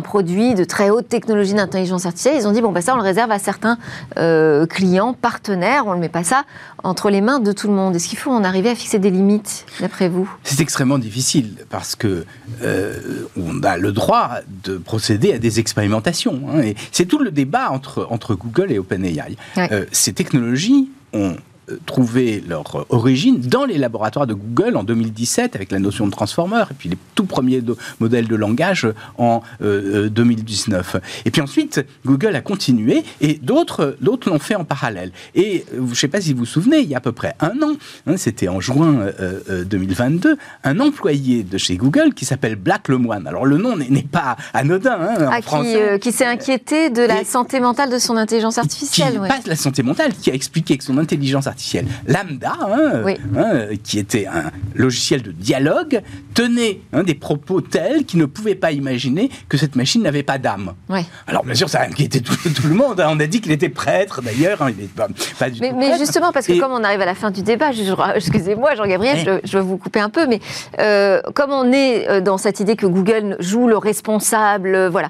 produit 0.03 0.53
de 0.53 0.65
très 0.65 0.89
haute 0.89 1.07
technologie 1.07 1.53
d'intelligence 1.53 2.05
artificielle. 2.05 2.35
Ils 2.37 2.47
ont 2.47 2.51
dit 2.51 2.61
bon, 2.61 2.73
ben 2.73 2.81
ça, 2.81 2.95
on 2.95 2.97
le 2.97 3.03
réserve 3.03 3.31
à 3.31 3.39
certains 3.39 3.77
euh, 4.17 4.65
clients, 4.65 5.13
partenaires, 5.13 5.83
on 5.85 5.91
ne 5.91 5.95
le 5.95 6.01
met 6.01 6.09
pas 6.09 6.25
ça 6.25 6.43
entre 6.83 7.09
les 7.09 7.21
mains 7.21 7.39
de 7.39 7.53
tout 7.53 7.67
le 7.67 7.73
monde. 7.73 7.95
Est-ce 7.95 8.09
qu'il 8.09 8.17
faut 8.17 8.31
en 8.31 8.43
arriver 8.43 8.71
à 8.71 8.75
fixer 8.75 8.99
des 8.99 9.11
limites, 9.11 9.65
d'après 9.79 10.09
vous? 10.09 10.29
C'est 10.43 10.59
extrêmement 10.59 10.97
difficile 10.97 11.55
parce 11.69 11.95
que 11.95 12.25
on 13.37 13.63
a 13.63 13.77
le 13.77 13.91
droit 13.91 14.31
de 14.65 14.77
procéder 14.77 15.33
à 15.33 15.39
des 15.39 15.59
expérimentations. 15.59 16.40
Hein, 16.49 16.61
et 16.61 16.75
c'est 16.91 17.05
tout 17.05 17.19
le 17.19 17.31
débat 17.31 17.71
entre, 17.71 18.07
entre 18.09 18.35
Google 18.35 18.71
et 18.71 18.79
OpenAI. 18.79 19.35
Euh, 19.57 19.85
ces 19.91 20.13
technologies 20.13 20.89
ont 21.13 21.35
trouvé 21.85 22.43
leur 22.47 22.85
origine 22.89 23.39
dans 23.39 23.65
les 23.65 23.77
laboratoires 23.77 24.27
de 24.27 24.33
Google 24.33 24.75
en 24.75 24.83
2017 24.83 25.55
avec 25.55 25.71
la 25.71 25.79
notion 25.79 26.05
de 26.05 26.11
transformer 26.11 26.63
et 26.69 26.73
puis 26.73 26.89
les 26.89 26.97
tout 27.15 27.25
premiers 27.25 27.61
modèles 27.99 28.27
de 28.27 28.35
langage 28.35 28.87
en 29.17 29.41
2019. 29.61 30.95
Euh, 30.95 30.97
euh, 30.97 31.01
et 31.25 31.31
puis 31.31 31.41
ensuite, 31.41 31.85
Google 32.05 32.35
a 32.35 32.41
continué 32.41 33.03
et 33.19 33.39
d'autres 33.41 33.97
l'ont 34.01 34.39
fait 34.39 34.55
en 34.55 34.65
parallèle. 34.65 35.11
Et 35.35 35.65
euh, 35.73 35.85
je 35.85 35.89
ne 35.89 35.95
sais 35.95 36.07
pas 36.07 36.21
si 36.21 36.33
vous 36.33 36.39
vous 36.39 36.45
souvenez, 36.45 36.79
il 36.79 36.89
y 36.89 36.95
a 36.95 36.97
à 36.97 37.01
peu 37.01 37.11
près 37.11 37.35
un 37.39 37.61
an, 37.61 37.75
hein, 38.07 38.17
c'était 38.17 38.47
en 38.47 38.59
juin 38.59 39.07
2022, 39.65 40.37
un 40.63 40.79
employé 40.79 41.43
de 41.43 41.57
chez 41.57 41.77
Google 41.77 42.13
qui 42.13 42.25
s'appelle 42.25 42.55
Black 42.55 42.87
Lemoine. 42.87 43.27
Alors 43.27 43.45
le 43.45 43.57
nom 43.57 43.75
n'est 43.77 44.01
pas 44.03 44.37
anodin 44.53 44.97
hein, 44.99 45.27
en 45.27 45.31
ah, 45.31 45.41
français. 45.41 45.99
Qui, 45.99 46.11
s'est 46.11 46.25
inquiété 46.25 46.89
de 46.89 47.01
la 47.01 47.23
santé 47.23 47.59
mentale 47.59 47.89
de 47.89 47.97
son 47.97 48.17
intelligence 48.17 48.57
artificielle. 48.57 49.13
Qui 49.13 49.19
ouais. 49.19 49.27
pas 49.27 49.39
de 49.39 49.49
la 49.49 49.55
santé 49.55 49.83
mentale, 49.83 50.13
qui 50.13 50.29
a 50.29 50.33
expliqué 50.33 50.77
que 50.77 50.83
son 50.83 50.97
intelligence 50.97 51.47
artificielle 51.47 51.60
lambda, 52.07 52.53
hein, 52.61 53.03
hein, 53.37 53.53
qui 53.83 53.99
était 53.99 54.27
un 54.27 54.51
logiciel 54.75 55.21
de 55.21 55.31
dialogue, 55.31 56.01
tenait 56.33 56.81
hein, 56.93 57.03
des 57.03 57.15
propos 57.15 57.61
tels 57.61 58.05
qu'il 58.05 58.19
ne 58.19 58.25
pouvait 58.25 58.55
pas 58.55 58.71
imaginer 58.71 59.29
que 59.49 59.57
cette 59.57 59.75
machine 59.75 60.01
n'avait 60.01 60.23
pas 60.23 60.37
d'âme. 60.37 60.73
Alors 61.27 61.43
bien 61.43 61.55
sûr, 61.55 61.69
ça 61.69 61.81
a 61.81 61.87
inquiété 61.87 62.21
tout, 62.21 62.35
le 62.63 62.73
monde. 62.73 63.03
On 63.05 63.19
a 63.19 63.27
dit 63.27 63.41
qu'il 63.41 63.51
était 63.51 63.69
prêtre 63.69 64.21
d'ailleurs. 64.21 64.59
pas, 65.39 65.49
du 65.49 65.61
mais, 65.61 65.73
mais 65.73 65.97
justement, 65.97 66.31
parce 66.31 66.47
que 66.47 66.59
comme 66.59 66.71
on 66.71 66.83
arrive 66.83 67.01
à 67.01 67.05
la 67.05 67.15
fin 67.15 67.31
du 67.31 67.41
débat, 67.41 67.71
excusez-moi 68.15 68.75
Jean-Gabriel, 68.75 69.41
je, 69.43 69.57
vais 69.57 69.63
vous 69.63 69.77
couper 69.77 69.99
un 69.99 70.09
peu, 70.09 70.27
mais 70.27 70.39
euh, 70.79 71.21
comme 71.33 71.51
on 71.51 71.71
est 71.71 72.09
euh, 72.09 72.21
dans 72.21 72.37
cette 72.37 72.59
idée 72.59 72.75
que 72.75 72.85
Google 72.85 73.35
joue 73.39 73.67
le 73.67 73.77
responsable, 73.77 74.75
euh, 74.75 74.89
voilà, 74.89 75.09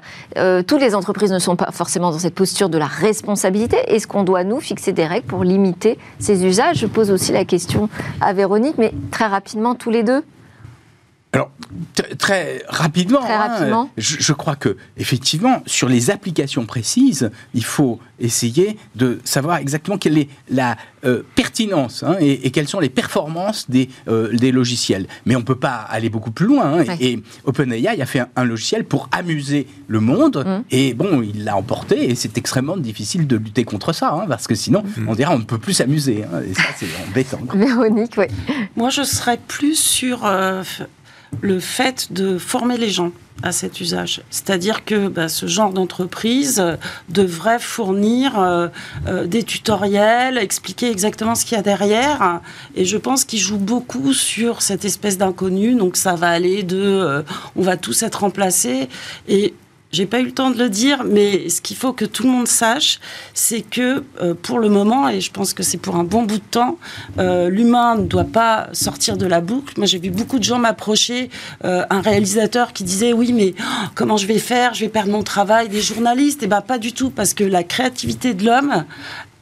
toutes 0.62 0.80
les 0.80 0.94
entreprises 0.94 1.32
ne 1.32 1.38
sont 1.38 1.56
pas 1.56 1.70
forcément 1.72 2.10
dans 2.10 2.18
cette 2.18 2.34
posture 2.34 2.68
de 2.68 2.78
la 2.78 2.86
responsabilité. 2.86 3.76
Est-ce 3.86 4.06
qu'on 4.06 4.24
doit, 4.24 4.44
nous, 4.44 4.60
fixer 4.60 4.92
des 4.92 5.06
règles 5.06 5.26
pour 5.26 5.44
limiter 5.44 5.98
ces 6.18 6.31
Je 6.34 6.86
pose 6.86 7.10
aussi 7.10 7.32
la 7.32 7.44
question 7.44 7.88
à 8.20 8.32
Véronique, 8.32 8.76
mais 8.78 8.92
très 9.10 9.26
rapidement, 9.26 9.74
tous 9.74 9.90
les 9.90 10.02
deux. 10.02 10.22
Alors, 11.34 11.50
très 12.18 12.62
rapidement, 12.68 13.22
hein, 13.26 13.88
je, 13.96 14.32
crois 14.34 14.54
que 14.54 14.76
effectivement, 14.98 15.62
sur 15.64 15.88
les 15.88 16.10
applications 16.10 16.66
précises, 16.66 17.30
il 17.54 17.64
faut 17.64 18.00
essayer 18.20 18.76
de 18.96 19.18
savoir 19.24 19.56
exactement 19.56 19.96
quelle 19.96 20.18
est 20.18 20.28
la 20.50 20.76
euh, 21.06 21.22
pertinence 21.34 22.02
hein, 22.02 22.16
et, 22.20 22.50
quelles 22.50 22.68
sont 22.68 22.80
les 22.80 22.90
performances 22.90 23.70
des, 23.70 23.88
euh, 24.08 24.30
des 24.36 24.52
logiciels. 24.52 25.06
Mais 25.24 25.34
on 25.34 25.38
ne 25.38 25.44
peut 25.44 25.54
pas 25.54 25.76
aller 25.76 26.10
beaucoup 26.10 26.32
plus 26.32 26.44
loin. 26.44 26.80
Hein, 26.80 26.96
et, 27.00 27.18
OpenAI 27.44 28.02
a 28.02 28.06
fait 28.06 28.24
un, 28.36 28.44
logiciel 28.44 28.84
pour 28.84 29.08
amuser 29.10 29.66
le 29.88 30.00
monde. 30.00 30.44
Mmh. 30.46 30.64
Et 30.70 30.92
bon, 30.92 31.22
il 31.22 31.44
l'a 31.44 31.56
emporté 31.56 32.10
et 32.10 32.14
c'est 32.14 32.36
extrêmement 32.36 32.76
difficile 32.76 33.26
de 33.26 33.36
lutter 33.36 33.64
contre 33.64 33.94
ça, 33.94 34.26
parce 34.28 34.46
que 34.46 34.54
sinon, 34.54 34.82
mmh. 34.82 35.08
on 35.08 35.14
dira 35.14 35.34
on 35.34 35.38
ne 35.38 35.44
peut 35.44 35.58
plus 35.58 35.72
s'amuser. 35.72 36.24
et 36.46 36.52
ça, 36.52 36.64
c'est 36.76 36.86
embêtant. 37.08 37.40
Véronique, 37.54 38.12
oui. 38.18 38.26
Moi, 38.76 38.90
je 38.90 39.02
serais 39.02 39.38
plus 39.48 39.76
sur 39.76 40.26
euh, 40.26 40.62
le 41.40 41.60
fait 41.60 42.12
de 42.12 42.38
former 42.38 42.76
les 42.76 42.90
gens 42.90 43.12
à 43.42 43.50
cet 43.50 43.80
usage. 43.80 44.22
C'est-à-dire 44.30 44.84
que 44.84 45.08
bah, 45.08 45.28
ce 45.28 45.46
genre 45.46 45.72
d'entreprise 45.72 46.60
euh, 46.60 46.76
devrait 47.08 47.58
fournir 47.58 48.38
euh, 48.38 48.68
euh, 49.08 49.26
des 49.26 49.42
tutoriels, 49.42 50.38
expliquer 50.38 50.90
exactement 50.90 51.34
ce 51.34 51.44
qu'il 51.44 51.56
y 51.56 51.58
a 51.58 51.62
derrière. 51.62 52.40
Et 52.76 52.84
je 52.84 52.96
pense 52.96 53.24
qu'il 53.24 53.40
joue 53.40 53.58
beaucoup 53.58 54.12
sur 54.12 54.62
cette 54.62 54.84
espèce 54.84 55.18
d'inconnu. 55.18 55.74
Donc 55.74 55.96
ça 55.96 56.14
va 56.14 56.28
aller 56.28 56.62
de 56.62 57.24
on 57.56 57.62
va 57.62 57.76
tous 57.76 58.02
être 58.02 58.20
remplacés. 58.20 58.88
Et 59.28 59.54
j'ai 59.92 60.06
pas 60.06 60.20
eu 60.20 60.24
le 60.24 60.32
temps 60.32 60.50
de 60.50 60.58
le 60.58 60.70
dire, 60.70 61.04
mais 61.04 61.50
ce 61.50 61.60
qu'il 61.60 61.76
faut 61.76 61.92
que 61.92 62.06
tout 62.06 62.22
le 62.22 62.30
monde 62.30 62.48
sache, 62.48 62.98
c'est 63.34 63.60
que 63.60 64.02
euh, 64.22 64.32
pour 64.32 64.58
le 64.58 64.70
moment, 64.70 65.06
et 65.10 65.20
je 65.20 65.30
pense 65.30 65.52
que 65.52 65.62
c'est 65.62 65.76
pour 65.76 65.96
un 65.96 66.04
bon 66.04 66.22
bout 66.22 66.38
de 66.38 66.50
temps, 66.50 66.78
euh, 67.18 67.50
l'humain 67.50 67.96
ne 67.96 68.06
doit 68.06 68.24
pas 68.24 68.70
sortir 68.72 69.18
de 69.18 69.26
la 69.26 69.42
boucle. 69.42 69.74
Moi, 69.76 69.86
j'ai 69.86 69.98
vu 69.98 70.08
beaucoup 70.08 70.38
de 70.38 70.44
gens 70.44 70.58
m'approcher, 70.58 71.28
euh, 71.66 71.84
un 71.90 72.00
réalisateur 72.00 72.72
qui 72.72 72.84
disait 72.84 73.12
oui, 73.12 73.34
mais 73.34 73.52
oh, 73.60 73.88
comment 73.94 74.16
je 74.16 74.26
vais 74.26 74.38
faire? 74.38 74.72
Je 74.72 74.80
vais 74.80 74.88
perdre 74.88 75.12
mon 75.12 75.22
travail. 75.22 75.68
Des 75.68 75.82
journalistes, 75.82 76.42
et 76.42 76.46
eh 76.46 76.48
ben 76.48 76.62
pas 76.62 76.78
du 76.78 76.94
tout, 76.94 77.10
parce 77.10 77.34
que 77.34 77.44
la 77.44 77.62
créativité 77.62 78.32
de 78.32 78.46
l'homme, 78.46 78.86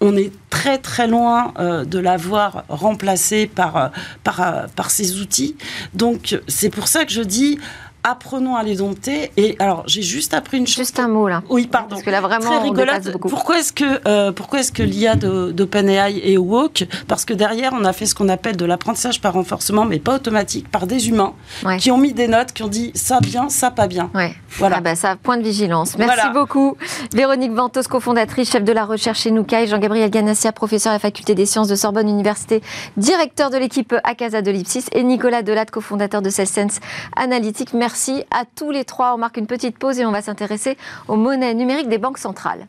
on 0.01 0.17
est 0.17 0.33
très 0.49 0.79
très 0.79 1.07
loin 1.07 1.53
de 1.59 1.99
l'avoir 1.99 2.65
remplacée 2.69 3.47
par, 3.47 3.91
par, 4.25 4.67
par 4.75 4.91
ces 4.91 5.21
outils. 5.21 5.57
Donc 5.95 6.41
c'est 6.49 6.71
pour 6.71 6.89
ça 6.89 7.05
que 7.05 7.13
je 7.13 7.21
dis 7.21 7.59
apprenons 8.05 8.57
à 8.57 8.63
les 8.63 8.77
dompter. 8.77 9.31
Et 9.37 9.57
alors, 9.59 9.85
j'ai 9.87 10.03
juste 10.03 10.35
appris 10.35 10.59
une 10.59 10.67
chose. 10.67 10.77
Juste 10.77 10.99
un 10.99 11.09
mot 11.09 11.29
là. 11.29 11.43
Oui, 11.49 11.67
pardon. 11.67 11.91
Parce 11.91 12.03
que 12.03 12.11
là, 12.11 12.21
vraiment, 12.21 12.51
Très 12.51 12.63
rigolote. 12.63 13.19
Pourquoi 13.21 13.59
est-ce 13.59 13.73
que, 13.73 14.01
euh, 14.07 14.33
pourquoi 14.33 14.61
est-ce 14.61 14.73
que 14.73 14.83
l'IA 14.83 15.17
d'OpenAI 15.17 16.21
est 16.25 16.37
woke? 16.37 16.87
Parce 17.09 17.25
que 17.25 17.35
derrière, 17.35 17.73
on 17.75 17.85
a 17.85 17.93
fait 17.93 18.07
ce 18.07 18.15
qu'on 18.15 18.29
appelle 18.29 18.57
de 18.57 18.65
l'apprentissage 18.65 19.21
par 19.21 19.35
renforcement, 19.35 19.85
mais 19.85 19.99
pas 19.99 20.17
automatique, 20.17 20.71
par 20.71 20.87
des 20.87 21.09
humains 21.09 21.35
qui 21.79 21.91
ont 21.91 21.99
mis 21.99 22.13
des 22.13 22.29
notes, 22.29 22.53
qui 22.53 22.63
ont 22.63 22.69
dit 22.69 22.93
ça 22.95 23.21
bien, 23.21 23.49
ça 23.49 23.71
pas 23.71 23.87
bien. 23.87 24.11
Ouais. 24.15 24.35
Voilà. 24.59 24.77
Ah 24.79 24.81
bah, 24.81 24.95
ça, 24.95 25.17
point 25.17 25.37
de 25.37 25.43
vigilance. 25.43 25.97
Merci 25.99 26.29
beaucoup. 26.33 26.77
Véronique 27.15 27.53
Ventos, 27.53 27.83
cofondatrice, 27.89 28.51
chef 28.51 28.65
de 28.65 28.73
la 28.73 28.85
recherche 28.85 29.21
chez 29.21 29.31
Noukai, 29.31 29.67
Jean-Gabriel 29.67 30.11
Ganassia, 30.11 30.53
professeur 30.53 30.91
à 30.91 30.97
la 30.97 30.99
faculté 30.99 31.35
des 31.35 31.47
sciences 31.47 31.69
de 31.69 31.77
Sorbonne 31.77 32.09
Université, 32.09 32.63
directeur 32.97 33.51
de 33.51 33.59
l'équipe 33.59 33.95
Acasa 34.05 34.43
de 34.43 34.51
l'Ipsis, 34.51 34.87
et 34.93 35.03
Nicolas 35.03 35.43
Delatte, 35.43 35.70
cofondateur 35.70 36.22
de 36.22 36.31
Cellsense 36.31 36.81
Analytics. 37.16 37.74
Merci 37.74 37.89
Merci 37.91 38.22
à 38.30 38.45
tous 38.45 38.70
les 38.70 38.84
trois. 38.84 39.14
On 39.14 39.18
marque 39.18 39.36
une 39.36 39.49
petite 39.49 39.76
pause 39.76 39.99
et 39.99 40.07
on 40.07 40.12
va 40.12 40.22
s'intéresser 40.22 40.78
aux 41.09 41.16
monnaies 41.16 41.55
numériques 41.55 41.88
des 41.88 41.99
banques 41.99 42.18
centrales. 42.18 42.68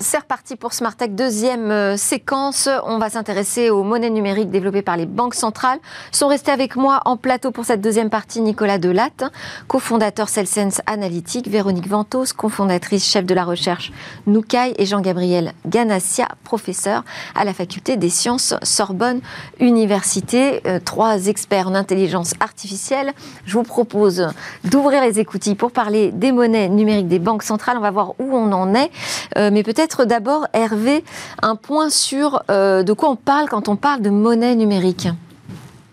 C'est 0.00 0.18
reparti 0.18 0.56
pour 0.56 0.72
Smartech, 0.72 1.14
deuxième 1.14 1.70
euh, 1.70 1.96
séquence. 1.96 2.68
On 2.84 2.98
va 2.98 3.10
s'intéresser 3.10 3.70
aux 3.70 3.82
monnaies 3.82 4.10
numériques 4.10 4.50
développées 4.50 4.82
par 4.82 4.96
les 4.96 5.06
banques 5.06 5.34
centrales. 5.34 5.78
Sont 6.12 6.28
restés 6.28 6.50
avec 6.50 6.76
moi 6.76 7.00
en 7.04 7.16
plateau 7.16 7.50
pour 7.50 7.64
cette 7.64 7.80
deuxième 7.80 8.10
partie 8.10 8.40
Nicolas 8.40 8.78
Delatte, 8.78 9.24
cofondateur 9.68 10.28
Celsense 10.28 10.80
Analytique, 10.86 11.48
Véronique 11.48 11.88
Ventos, 11.88 12.32
cofondatrice 12.36 13.06
chef 13.06 13.24
de 13.24 13.34
la 13.34 13.44
recherche 13.44 13.92
Noukai 14.26 14.74
et 14.78 14.86
Jean-Gabriel 14.86 15.52
Ganassia, 15.66 16.28
professeur 16.42 17.04
à 17.34 17.44
la 17.44 17.54
faculté 17.54 17.96
des 17.96 18.10
sciences 18.10 18.54
Sorbonne 18.62 19.20
Université. 19.60 20.60
Euh, 20.66 20.80
trois 20.84 21.26
experts 21.26 21.68
en 21.68 21.74
intelligence 21.74 22.34
artificielle. 22.40 23.12
Je 23.46 23.54
vous 23.54 23.62
propose 23.62 24.28
d'ouvrir 24.64 25.02
les 25.02 25.20
écoutilles 25.20 25.54
pour 25.54 25.72
parler 25.72 26.10
des 26.12 26.32
monnaies 26.32 26.68
numériques 26.68 27.08
des 27.08 27.18
banques 27.18 27.42
centrales. 27.42 27.76
On 27.78 27.82
va 27.82 27.90
voir 27.90 28.14
où 28.18 28.36
on 28.36 28.52
en 28.52 28.74
est. 28.74 28.90
Euh, 29.36 29.50
mais 29.52 29.62
peut-être 29.62 29.84
d'abord, 30.02 30.48
Hervé, 30.52 31.04
un 31.42 31.56
point 31.56 31.90
sur 31.90 32.42
euh, 32.50 32.82
de 32.82 32.92
quoi 32.92 33.10
on 33.10 33.16
parle 33.16 33.48
quand 33.48 33.68
on 33.68 33.76
parle 33.76 34.02
de 34.02 34.10
monnaie 34.10 34.56
numérique. 34.56 35.08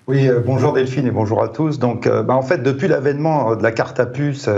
Oui, 0.08 0.28
euh, 0.28 0.41
bonjour 0.43 0.74
Delphine 0.74 1.06
et 1.06 1.12
bonjour 1.12 1.43
à 1.43 1.49
tous. 1.49 1.78
Donc, 1.78 2.08
bah, 2.08 2.34
en 2.34 2.41
fait, 2.41 2.64
depuis 2.64 2.88
l'avènement 2.88 3.56
de 3.56 3.64
la 3.64 3.72
carte 3.72 3.99
à 3.99 4.06
puce, 4.06 4.49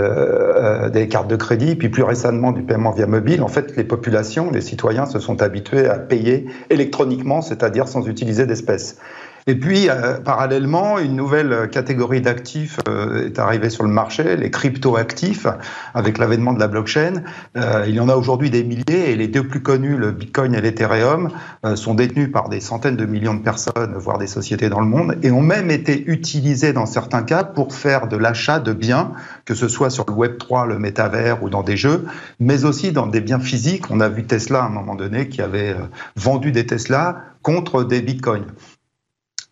des 0.94 1.08
cartes 1.08 1.28
de 1.28 1.36
crédit, 1.36 1.76
puis 1.76 1.89
plus 1.89 2.04
récemment 2.04 2.52
du 2.52 2.64
paiement 2.64 2.91
via 2.91 3.06
mobile, 3.06 3.44
en 3.44 3.50
fait, 3.50 3.76
les 3.76 3.84
populations, 3.84 4.50
les 4.52 4.62
citoyens 4.62 5.06
se 5.06 5.20
sont 5.20 5.41
habitués 5.41 5.88
à 5.88 6.00
payer 6.00 6.46
électroniquement, 6.70 7.41
c'est-à-dire 7.41 7.88
sans 7.88 8.08
utiliser 8.08 8.46
d'espèces. 8.46 8.98
Et 9.46 9.56
puis, 9.56 9.89
euh, 9.89 10.20
parallèlement, 10.20 11.00
une 11.00 11.16
nouvelle 11.16 11.70
catégorie 11.70 12.22
d'actifs 12.22 12.80
euh, 12.88 13.28
est 13.28 13.39
arrivée 13.39 13.70
sur 13.70 13.84
le 13.84 13.89
marché, 13.89 14.38
les 14.38 14.50
crypto-actifs, 14.50 15.48
avec 15.94 16.18
l'avènement 16.18 16.54
de 16.54 16.60
la 16.60 16.68
blockchain. 16.68 17.24
Euh, 17.58 17.84
il 17.88 17.96
y 17.96 18.00
en 18.00 18.08
a 18.08 18.16
aujourd'hui 18.16 18.50
des 18.50 18.64
milliers, 18.64 19.12
et 19.12 19.16
les 19.16 19.28
deux 19.28 19.46
plus 19.46 19.62
connus, 19.62 19.98
le 19.98 20.12
Bitcoin 20.12 20.56
et 20.56 20.62
l'Ethereum, 20.62 21.30
sont 21.76 21.94
détenus 21.94 22.32
par 22.32 22.50
des 22.50 22.60
centaines 22.60 22.96
de 22.96 23.06
millions 23.06 23.34
de 23.34 23.41
personnes, 23.41 23.96
voire 23.96 24.18
des 24.18 24.28
sociétés 24.28 24.70
dans 24.70 24.80
le 24.80 24.86
monde, 24.86 25.18
et 25.24 25.32
ont 25.32 25.41
même 25.41 25.72
été 25.72 26.10
utilisés 26.10 26.74
dans 26.74 26.86
certains 26.86 27.24
cas 27.24 27.44
pour 27.44 27.74
faire 27.74 28.08
de 28.08 28.18
l'achat 28.18 28.60
de 28.60 28.74
biens, 28.74 29.12
que 29.46 29.56
ce 29.56 29.68
soit 29.68 29.89
sur 29.89 30.06
le 30.08 30.14
Web 30.14 30.38
3, 30.38 30.68
le 30.68 30.80
métavers 30.80 31.44
ou 31.44 31.50
dans 31.50 31.64
des 31.64 31.78
jeux, 31.78 32.06
mais 32.39 32.66
aussi 32.66 32.91
dans 32.91 33.08
des 33.08 33.22
biens 33.22 33.39
physiques. 33.39 33.89
On 33.91 34.00
a 34.00 34.10
vu 34.10 34.24
Tesla 34.24 34.64
à 34.64 34.66
un 34.66 34.70
moment 34.70 34.96
donné 34.96 35.30
qui 35.30 35.41
avait 35.41 35.76
vendu 36.16 36.52
des 36.52 36.66
Tesla 36.66 37.22
contre 37.41 37.84
des 37.84 38.02
Bitcoins. 38.02 38.46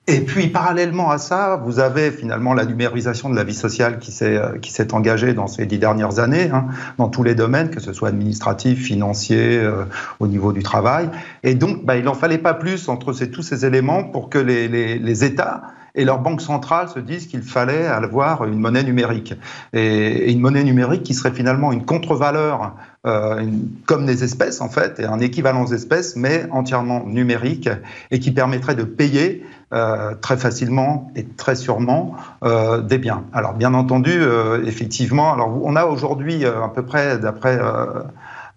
Et 0.08 0.22
puis, 0.22 0.48
parallèlement 0.48 1.12
à 1.12 1.20
ça, 1.20 1.62
vous 1.64 1.80
avez 1.80 2.12
finalement 2.12 2.56
la 2.56 2.66
numérisation 2.66 3.30
de 3.30 3.36
la 3.36 3.44
vie 3.44 3.54
sociale 3.54 4.00
qui 4.00 4.12
s'est 4.12 4.36
euh, 4.36 4.58
qui 4.58 4.72
s'est 4.72 4.94
engagée 4.94 5.34
dans 5.34 5.46
ces 5.46 5.68
dix 5.68 5.78
dernières 5.78 6.18
années, 6.18 6.50
hein, 6.50 6.66
dans 6.98 7.08
tous 7.08 7.22
les 7.22 7.36
domaines, 7.36 7.70
que 7.70 7.80
ce 7.80 7.94
soit 7.94 8.10
administratif, 8.10 8.84
financier, 8.84 9.60
euh, 9.60 9.86
au 10.20 10.28
niveau 10.28 10.54
du 10.54 10.64
travail. 10.64 11.10
Et 11.44 11.54
donc, 11.54 11.86
bah, 11.86 11.98
il 11.98 12.04
n'en 12.04 12.16
fallait 12.16 12.40
pas 12.40 12.56
plus 12.56 12.90
entre 12.90 13.14
tous 13.14 13.44
ces 13.44 13.64
éléments 13.64 14.04
pour 14.04 14.30
que 14.30 14.40
les, 14.40 14.68
les, 14.68 14.98
les 14.98 15.24
États 15.24 15.62
et 15.96 16.06
leurs 16.06 16.20
banques 16.20 16.42
centrales 16.42 16.90
se 16.90 17.00
disent 17.00 17.28
qu'il 17.28 17.42
fallait 17.42 17.86
avoir 17.86 18.46
une 18.46 18.60
monnaie 18.60 18.84
numérique. 18.84 19.34
Et, 19.74 20.32
une 20.32 20.40
monnaie 20.40 20.64
numérique 20.64 21.04
qui 21.04 21.14
serait 21.14 21.32
finalement 21.32 21.72
une 21.72 21.86
contre-valeur, 21.86 22.76
euh, 23.08 23.46
comme 23.88 24.06
des 24.06 24.24
espèces 24.24 24.62
en 24.62 24.70
fait, 24.70 25.00
et 25.00 25.06
un 25.06 25.20
équivalent 25.20 25.66
des 25.66 25.74
espèces, 25.76 26.16
mais 26.16 26.46
entièrement 26.52 27.04
numérique, 27.06 27.70
et 28.12 28.20
qui 28.20 28.32
permettrait 28.32 28.76
de 28.76 28.84
payer 28.84 29.44
euh, 29.74 30.16
très 30.22 30.38
facilement 30.38 31.12
et 31.16 31.26
très 31.26 31.56
sûrement 31.56 32.16
euh, 32.44 32.82
des 32.82 32.98
biens. 32.98 33.24
Alors 33.34 33.54
bien 33.54 33.74
entendu, 33.74 34.12
euh, 34.14 34.66
effectivement, 34.66 35.34
alors 35.34 35.62
on 35.64 35.76
a 35.76 35.86
aujourd'hui 35.86 36.46
à 36.46 36.68
peu 36.68 36.84
près, 36.84 37.18
d'après 37.18 37.58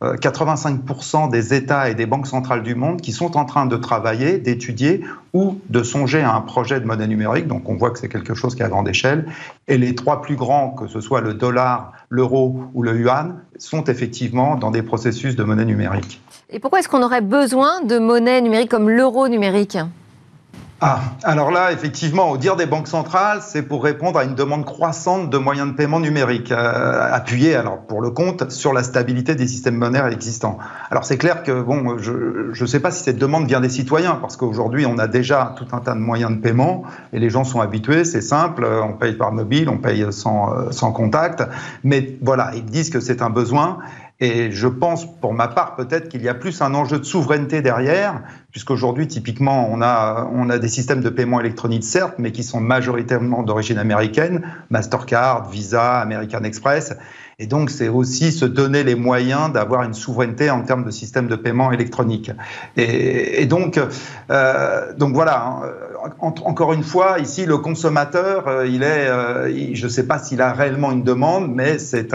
85% 0.02 1.30
des 1.30 1.54
États 1.54 1.88
et 1.88 1.94
des 1.94 2.06
banques 2.06 2.26
centrales 2.26 2.62
du 2.62 2.74
monde 2.74 3.00
qui 3.00 3.12
sont 3.12 3.36
en 3.36 3.44
train 3.44 3.66
de 3.66 3.76
travailler, 3.76 4.38
d'étudier 4.38 5.04
ou 5.32 5.60
de 5.70 5.82
songer 5.82 6.20
à 6.20 6.34
un 6.34 6.40
projet 6.40 6.80
de 6.80 6.86
monnaie 6.86 7.06
numérique. 7.06 7.46
Donc 7.46 7.68
on 7.68 7.76
voit 7.76 7.90
que 7.90 7.98
c'est 7.98 8.08
quelque 8.08 8.34
chose 8.34 8.54
qui 8.54 8.62
est 8.62 8.64
à 8.64 8.68
grande 8.68 8.88
échelle. 8.88 9.26
Et 9.68 9.78
les 9.78 9.94
trois 9.94 10.20
plus 10.20 10.36
grands, 10.36 10.70
que 10.70 10.86
ce 10.86 11.00
soit 11.00 11.20
le 11.20 11.34
dollar, 11.34 11.92
l'euro 12.08 12.64
ou 12.74 12.82
le 12.82 12.98
yuan, 12.98 13.40
sont 13.58 13.84
effectivement 13.84 14.56
dans 14.56 14.70
des 14.70 14.82
processus 14.82 15.36
de 15.36 15.44
monnaie 15.44 15.64
numérique. 15.64 16.20
Et 16.50 16.58
pourquoi 16.58 16.80
est-ce 16.80 16.88
qu'on 16.88 17.02
aurait 17.02 17.20
besoin 17.20 17.80
de 17.82 17.98
monnaie 17.98 18.40
numérique 18.40 18.70
comme 18.70 18.90
l'euro 18.90 19.28
numérique? 19.28 19.78
Ah, 20.80 21.00
alors 21.22 21.50
là, 21.50 21.72
effectivement, 21.72 22.30
au 22.30 22.36
dire 22.36 22.56
des 22.56 22.66
banques 22.66 22.88
centrales, 22.88 23.40
c'est 23.42 23.62
pour 23.62 23.84
répondre 23.84 24.18
à 24.18 24.24
une 24.24 24.34
demande 24.34 24.64
croissante 24.64 25.30
de 25.30 25.38
moyens 25.38 25.68
de 25.68 25.72
paiement 25.72 26.00
numériques, 26.00 26.52
euh, 26.52 27.10
alors 27.56 27.78
pour 27.78 28.00
le 28.02 28.10
compte, 28.10 28.50
sur 28.50 28.72
la 28.72 28.82
stabilité 28.82 29.34
des 29.34 29.46
systèmes 29.46 29.76
monétaires 29.76 30.08
existants. 30.08 30.58
Alors 30.90 31.04
c'est 31.04 31.16
clair 31.16 31.42
que, 31.42 31.62
bon, 31.62 31.96
je 31.98 32.60
ne 32.60 32.66
sais 32.66 32.80
pas 32.80 32.90
si 32.90 33.04
cette 33.04 33.18
demande 33.18 33.46
vient 33.46 33.60
des 33.60 33.68
citoyens, 33.68 34.18
parce 34.20 34.36
qu'aujourd'hui, 34.36 34.84
on 34.84 34.98
a 34.98 35.06
déjà 35.06 35.54
tout 35.56 35.66
un 35.72 35.78
tas 35.78 35.94
de 35.94 36.00
moyens 36.00 36.32
de 36.32 36.38
paiement, 36.38 36.82
et 37.12 37.20
les 37.20 37.30
gens 37.30 37.44
sont 37.44 37.60
habitués, 37.60 38.04
c'est 38.04 38.20
simple, 38.20 38.66
on 38.66 38.94
paye 38.94 39.14
par 39.14 39.32
mobile, 39.32 39.68
on 39.68 39.78
paye 39.78 40.02
euh, 40.02 40.10
sans 40.10 40.92
contact, 40.92 41.44
mais 41.84 42.18
voilà, 42.20 42.50
ils 42.54 42.64
disent 42.64 42.90
que 42.90 43.00
c'est 43.00 43.22
un 43.22 43.30
besoin, 43.30 43.78
et 44.20 44.52
je 44.52 44.68
pense, 44.68 45.06
pour 45.20 45.34
ma 45.34 45.48
part, 45.48 45.74
peut-être 45.74 46.08
qu'il 46.08 46.22
y 46.22 46.28
a 46.28 46.34
plus 46.34 46.62
un 46.62 46.72
enjeu 46.74 47.00
de 47.00 47.04
souveraineté 47.04 47.62
derrière, 47.62 48.22
puisqu'aujourd'hui, 48.52 49.08
typiquement, 49.08 49.68
on 49.70 49.82
a, 49.82 50.30
on 50.32 50.50
a 50.50 50.58
des 50.58 50.68
systèmes 50.68 51.00
de 51.00 51.08
paiement 51.08 51.40
électronique, 51.40 51.82
certes, 51.82 52.14
mais 52.18 52.30
qui 52.30 52.44
sont 52.44 52.60
majoritairement 52.60 53.42
d'origine 53.42 53.76
américaine, 53.76 54.46
Mastercard, 54.70 55.50
Visa, 55.50 56.00
American 56.00 56.44
Express. 56.44 56.94
Et 57.38 57.46
donc, 57.46 57.70
c'est 57.70 57.88
aussi 57.88 58.30
se 58.30 58.44
donner 58.44 58.84
les 58.84 58.94
moyens 58.94 59.52
d'avoir 59.52 59.82
une 59.82 59.94
souveraineté 59.94 60.50
en 60.50 60.62
termes 60.62 60.84
de 60.84 60.90
système 60.90 61.26
de 61.26 61.34
paiement 61.34 61.72
électronique. 61.72 62.30
Et, 62.76 63.46
donc, 63.46 63.80
euh, 64.30 64.92
donc 64.96 65.14
voilà. 65.14 65.46
Hein, 65.46 65.62
encore 66.20 66.74
une 66.74 66.84
fois, 66.84 67.18
ici, 67.18 67.46
le 67.46 67.58
consommateur, 67.58 68.46
euh, 68.46 68.66
il 68.66 68.82
est, 68.82 69.08
euh, 69.08 69.74
je 69.74 69.84
ne 69.84 69.90
sais 69.90 70.06
pas 70.06 70.18
s'il 70.18 70.42
a 70.42 70.52
réellement 70.52 70.92
une 70.92 71.02
demande, 71.02 71.50
mais 71.52 71.78
c'est 71.78 72.14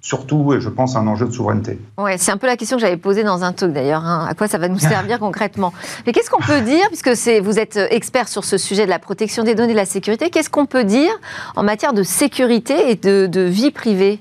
surtout, 0.00 0.54
je 0.58 0.68
pense, 0.68 0.96
un 0.96 1.06
enjeu 1.06 1.26
de 1.26 1.32
souveraineté. 1.32 1.78
Ouais, 1.98 2.16
c'est 2.18 2.32
un 2.32 2.38
peu 2.38 2.46
la 2.46 2.56
question 2.56 2.78
que 2.78 2.80
j'avais 2.80 2.96
posée 2.96 3.22
dans 3.22 3.44
un 3.44 3.52
talk 3.52 3.72
d'ailleurs. 3.72 4.04
Hein. 4.04 4.26
À 4.28 4.34
quoi 4.34 4.48
ça 4.48 4.58
va 4.58 4.68
nous 4.68 4.78
servir 4.78 5.18
concrètement? 5.20 5.72
Mais 6.06 6.12
qu'est-ce 6.12 6.30
qu'on 6.30 6.42
peut 6.42 6.62
dire, 6.62 6.86
puisque 6.88 7.10
vous 7.42 7.58
êtes 7.58 7.78
expert 7.90 8.28
sur 8.28 8.44
ce 8.44 8.56
sujet 8.56 8.86
de 8.86 8.90
la 8.90 8.98
protection 8.98 9.44
des 9.44 9.54
données 9.54 9.72
et 9.72 9.74
de 9.74 9.78
la 9.78 9.84
sécurité, 9.84 10.30
qu'est-ce 10.30 10.50
qu'on 10.50 10.66
peut 10.66 10.84
dire 10.84 11.12
en 11.54 11.62
matière 11.62 11.92
de 11.92 12.02
sécurité 12.02 12.90
et 12.90 12.96
de 12.96 13.40
vie 13.42 13.70
privée? 13.70 14.18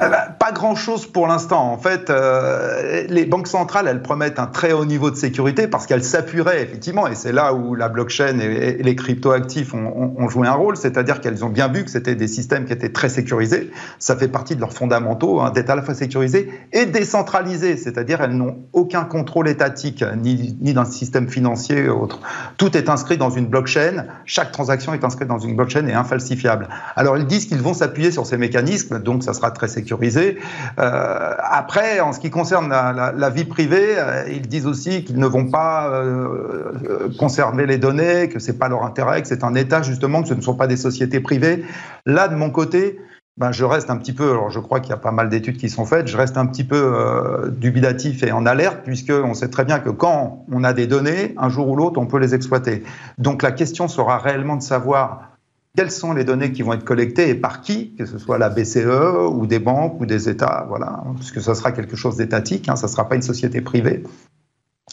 Euh, 0.00 0.08
bah, 0.08 0.28
pas 0.38 0.52
grand-chose 0.52 1.06
pour 1.06 1.26
l'instant. 1.26 1.72
En 1.72 1.78
fait, 1.78 2.10
euh, 2.10 3.06
les 3.08 3.24
banques 3.24 3.48
centrales, 3.48 3.88
elles 3.88 4.02
promettent 4.02 4.38
un 4.38 4.46
très 4.46 4.72
haut 4.72 4.84
niveau 4.84 5.10
de 5.10 5.16
sécurité 5.16 5.66
parce 5.66 5.86
qu'elles 5.86 6.04
s'appuieraient 6.04 6.62
effectivement, 6.62 7.06
et 7.08 7.14
c'est 7.14 7.32
là 7.32 7.54
où 7.54 7.74
la 7.74 7.88
blockchain 7.88 8.38
et, 8.38 8.82
les 8.82 8.96
cryptoactifs 8.96 9.74
ont, 9.74 10.14
ont, 10.16 10.28
joué 10.28 10.46
un 10.46 10.52
rôle, 10.52 10.76
c'est-à-dire 10.76 11.20
qu'elles 11.20 11.44
ont 11.44 11.48
bien 11.48 11.68
vu 11.68 11.84
que 11.84 11.90
c'était 11.90 12.14
des 12.14 12.28
systèmes 12.28 12.66
qui 12.66 12.72
étaient 12.72 12.92
très 12.92 13.08
sécurisés. 13.08 13.70
Ça 13.98 14.16
fait 14.16 14.28
partie 14.28 14.54
de 14.54 14.60
leurs 14.60 14.72
fondamentaux, 14.72 15.40
hein, 15.40 15.50
d'être 15.50 15.70
à 15.70 15.76
la 15.76 15.82
fois 15.82 15.94
sécurisés 15.94 16.50
et 16.72 16.86
décentralisés, 16.86 17.76
c'est-à-dire 17.76 18.20
elles 18.20 18.36
n'ont 18.36 18.58
aucun 18.72 19.04
contrôle 19.04 19.48
étatique, 19.48 20.04
ni, 20.22 20.56
ni 20.60 20.72
d'un 20.72 20.84
système 20.84 21.28
financier 21.28 21.88
ou 21.88 22.02
autre. 22.02 22.20
Tout 22.58 22.76
est 22.76 22.88
inscrit 22.88 23.16
dans 23.16 23.30
une 23.30 23.46
blockchain, 23.46 24.06
chaque 24.24 24.52
transaction 24.52 24.94
est 24.94 25.04
inscrite 25.04 25.28
dans 25.28 25.38
une 25.38 25.56
blockchain 25.56 25.86
et 25.86 25.94
infalsifiable. 25.94 26.68
Alors 26.94 27.16
ils 27.16 27.26
disent 27.26 27.46
qu'ils 27.46 27.62
vont 27.62 27.74
s'appuyer 27.74 28.12
sur 28.12 28.26
ces 28.26 28.36
mécanismes, 28.36 29.00
donc 29.00 29.24
ça 29.24 29.34
sera 29.34 29.50
très 29.50 29.68
sécurisé. 29.74 30.38
Euh, 30.78 31.34
après, 31.38 32.00
en 32.00 32.12
ce 32.12 32.20
qui 32.20 32.30
concerne 32.30 32.68
la, 32.68 33.30
vie 33.30 33.44
privée, 33.44 33.98
euh, 33.98 34.24
ils 34.28 34.48
disent 34.48 34.66
aussi 34.66 35.04
qu'ils 35.04 35.18
ne 35.18 35.26
vont 35.26 35.50
pas 35.50 35.88
euh, 35.88 37.10
conserver 37.18 37.66
les 37.66 37.78
données, 37.78 38.28
que 38.28 38.38
c'est 38.38 38.58
pas 38.58 38.68
leur 38.68 38.84
intérêt, 38.84 39.20
que 39.22 39.28
c'est 39.28 39.44
un 39.44 39.54
État 39.54 39.82
justement, 39.82 40.22
que 40.22 40.28
ce 40.28 40.34
ne 40.34 40.40
sont 40.40 40.56
pas 40.56 40.66
des 40.66 40.76
sociétés 40.76 41.20
privées. 41.20 41.64
Là, 42.06 42.28
de 42.28 42.36
mon 42.36 42.50
côté, 42.50 42.98
ben, 43.36 43.50
je 43.50 43.64
reste 43.64 43.90
un 43.90 43.96
petit 43.96 44.12
peu, 44.12 44.30
alors 44.30 44.50
je 44.50 44.60
crois 44.60 44.78
qu'il 44.78 44.90
y 44.90 44.94
a 44.94 44.98
pas 44.98 45.10
mal 45.10 45.28
d'études 45.28 45.56
qui 45.56 45.68
sont 45.68 45.84
faites, 45.84 46.06
je 46.06 46.16
reste 46.16 46.36
un 46.36 46.46
petit 46.46 46.62
peu 46.62 47.50
dubitatif 47.50 48.22
et 48.22 48.30
en 48.30 48.46
alerte, 48.46 48.82
puisqu'on 48.84 49.34
sait 49.34 49.48
très 49.48 49.64
bien 49.64 49.80
que 49.80 49.90
quand 49.90 50.44
on 50.52 50.62
a 50.62 50.72
des 50.72 50.86
données, 50.86 51.34
un 51.36 51.48
jour 51.48 51.68
ou 51.68 51.74
l'autre, 51.74 52.00
on 52.00 52.06
peut 52.06 52.18
les 52.18 52.36
exploiter. 52.36 52.84
Donc 53.18 53.42
la 53.42 53.50
question 53.50 53.88
sera 53.88 54.18
réellement 54.18 54.54
de 54.54 54.62
savoir 54.62 55.33
quelles 55.76 55.90
sont 55.90 56.12
les 56.12 56.24
données 56.24 56.52
qui 56.52 56.62
vont 56.62 56.72
être 56.72 56.84
collectées 56.84 57.28
et 57.30 57.34
par 57.34 57.60
qui, 57.60 57.94
que 57.96 58.06
ce 58.06 58.18
soit 58.18 58.38
la 58.38 58.48
BCE 58.48 59.28
ou 59.32 59.46
des 59.46 59.58
banques 59.58 60.00
ou 60.00 60.06
des 60.06 60.28
États, 60.28 60.66
voilà, 60.68 61.02
puisque 61.16 61.40
ça 61.40 61.54
sera 61.54 61.72
quelque 61.72 61.96
chose 61.96 62.16
d'étatique, 62.16 62.68
hein, 62.68 62.76
ça 62.76 62.86
ne 62.86 62.92
sera 62.92 63.08
pas 63.08 63.16
une 63.16 63.22
société 63.22 63.60
privée. 63.60 64.04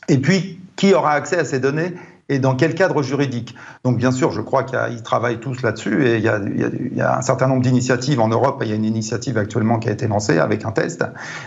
Et 0.07 0.17
puis, 0.17 0.59
qui 0.75 0.93
aura 0.93 1.11
accès 1.11 1.37
à 1.37 1.45
ces 1.45 1.59
données 1.59 1.93
et 2.29 2.39
dans 2.39 2.55
quel 2.55 2.73
cadre 2.73 3.03
juridique? 3.03 3.55
Donc, 3.83 3.97
bien 3.97 4.11
sûr, 4.11 4.31
je 4.31 4.41
crois 4.41 4.63
qu'ils 4.63 5.03
travaillent 5.03 5.39
tous 5.39 5.61
là-dessus 5.61 6.07
et 6.07 6.15
il 6.15 6.23
y, 6.23 6.29
a, 6.29 6.39
il 6.39 6.97
y, 6.97 7.01
a, 7.01 7.17
un 7.17 7.21
certain 7.21 7.47
nombre 7.47 7.61
d'initiatives 7.61 8.19
en 8.19 8.29
Europe. 8.29 8.61
Il 8.63 8.69
y 8.69 8.71
a 8.71 8.75
une 8.75 8.85
initiative 8.85 9.37
actuellement 9.37 9.77
qui 9.77 9.89
a 9.89 9.91
été 9.91 10.07
lancée 10.07 10.39
avec 10.39 10.65
un 10.65 10.71
test. 10.71 11.03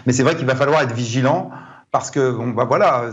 Mais 0.06 0.12
c'est 0.12 0.22
vrai 0.22 0.36
qu'il 0.36 0.46
va 0.46 0.54
falloir 0.54 0.82
être 0.82 0.94
vigilant 0.94 1.50
parce 1.94 2.10
que 2.10 2.32
bon, 2.32 2.48
bah 2.48 2.64
voilà, 2.64 3.04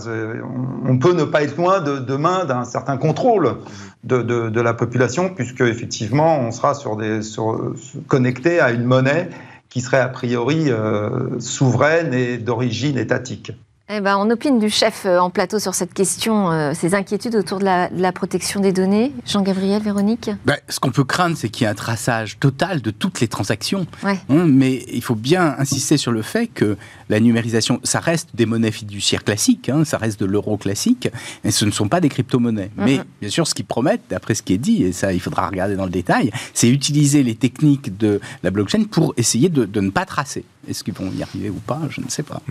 on 0.88 0.98
peut 0.98 1.14
ne 1.14 1.24
pas 1.24 1.44
être 1.44 1.56
loin 1.56 1.82
de, 1.82 2.00
demain 2.00 2.46
d'un 2.46 2.64
certain 2.64 2.98
contrôle 2.98 3.58
de, 4.04 4.24
de, 4.24 4.50
de, 4.50 4.60
la 4.60 4.74
population, 4.74 5.30
puisque 5.30 5.62
effectivement, 5.62 6.40
on 6.40 6.50
sera 6.50 6.74
sur 6.74 6.98
des, 6.98 7.22
sur, 7.22 7.76
connecté 8.08 8.60
à 8.60 8.72
une 8.72 8.86
monnaie 8.86 9.30
qui 9.70 9.82
serait 9.82 10.00
a 10.00 10.08
priori 10.08 10.72
euh, 10.72 11.40
souveraine 11.40 12.16
et 12.16 12.40
d'origine 12.40 12.98
étatique. 12.98 13.52
eh 13.94 14.00
ben, 14.00 14.16
on 14.18 14.30
opine 14.30 14.58
du 14.58 14.70
chef 14.70 15.06
euh, 15.06 15.20
en 15.20 15.30
plateau 15.30 15.60
sur 15.60 15.76
cette 15.76 15.94
question, 15.94 16.50
euh, 16.50 16.72
ces 16.74 16.96
inquiétudes 16.96 17.36
autour 17.36 17.60
de 17.60 17.66
la, 17.66 18.12
protection 18.14 18.62
des 18.62 18.72
données. 18.72 19.12
Jean-Gabriel, 19.26 19.82
Véronique? 19.82 20.32
Ben, 20.46 20.56
Ce 20.70 20.80
qu'on 20.80 20.92
peut 20.92 21.04
craindre, 21.04 21.36
c'est 21.36 21.50
qu'il 21.50 21.66
y 21.66 21.68
ait 21.68 21.72
un 21.72 21.76
traçage 21.76 22.40
total 22.40 22.82
de 22.82 22.90
toutes 22.90 23.20
les 23.20 23.28
transactions. 23.28 23.86
Hein, 24.04 24.16
mais 24.30 24.86
il 24.94 25.04
faut 25.04 25.16
bien 25.16 25.56
insister 25.58 25.98
sur 25.98 26.14
le 26.14 26.22
fait 26.22 26.48
que 26.48 26.78
la 27.12 27.20
numérisation, 27.20 27.82
ça 27.84 28.00
reste 28.00 28.30
des 28.34 28.46
monnaies 28.46 28.72
fiduciaires 28.72 29.24
classiques, 29.24 29.68
hein, 29.68 29.84
ça 29.84 29.98
reste 29.98 30.20
de 30.20 30.26
l'euro 30.26 30.56
classique, 30.56 31.10
mais 31.44 31.52
ce 31.52 31.66
ne 31.66 31.72
sont 31.72 31.90
pas 31.90 32.00
des 32.00 32.08
crypto-monnaies. 32.08 32.72
Mm-hmm. 32.78 32.86
Mais 32.86 33.00
bien 33.20 33.30
sûr, 33.30 33.46
ce 33.46 33.54
qu'ils 33.54 33.66
promettent, 33.66 34.04
d'après 34.10 34.34
ce 34.34 34.42
qui 34.42 34.54
est 34.54 34.58
dit, 34.58 34.84
et 34.84 34.94
ça 34.94 35.12
il 35.12 35.20
faudra 35.20 35.48
regarder 35.48 35.76
dans 35.76 35.84
le 35.84 35.92
détail, 35.92 36.32
c'est 36.54 36.70
utiliser 36.70 37.22
les 37.22 37.36
techniques 37.36 37.98
de 37.98 38.22
la 38.44 38.50
blockchain 38.50 38.86
pour 38.90 39.14
essayer 39.18 39.50
de, 39.50 39.66
de 39.66 39.82
ne 39.82 39.90
pas 39.90 40.06
tracer. 40.06 40.46
Est-ce 40.70 40.86
qu'ils 40.86 40.94
vont 40.94 41.12
y 41.12 41.22
arriver 41.22 41.50
ou 41.50 41.60
pas 41.60 41.82
Je 41.90 42.00
ne 42.00 42.08
sais 42.08 42.24
pas. 42.24 42.42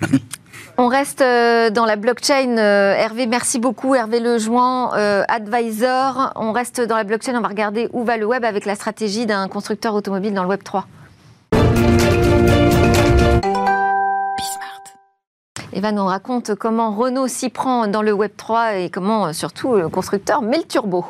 On 0.77 0.89
reste 0.89 1.23
euh, 1.23 1.71
dans 1.71 1.87
la 1.87 1.97
blockchain. 1.97 2.59
Euh, 2.59 2.93
Hervé, 2.95 3.27
merci 3.27 3.59
beaucoup. 3.59 3.95
Hervé 3.95 4.21
Lejoin, 4.21 4.95
euh, 4.95 5.23
advisor. 5.29 6.33
On 6.37 6.53
reste 6.53 6.83
dans 6.83 6.97
la 6.97 7.05
blockchain. 7.05 7.35
On 7.35 7.41
va 7.41 7.49
regarder 7.49 7.89
où 7.93 8.05
va 8.05 8.19
le 8.19 8.27
web 8.27 8.45
avec 8.45 8.67
la 8.67 8.75
stratégie 8.75 9.25
d'un 9.25 9.49
constructeur 9.49 9.95
automobile 9.95 10.35
dans 10.35 10.43
le 10.43 10.49
web 10.51 10.63
3. 10.63 10.87
Eva 15.73 15.93
nous 15.93 16.05
raconte 16.05 16.57
comment 16.57 16.91
Renault 16.91 17.29
s'y 17.29 17.49
prend 17.49 17.87
dans 17.87 18.03
le 18.03 18.13
Web 18.13 18.33
3 18.37 18.75
et 18.75 18.91
comment 18.91 19.33
surtout 19.33 19.77
le 19.77 19.89
constructeur 19.89 20.43
met 20.43 20.59
le 20.59 20.65
turbo. 20.65 21.05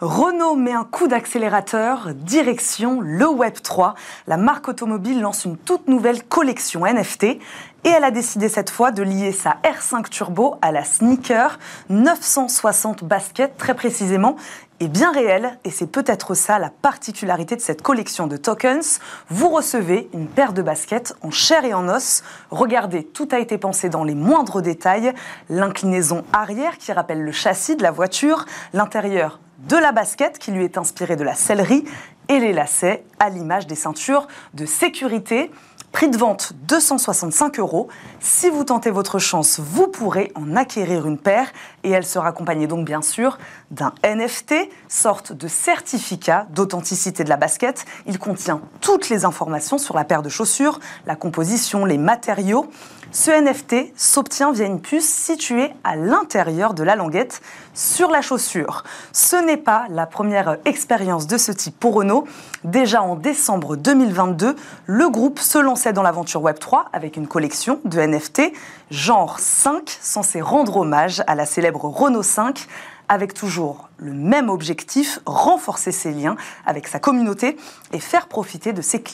Renault 0.00 0.56
met 0.56 0.72
un 0.72 0.84
coup 0.84 1.06
d'accélérateur, 1.06 2.14
direction 2.14 3.00
le 3.02 3.28
Web 3.28 3.54
3. 3.62 3.94
La 4.26 4.38
marque 4.38 4.68
automobile 4.68 5.20
lance 5.20 5.44
une 5.44 5.58
toute 5.58 5.86
nouvelle 5.86 6.22
collection 6.22 6.86
NFT 6.86 7.38
et 7.86 7.90
elle 7.90 8.02
a 8.02 8.10
décidé 8.10 8.48
cette 8.48 8.68
fois 8.68 8.90
de 8.90 9.04
lier 9.04 9.30
sa 9.30 9.58
R5 9.62 10.08
Turbo 10.08 10.56
à 10.60 10.72
la 10.72 10.82
sneaker, 10.82 11.60
960 11.88 13.04
baskets 13.04 13.56
très 13.56 13.74
précisément, 13.74 14.34
et 14.80 14.88
bien 14.88 15.12
réel, 15.12 15.56
et 15.64 15.70
c'est 15.70 15.86
peut-être 15.86 16.34
ça 16.34 16.58
la 16.58 16.70
particularité 16.70 17.54
de 17.54 17.60
cette 17.60 17.82
collection 17.82 18.26
de 18.26 18.36
tokens. 18.36 18.98
Vous 19.30 19.50
recevez 19.50 20.10
une 20.12 20.26
paire 20.26 20.52
de 20.52 20.62
baskets 20.62 21.14
en 21.22 21.30
chair 21.30 21.64
et 21.64 21.74
en 21.74 21.88
os. 21.88 22.24
Regardez, 22.50 23.04
tout 23.04 23.28
a 23.30 23.38
été 23.38 23.56
pensé 23.56 23.88
dans 23.88 24.02
les 24.02 24.16
moindres 24.16 24.62
détails. 24.62 25.14
L'inclinaison 25.48 26.24
arrière 26.32 26.78
qui 26.78 26.92
rappelle 26.92 27.22
le 27.22 27.32
châssis 27.32 27.76
de 27.76 27.84
la 27.84 27.92
voiture, 27.92 28.46
l'intérieur 28.72 29.38
de 29.68 29.76
la 29.76 29.92
basket 29.92 30.40
qui 30.40 30.50
lui 30.50 30.64
est 30.64 30.76
inspirée 30.76 31.16
de 31.16 31.24
la 31.24 31.36
sellerie 31.36 31.84
et 32.28 32.40
les 32.40 32.52
lacets 32.52 33.04
à 33.20 33.30
l'image 33.30 33.68
des 33.68 33.76
ceintures 33.76 34.26
de 34.54 34.66
sécurité. 34.66 35.52
Prix 35.96 36.10
de 36.10 36.18
vente 36.18 36.52
265 36.68 37.58
euros. 37.58 37.88
Si 38.20 38.50
vous 38.50 38.64
tentez 38.64 38.90
votre 38.90 39.18
chance, 39.18 39.60
vous 39.60 39.88
pourrez 39.88 40.30
en 40.34 40.54
acquérir 40.54 41.06
une 41.06 41.16
paire 41.16 41.50
et 41.84 41.90
elle 41.90 42.04
sera 42.04 42.28
accompagnée 42.28 42.66
donc 42.66 42.84
bien 42.84 43.00
sûr 43.00 43.38
d'un 43.70 43.92
NFT, 44.04 44.54
sorte 44.88 45.32
de 45.32 45.48
certificat 45.48 46.46
d'authenticité 46.50 47.24
de 47.24 47.28
la 47.28 47.36
basket. 47.36 47.84
Il 48.06 48.18
contient 48.18 48.60
toutes 48.80 49.08
les 49.08 49.24
informations 49.24 49.78
sur 49.78 49.96
la 49.96 50.04
paire 50.04 50.22
de 50.22 50.28
chaussures, 50.28 50.80
la 51.06 51.16
composition, 51.16 51.84
les 51.84 51.98
matériaux. 51.98 52.66
Ce 53.12 53.30
NFT 53.30 53.92
s'obtient 53.96 54.52
via 54.52 54.66
une 54.66 54.80
puce 54.80 55.08
située 55.08 55.70
à 55.84 55.96
l'intérieur 55.96 56.74
de 56.74 56.82
la 56.82 56.96
languette 56.96 57.40
sur 57.72 58.10
la 58.10 58.20
chaussure. 58.20 58.84
Ce 59.12 59.36
n'est 59.36 59.56
pas 59.56 59.86
la 59.90 60.06
première 60.06 60.58
expérience 60.64 61.26
de 61.26 61.38
ce 61.38 61.52
type 61.52 61.78
pour 61.78 61.94
Renault. 61.94 62.26
Déjà 62.64 63.02
en 63.02 63.16
décembre 63.16 63.76
2022, 63.76 64.56
le 64.86 65.08
groupe 65.08 65.38
se 65.38 65.58
lançait 65.58 65.92
dans 65.92 66.02
l'aventure 66.02 66.42
Web3 66.42 66.86
avec 66.92 67.16
une 67.16 67.28
collection 67.28 67.80
de 67.84 68.00
NFT 68.00 68.52
genre 68.90 69.38
5 69.38 69.98
censé 70.00 70.40
rendre 70.40 70.76
hommage 70.76 71.22
à 71.26 71.34
la 71.34 71.46
célèbre 71.46 71.84
Renault 71.84 72.22
5 72.22 72.66
avec 73.08 73.34
toujours 73.34 73.88
le 73.98 74.12
même 74.12 74.48
objectif, 74.50 75.20
renforcer 75.26 75.92
ses 75.92 76.12
liens 76.12 76.36
avec 76.64 76.88
sa 76.88 76.98
communauté 76.98 77.56
et 77.92 78.00
faire 78.00 78.28
profiter 78.28 78.72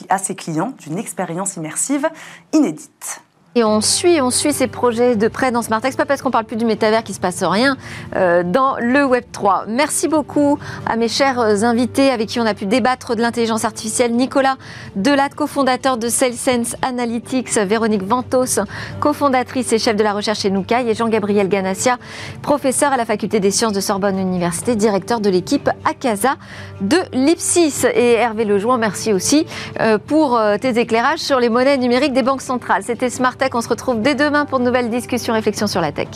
à 0.09 0.17
ses 0.17 0.35
clients 0.35 0.73
d'une 0.79 0.97
expérience 0.97 1.55
immersive 1.55 2.09
inédite. 2.53 3.21
Et 3.55 3.63
on 3.63 3.81
suit, 3.81 4.19
on 4.19 4.31
suit 4.31 4.51
ces 4.51 4.65
projets 4.65 5.15
de 5.15 5.27
près 5.27 5.51
dans 5.51 5.61
Smartex, 5.61 5.95
pas 5.95 6.05
parce 6.05 6.23
qu'on 6.23 6.31
parle 6.31 6.45
plus 6.45 6.55
du 6.55 6.65
métavers 6.65 7.03
qu'il 7.03 7.13
se 7.13 7.19
passe 7.19 7.43
rien 7.43 7.77
euh, 8.15 8.41
dans 8.41 8.77
le 8.79 9.05
Web 9.05 9.25
3. 9.31 9.65
Merci 9.67 10.07
beaucoup 10.07 10.57
à 10.87 10.95
mes 10.95 11.07
chers 11.07 11.39
invités 11.63 12.09
avec 12.09 12.29
qui 12.29 12.39
on 12.39 12.47
a 12.47 12.55
pu 12.55 12.65
débattre 12.65 13.15
de 13.15 13.21
l'intelligence 13.21 13.63
artificielle. 13.63 14.13
Nicolas 14.13 14.55
Delat, 14.95 15.29
cofondateur 15.29 15.97
de 15.97 16.09
SalesSense 16.09 16.75
Analytics, 16.81 17.55
Véronique 17.57 18.01
Ventos, 18.01 18.59
cofondatrice 18.99 19.71
et 19.71 19.77
chef 19.77 19.95
de 19.95 20.03
la 20.03 20.13
recherche 20.13 20.39
chez 20.39 20.49
Noukai, 20.49 20.89
et 20.89 20.95
Jean-Gabriel 20.95 21.47
Ganassia, 21.47 21.99
professeur 22.41 22.91
à 22.91 22.97
la 22.97 23.05
faculté 23.05 23.39
des 23.39 23.51
sciences 23.51 23.73
de 23.73 23.81
Sorbonne 23.81 24.17
Université, 24.17 24.75
directeur 24.75 25.19
de 25.19 25.29
l'équipe 25.29 25.69
ACASA 25.85 26.37
de 26.81 26.97
l'IPSIS. 27.13 27.85
Et 27.93 28.13
Hervé 28.13 28.45
Lejoin, 28.45 28.79
merci 28.79 29.13
aussi 29.13 29.45
euh, 29.79 29.99
pour 29.99 30.37
euh, 30.37 30.57
tes 30.57 30.79
éclairages 30.79 31.19
sur 31.19 31.39
les 31.39 31.49
monnaies 31.49 31.77
numériques 31.77 32.13
des 32.13 32.23
banques 32.23 32.41
centrales. 32.41 32.81
C'était 32.81 33.11
On 33.53 33.61
se 33.61 33.69
retrouve 33.69 34.01
dès 34.01 34.15
demain 34.15 34.45
pour 34.45 34.59
de 34.59 34.63
nouvelles 34.63 34.89
discussions, 34.89 35.33
réflexions 35.33 35.67
sur 35.67 35.81
la 35.81 35.91
tech. 35.91 36.07